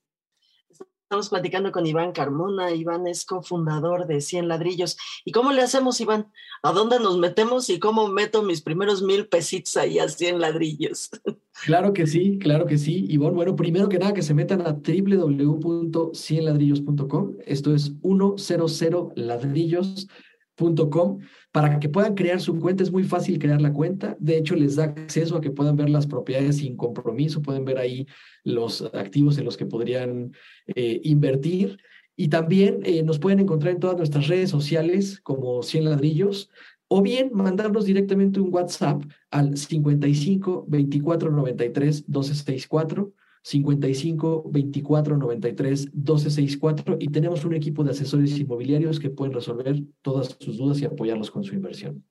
Estamos 1.09 1.31
platicando 1.31 1.73
con 1.73 1.87
Iván 1.87 2.13
Carmona. 2.13 2.75
Iván 2.75 3.07
es 3.07 3.25
cofundador 3.25 4.07
de 4.07 4.21
100 4.21 4.47
ladrillos. 4.47 4.99
¿Y 5.25 5.33
cómo 5.33 5.53
le 5.53 5.63
hacemos, 5.63 6.03
Iván? 6.03 6.31
¿A 6.63 6.73
dónde 6.73 7.01
nos 7.01 7.17
metemos 7.17 7.71
y 7.71 7.79
cómo 7.79 8.09
meto 8.09 8.43
mis 8.43 8.61
primeros 8.61 9.01
mil 9.01 9.27
pesitos 9.27 9.79
ahí 9.79 9.99
a 9.99 10.07
100 10.07 10.39
ladrillos? 10.39 11.09
Claro 11.65 11.93
que 11.93 12.07
sí, 12.07 12.39
claro 12.39 12.67
que 12.67 12.79
sí. 12.79 13.05
Iván, 13.09 13.35
bueno, 13.35 13.57
primero 13.57 13.89
que 13.89 13.99
nada 13.99 14.15
que 14.15 14.23
se 14.23 14.33
metan 14.33 14.61
a 14.61 14.75
www.100ladrillos.com. 14.75 17.39
Esto 17.45 17.75
es 17.75 17.95
100 18.01 18.37
ladrillos 20.59 21.19
para 21.53 21.81
que 21.81 21.89
puedan 21.89 22.15
crear 22.15 22.41
su 22.41 22.59
cuenta. 22.59 22.83
Es 22.83 22.93
muy 22.93 23.05
fácil 23.05 23.39
crear 23.39 23.63
la 23.63 23.73
cuenta. 23.73 24.17
De 24.21 24.37
hecho, 24.37 24.55
les 24.55 24.77
da 24.77 24.85
acceso 24.85 25.37
a 25.37 25.41
que 25.41 25.51
puedan 25.51 25.77
ver 25.77 25.89
las 25.89 26.07
propiedades 26.07 26.59
sin 26.59 26.77
compromiso. 26.77 27.41
Pueden 27.41 27.65
ver 27.65 27.79
ahí 27.79 28.07
los 28.45 28.83
activos 28.93 29.39
en 29.39 29.45
los 29.45 29.57
que 29.57 29.67
podrían 29.67 30.33
eh, 30.67 31.01
invertir. 31.05 31.79
Y 32.17 32.29
también 32.29 32.81
eh, 32.83 33.03
nos 33.03 33.19
pueden 33.19 33.41
encontrar 33.41 33.73
en 33.73 33.81
todas 33.81 33.97
nuestras 33.97 34.27
redes 34.27 34.51
sociales 34.51 35.21
como 35.21 35.63
100 35.63 35.85
ladrillos 35.85 36.51
o 36.89 37.03
bien 37.03 37.31
mandarnos 37.33 37.85
directamente 37.85 38.41
un 38.41 38.53
WhatsApp 38.53 39.03
al 39.31 39.57
55 39.57 40.65
24 40.69 41.31
93 41.31 42.05
12 42.07 42.35
64 42.35 43.13
55 43.49 44.51
24 44.51 45.17
93 45.17 45.89
12 45.95 46.31
64 46.31 46.97
y 47.01 47.09
tenemos 47.09 47.47
un 47.47 47.55
equipo 47.55 47.83
de 47.83 47.93
asesores 47.93 48.39
inmobiliarios 48.39 49.01
que 49.01 49.09
pueden 49.09 49.33
resolver 49.33 49.83
todas 50.03 50.37
sus 50.39 50.59
dudas 50.59 50.83
y 50.83 50.85
apoyarlos 50.85 51.31
con 51.31 51.43
su 51.45 51.55
inversión. 51.55 52.05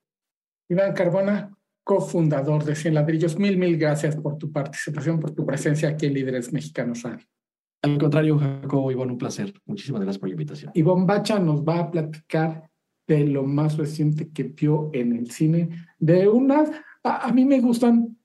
Iván 0.67 0.93
Carbona, 0.93 1.55
cofundador 1.83 2.63
de 2.63 2.75
Cien 2.75 2.95
Ladrillos, 2.95 3.37
mil, 3.37 3.55
mil 3.55 3.77
gracias 3.77 4.15
por 4.15 4.39
tu 4.39 4.51
participación, 4.51 5.19
por 5.19 5.29
tu 5.29 5.45
presencia 5.45 5.89
aquí 5.89 6.07
en 6.07 6.15
Líderes 6.15 6.51
Mexicanos 6.51 7.05
Al 7.05 7.97
contrario, 7.99 8.39
Jacobo, 8.39 8.91
Iván, 8.91 9.11
un 9.11 9.19
placer. 9.19 9.53
Muchísimas 9.67 10.01
gracias 10.01 10.19
por 10.19 10.29
la 10.29 10.33
invitación. 10.33 10.71
Iván 10.73 11.05
Bacha 11.05 11.37
nos 11.37 11.63
va 11.63 11.81
a 11.81 11.91
platicar 11.91 12.67
de 13.07 13.27
lo 13.27 13.43
más 13.43 13.77
reciente 13.77 14.29
que 14.29 14.41
vio 14.41 14.89
en 14.91 15.15
el 15.15 15.29
cine, 15.29 15.69
de 15.99 16.27
unas, 16.27 16.71
a, 17.03 17.27
a 17.27 17.31
mí 17.31 17.45
me 17.45 17.61
gustan 17.61 18.17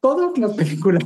todas 0.00 0.38
las 0.38 0.54
películas 0.54 1.04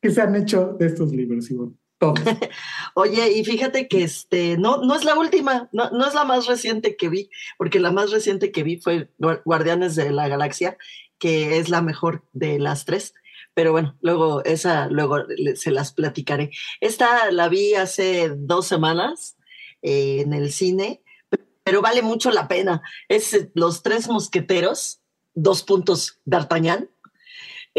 que 0.00 0.10
se 0.10 0.20
han 0.20 0.36
hecho 0.36 0.76
de 0.78 0.86
estos 0.86 1.12
libros, 1.12 1.50
Ivonne? 1.50 1.76
Oye, 2.94 3.32
y 3.38 3.44
fíjate 3.44 3.88
que 3.88 4.04
este, 4.04 4.58
no, 4.58 4.78
no 4.78 4.94
es 4.94 5.04
la 5.04 5.18
última, 5.18 5.68
no, 5.72 5.90
no 5.90 6.06
es 6.06 6.14
la 6.14 6.24
más 6.24 6.46
reciente 6.46 6.96
que 6.96 7.08
vi, 7.08 7.30
porque 7.56 7.80
la 7.80 7.90
más 7.90 8.10
reciente 8.10 8.52
que 8.52 8.62
vi 8.62 8.78
fue 8.78 9.10
Guardianes 9.18 9.96
de 9.96 10.10
la 10.10 10.28
Galaxia, 10.28 10.76
que 11.18 11.58
es 11.58 11.68
la 11.68 11.82
mejor 11.82 12.24
de 12.32 12.58
las 12.58 12.84
tres. 12.84 13.14
Pero 13.54 13.72
bueno, 13.72 13.96
luego 14.02 14.44
esa, 14.44 14.88
luego 14.88 15.18
se 15.54 15.70
las 15.70 15.92
platicaré. 15.92 16.50
Esta 16.80 17.30
la 17.30 17.48
vi 17.48 17.74
hace 17.74 18.30
dos 18.36 18.66
semanas 18.66 19.38
eh, 19.80 20.20
en 20.20 20.34
el 20.34 20.52
cine, 20.52 21.02
pero 21.64 21.80
vale 21.80 22.02
mucho 22.02 22.30
la 22.30 22.48
pena. 22.48 22.82
Es 23.08 23.48
Los 23.54 23.82
Tres 23.82 24.08
Mosqueteros, 24.08 25.00
dos 25.34 25.62
puntos 25.62 26.20
D'Artagnan 26.26 26.90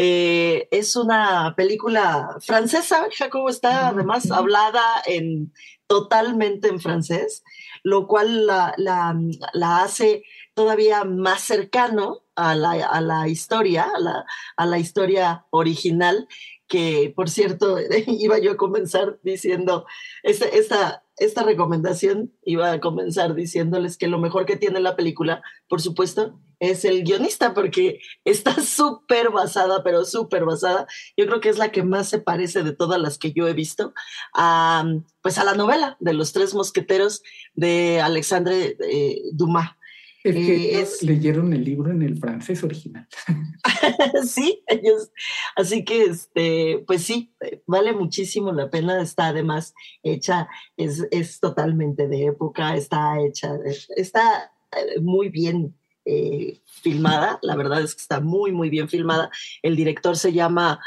eh, 0.00 0.68
es 0.70 0.94
una 0.94 1.54
película 1.56 2.36
francesa, 2.40 3.08
Jacobo 3.10 3.48
está 3.48 3.88
además 3.88 4.30
hablada 4.30 4.80
en, 5.06 5.52
totalmente 5.88 6.68
en 6.68 6.78
francés, 6.78 7.42
lo 7.82 8.06
cual 8.06 8.46
la, 8.46 8.74
la, 8.76 9.82
hace 9.82 10.22
todavía 10.54 11.02
más 11.02 11.40
cercano 11.40 12.22
a 12.36 12.54
la, 12.54 12.74
a 12.74 13.00
la 13.00 13.26
historia, 13.26 13.90
a 13.92 13.98
la, 13.98 14.24
a 14.56 14.66
la, 14.66 14.78
historia 14.78 15.46
original, 15.50 16.28
que 16.68 17.12
por 17.16 17.28
cierto, 17.28 17.76
iba 18.06 18.38
yo 18.38 18.52
a 18.52 18.56
comenzar 18.56 19.18
diciendo, 19.24 19.84
esta, 20.22 20.46
esta, 20.46 21.02
esta 21.18 21.42
recomendación 21.42 22.32
iba 22.44 22.70
a 22.70 22.80
comenzar 22.80 23.34
diciéndoles 23.34 23.96
que 23.96 24.08
lo 24.08 24.18
mejor 24.18 24.46
que 24.46 24.56
tiene 24.56 24.80
la 24.80 24.96
película, 24.96 25.42
por 25.68 25.80
supuesto, 25.80 26.38
es 26.60 26.84
el 26.84 27.04
guionista, 27.04 27.54
porque 27.54 28.00
está 28.24 28.54
súper 28.62 29.30
basada, 29.30 29.82
pero 29.82 30.04
súper 30.04 30.44
basada. 30.44 30.86
Yo 31.16 31.26
creo 31.26 31.40
que 31.40 31.48
es 31.48 31.58
la 31.58 31.70
que 31.70 31.82
más 31.82 32.08
se 32.08 32.18
parece 32.18 32.62
de 32.62 32.74
todas 32.74 33.00
las 33.00 33.18
que 33.18 33.32
yo 33.32 33.48
he 33.48 33.52
visto 33.52 33.92
a, 34.34 34.84
pues 35.22 35.38
a 35.38 35.44
la 35.44 35.54
novela 35.54 35.96
de 36.00 36.14
los 36.14 36.32
tres 36.32 36.54
mosqueteros 36.54 37.22
de 37.54 38.00
Alexandre 38.00 38.76
eh, 38.80 39.22
Dumas. 39.32 39.77
Es 40.24 40.34
que 40.34 40.80
eh, 40.80 40.86
leyeron 41.02 41.52
el 41.52 41.64
libro 41.64 41.90
en 41.90 42.02
el 42.02 42.18
francés 42.18 42.62
original. 42.64 43.06
sí, 44.26 44.62
ellos. 44.66 45.10
Así 45.54 45.84
que, 45.84 46.04
este, 46.04 46.84
pues 46.86 47.04
sí, 47.04 47.32
vale 47.66 47.92
muchísimo 47.92 48.52
la 48.52 48.68
pena. 48.68 49.00
Está 49.00 49.28
además 49.28 49.74
hecha, 50.02 50.48
es, 50.76 51.06
es 51.10 51.38
totalmente 51.40 52.08
de 52.08 52.26
época, 52.26 52.76
está 52.76 53.20
hecha, 53.20 53.56
está 53.96 54.52
eh, 54.72 55.00
muy 55.00 55.28
bien 55.28 55.74
eh, 56.04 56.60
filmada. 56.64 57.38
La 57.42 57.54
verdad 57.54 57.82
es 57.82 57.94
que 57.94 58.00
está 58.00 58.20
muy, 58.20 58.50
muy 58.50 58.70
bien 58.70 58.88
filmada. 58.88 59.30
El 59.62 59.76
director 59.76 60.16
se 60.16 60.32
llama, 60.32 60.80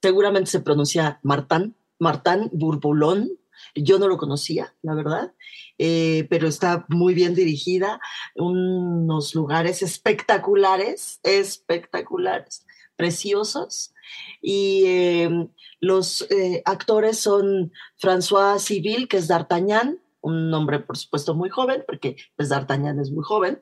seguramente 0.00 0.50
se 0.50 0.60
pronuncia 0.60 1.20
Martán, 1.22 1.76
Martán 1.98 2.48
Burbulón. 2.52 3.30
Yo 3.74 3.98
no 3.98 4.08
lo 4.08 4.18
conocía, 4.18 4.74
la 4.82 4.94
verdad. 4.94 5.32
Eh, 5.78 6.26
pero 6.30 6.46
está 6.46 6.84
muy 6.88 7.14
bien 7.14 7.34
dirigida, 7.34 8.00
unos 8.36 9.34
lugares 9.34 9.82
espectaculares, 9.82 11.18
espectaculares, 11.22 12.64
preciosos. 12.96 13.92
Y 14.40 14.84
em, 14.86 15.48
los 15.80 16.22
eh, 16.30 16.62
actores 16.66 17.18
son 17.18 17.72
François 18.00 18.58
Civil, 18.58 19.08
que 19.08 19.16
es 19.16 19.28
D'Artagnan, 19.28 19.98
un 20.20 20.54
hombre 20.54 20.78
por 20.78 20.96
supuesto 20.96 21.34
muy 21.34 21.48
joven, 21.48 21.82
porque 21.84 22.16
pues, 22.36 22.48
D'Artagnan 22.48 23.00
es 23.00 23.10
muy 23.10 23.24
joven. 23.24 23.60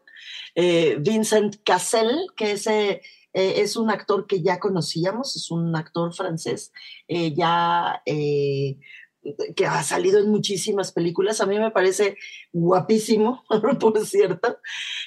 Eh, 0.55 0.97
Vincent 1.01 1.57
Cassel, 1.65 2.27
que 2.37 2.53
es, 2.53 2.69
es 3.33 3.77
un 3.77 3.91
actor 3.91 4.27
que 4.27 4.43
ya 4.43 4.59
conocíamos, 4.59 5.37
es 5.37 5.51
un 5.51 5.75
actor 5.75 6.13
francés, 6.13 6.73
ya 7.09 8.03
que 9.55 9.67
ha 9.67 9.83
salido 9.83 10.19
en 10.19 10.31
muchísimas 10.31 10.93
películas. 10.93 11.41
A 11.41 11.47
mí 11.47 11.59
me 11.59 11.71
parece 11.71 12.17
guapísimo, 12.53 13.45
por 13.81 14.05
cierto. 14.07 14.59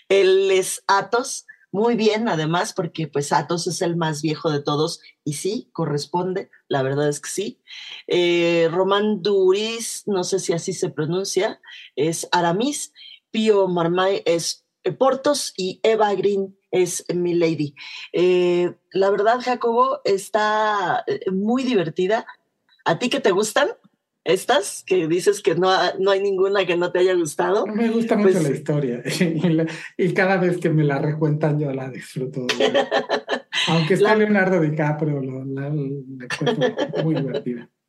Él 0.09 0.51
es 0.51 0.83
Athos, 0.87 1.45
muy 1.71 1.95
bien 1.95 2.27
además, 2.27 2.73
porque 2.73 3.07
pues 3.07 3.31
Athos 3.31 3.65
es 3.65 3.81
el 3.81 3.95
más 3.95 4.21
viejo 4.21 4.51
de 4.51 4.61
todos 4.61 5.01
y 5.25 5.33
sí, 5.33 5.69
corresponde, 5.73 6.51
la 6.67 6.83
verdad 6.83 7.09
es 7.09 7.19
que 7.19 7.29
sí. 7.29 7.61
Eh, 8.07 8.69
Román 8.71 9.23
Duris, 9.23 10.03
no 10.05 10.23
sé 10.23 10.39
si 10.39 10.53
así 10.53 10.73
se 10.73 10.89
pronuncia, 10.89 11.59
es 11.95 12.27
Aramis, 12.31 12.93
Pío 13.31 13.67
Marmay 13.67 14.21
es 14.25 14.63
Portos 14.99 15.53
y 15.57 15.79
Eva 15.81 16.13
Green 16.13 16.55
es 16.69 17.05
Milady. 17.13 17.73
Eh, 18.11 18.75
la 18.91 19.09
verdad, 19.09 19.39
Jacobo, 19.41 20.01
está 20.03 21.03
eh, 21.07 21.31
muy 21.31 21.63
divertida. 21.63 22.27
¿A 22.85 22.99
ti 22.99 23.09
que 23.09 23.19
te 23.19 23.31
gustan? 23.31 23.69
Estas 24.23 24.83
que 24.85 25.07
dices 25.07 25.41
que 25.41 25.55
no, 25.55 25.69
no 25.99 26.11
hay 26.11 26.21
ninguna 26.21 26.65
que 26.65 26.77
no 26.77 26.91
te 26.91 26.99
haya 26.99 27.13
gustado. 27.13 27.65
Me 27.67 27.89
gusta 27.89 28.15
mucho 28.15 28.33
pues 28.33 28.43
la 28.43 28.55
historia 28.55 29.03
y, 29.97 30.13
cada 30.13 30.37
vez 30.37 30.57
que 30.57 30.69
me 30.69 30.83
la 30.83 30.99
recuentan 30.99 31.59
yo 31.59 31.71
la 31.73 31.89
disfruto. 31.89 32.45
Aunque 33.67 33.95
está 33.95 34.15
Leonardo 34.15 34.61
DiCaprio, 34.61 35.21
la, 35.21 35.69
la, 35.69 35.69
muy 37.03 37.15
divertida. 37.15 37.69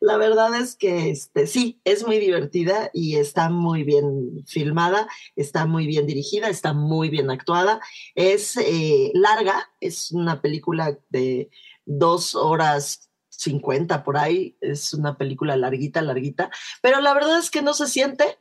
La 0.00 0.18
verdad 0.18 0.60
es 0.60 0.76
que 0.76 1.08
este, 1.08 1.46
sí, 1.46 1.80
es 1.84 2.06
muy 2.06 2.18
divertida 2.18 2.90
y 2.92 3.16
está 3.16 3.48
muy 3.48 3.84
bien 3.84 4.44
filmada, 4.46 5.08
está 5.34 5.64
muy 5.66 5.86
bien 5.86 6.06
dirigida, 6.06 6.48
está 6.48 6.74
muy 6.74 7.08
bien 7.08 7.30
actuada. 7.30 7.80
Es 8.14 8.56
eh, 8.58 9.12
larga, 9.14 9.70
es 9.80 10.12
una 10.12 10.42
película 10.42 10.98
de 11.08 11.48
dos 11.86 12.34
horas 12.34 13.08
50 13.38 14.04
por 14.04 14.16
ahí, 14.16 14.56
es 14.60 14.94
una 14.94 15.16
película 15.16 15.56
larguita, 15.56 16.02
larguita, 16.02 16.50
pero 16.82 17.00
la 17.00 17.14
verdad 17.14 17.38
es 17.38 17.50
que 17.50 17.62
no 17.62 17.74
se 17.74 17.86
siente. 17.86 18.38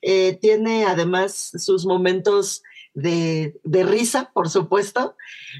Eh, 0.00 0.38
tiene 0.40 0.84
además 0.84 1.52
sus 1.56 1.86
momentos 1.86 2.62
de, 2.94 3.54
risa, 3.64 4.30
por 4.32 4.48
supuesto. 4.48 5.16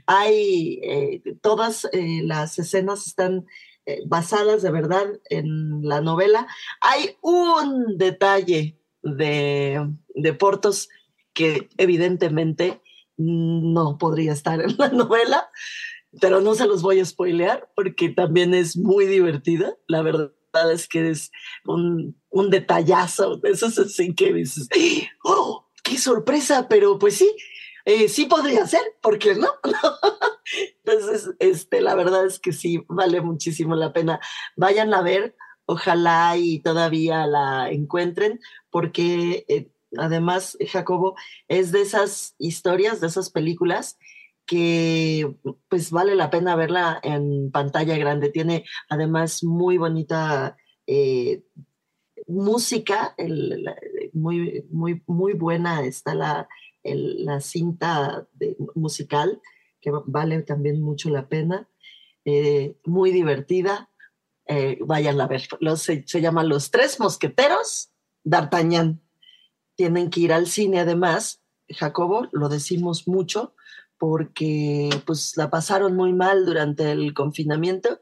Hay 0.06 0.80
eh, 0.82 1.22
todas 1.40 1.86
eh, 1.92 2.22
las 2.24 2.58
escenas 2.58 3.06
están 3.06 3.46
basadas 4.06 4.62
de 4.62 4.70
verdad 4.70 5.06
en 5.28 5.82
la 5.82 6.00
novela. 6.00 6.46
Hay 6.80 7.16
un 7.20 7.98
detalle 7.98 8.78
de, 9.02 9.88
de 10.14 10.32
Portos 10.34 10.88
que 11.32 11.68
evidentemente 11.78 12.80
no 13.16 13.98
podría 13.98 14.32
estar 14.32 14.60
en 14.60 14.76
la 14.78 14.88
novela, 14.92 15.50
pero 16.20 16.40
no 16.40 16.54
se 16.54 16.66
los 16.66 16.82
voy 16.82 17.00
a 17.00 17.04
spoilear 17.04 17.70
porque 17.74 18.10
también 18.10 18.54
es 18.54 18.76
muy 18.76 19.06
divertida. 19.06 19.76
La 19.86 20.02
verdad 20.02 20.32
es 20.72 20.88
que 20.88 21.10
es 21.10 21.30
un, 21.64 22.20
un 22.30 22.50
detallazo. 22.50 23.40
Eso 23.44 23.66
es 23.66 23.78
así 23.78 24.14
que 24.14 24.32
dices, 24.32 24.68
¡oh, 25.24 25.66
qué 25.82 25.96
sorpresa! 25.98 26.68
Pero 26.68 26.98
pues 26.98 27.16
sí, 27.16 27.34
eh, 27.84 28.08
sí 28.08 28.26
podría 28.26 28.66
ser, 28.66 28.82
¿por 29.00 29.18
qué 29.18 29.34
no? 29.34 29.48
Entonces, 30.84 31.30
este, 31.38 31.80
la 31.80 31.94
verdad 31.94 32.26
es 32.26 32.38
que 32.38 32.52
sí, 32.52 32.84
vale 32.88 33.20
muchísimo 33.20 33.74
la 33.74 33.92
pena. 33.92 34.20
Vayan 34.56 34.92
a 34.92 35.02
ver, 35.02 35.34
ojalá 35.64 36.36
y 36.36 36.60
todavía 36.60 37.26
la 37.26 37.70
encuentren, 37.70 38.38
porque 38.70 39.44
eh, 39.48 39.70
además, 39.96 40.58
Jacobo, 40.68 41.16
es 41.48 41.72
de 41.72 41.80
esas 41.80 42.34
historias, 42.38 43.00
de 43.00 43.06
esas 43.06 43.30
películas 43.30 43.98
que 44.47 45.36
pues 45.68 45.90
vale 45.90 46.14
la 46.14 46.30
pena 46.30 46.57
verla 46.57 47.01
en 47.03 47.51
pantalla 47.51 47.97
grande. 47.97 48.30
Tiene 48.30 48.64
además 48.88 49.45
muy 49.45 49.78
bonita 49.78 50.57
eh, 50.86 51.43
música, 52.26 53.14
muy, 54.12 54.64
muy, 54.70 55.03
muy 55.07 55.32
buena 55.34 55.84
está 55.84 56.14
la, 56.14 56.49
la 56.84 57.40
cinta 57.40 58.26
musical, 58.74 59.40
que 59.80 59.90
vale 60.07 60.43
también 60.43 60.80
mucho 60.80 61.11
la 61.11 61.28
pena. 61.28 61.68
Eh, 62.24 62.76
muy 62.84 63.11
divertida. 63.11 63.90
Eh, 64.47 64.78
vayan 64.80 65.20
a 65.20 65.26
ver. 65.26 65.43
se, 65.76 66.05
se 66.07 66.20
llaman 66.20 66.49
Los 66.49 66.70
Tres 66.70 67.01
Mosqueteros 67.01 67.90
D'Artagnan. 68.24 69.01
Tienen 69.76 70.11
que 70.11 70.20
ir 70.20 70.32
al 70.32 70.47
cine 70.47 70.80
además. 70.80 71.43
Jacobo, 71.68 72.28
lo 72.32 72.49
decimos 72.49 73.09
mucho, 73.09 73.55
porque 74.03 74.90
pues 75.07 75.36
la 75.36 75.48
pasaron 75.48 75.94
muy 75.94 76.12
mal 76.12 76.44
durante 76.44 76.90
el 76.90 77.14
confinamiento 77.14 78.00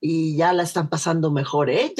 y 0.00 0.34
ya 0.34 0.54
la 0.54 0.62
están 0.62 0.88
pasando 0.88 1.30
mejor, 1.30 1.68
¿eh? 1.68 1.92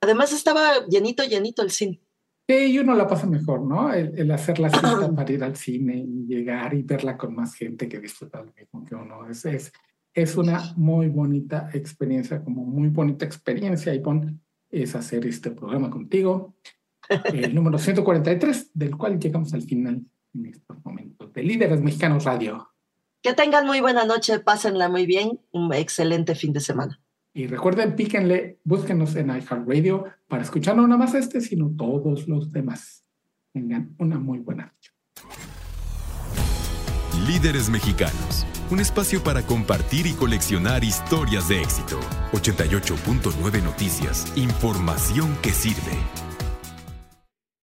además 0.00 0.32
estaba 0.32 0.86
llenito, 0.88 1.22
llenito 1.22 1.60
el 1.60 1.70
cine. 1.70 2.00
Sí, 2.48 2.78
uno 2.78 2.94
la 2.94 3.06
pasa 3.06 3.26
mejor, 3.26 3.60
¿no? 3.60 3.92
El, 3.92 4.30
hacer 4.30 4.58
la 4.58 4.70
cita 4.70 5.12
para 5.14 5.32
ir 5.34 5.44
al 5.44 5.54
cine 5.54 5.98
y 5.98 6.26
llegar 6.26 6.72
y 6.72 6.82
verla 6.82 7.18
con 7.18 7.34
más 7.34 7.54
gente 7.54 7.90
que 7.90 8.00
disfruta 8.00 8.40
lo 8.42 8.54
mismo 8.54 8.82
que 8.86 8.94
uno. 8.94 9.28
Es, 9.28 9.44
es, 9.44 9.70
es 10.14 10.36
una 10.38 10.72
muy 10.76 11.08
bonita 11.08 11.68
experiencia, 11.74 12.42
como 12.42 12.64
muy 12.64 12.88
bonita 12.88 13.26
experiencia, 13.26 13.94
Ivonne, 13.94 14.38
es 14.70 14.94
hacer 14.94 15.26
este 15.26 15.50
programa 15.50 15.90
contigo. 15.90 16.56
El 17.34 17.54
número 17.54 17.76
143, 17.76 18.70
del 18.72 18.96
cual 18.96 19.18
llegamos 19.18 19.52
al 19.52 19.60
final 19.60 20.02
en 20.32 20.46
estos 20.46 20.82
momentos 20.82 21.15
de 21.36 21.42
Líderes 21.42 21.82
Mexicanos 21.82 22.24
Radio. 22.24 22.70
Que 23.20 23.34
tengan 23.34 23.66
muy 23.66 23.80
buena 23.80 24.06
noche, 24.06 24.40
pásenla 24.40 24.88
muy 24.88 25.04
bien, 25.04 25.38
un 25.52 25.72
excelente 25.74 26.34
fin 26.34 26.54
de 26.54 26.60
semana. 26.60 26.98
Y 27.34 27.46
recuerden, 27.46 27.94
píquenle, 27.94 28.58
búsquenos 28.64 29.14
en 29.16 29.28
iHeartRadio 29.28 30.06
para 30.28 30.42
escuchar 30.42 30.74
no 30.76 30.86
nada 30.86 30.96
más 30.96 31.14
este, 31.14 31.42
sino 31.42 31.70
todos 31.76 32.26
los 32.26 32.50
demás. 32.50 33.04
Tengan 33.52 33.94
una 33.98 34.18
muy 34.18 34.38
buena 34.38 34.72
noche. 34.72 34.92
Líderes 37.26 37.68
Mexicanos, 37.68 38.46
un 38.70 38.80
espacio 38.80 39.22
para 39.22 39.42
compartir 39.42 40.06
y 40.06 40.12
coleccionar 40.12 40.84
historias 40.84 41.48
de 41.48 41.60
éxito. 41.60 42.00
88.9 42.32 43.62
Noticias, 43.62 44.32
información 44.36 45.36
que 45.42 45.50
sirve. 45.50 46.25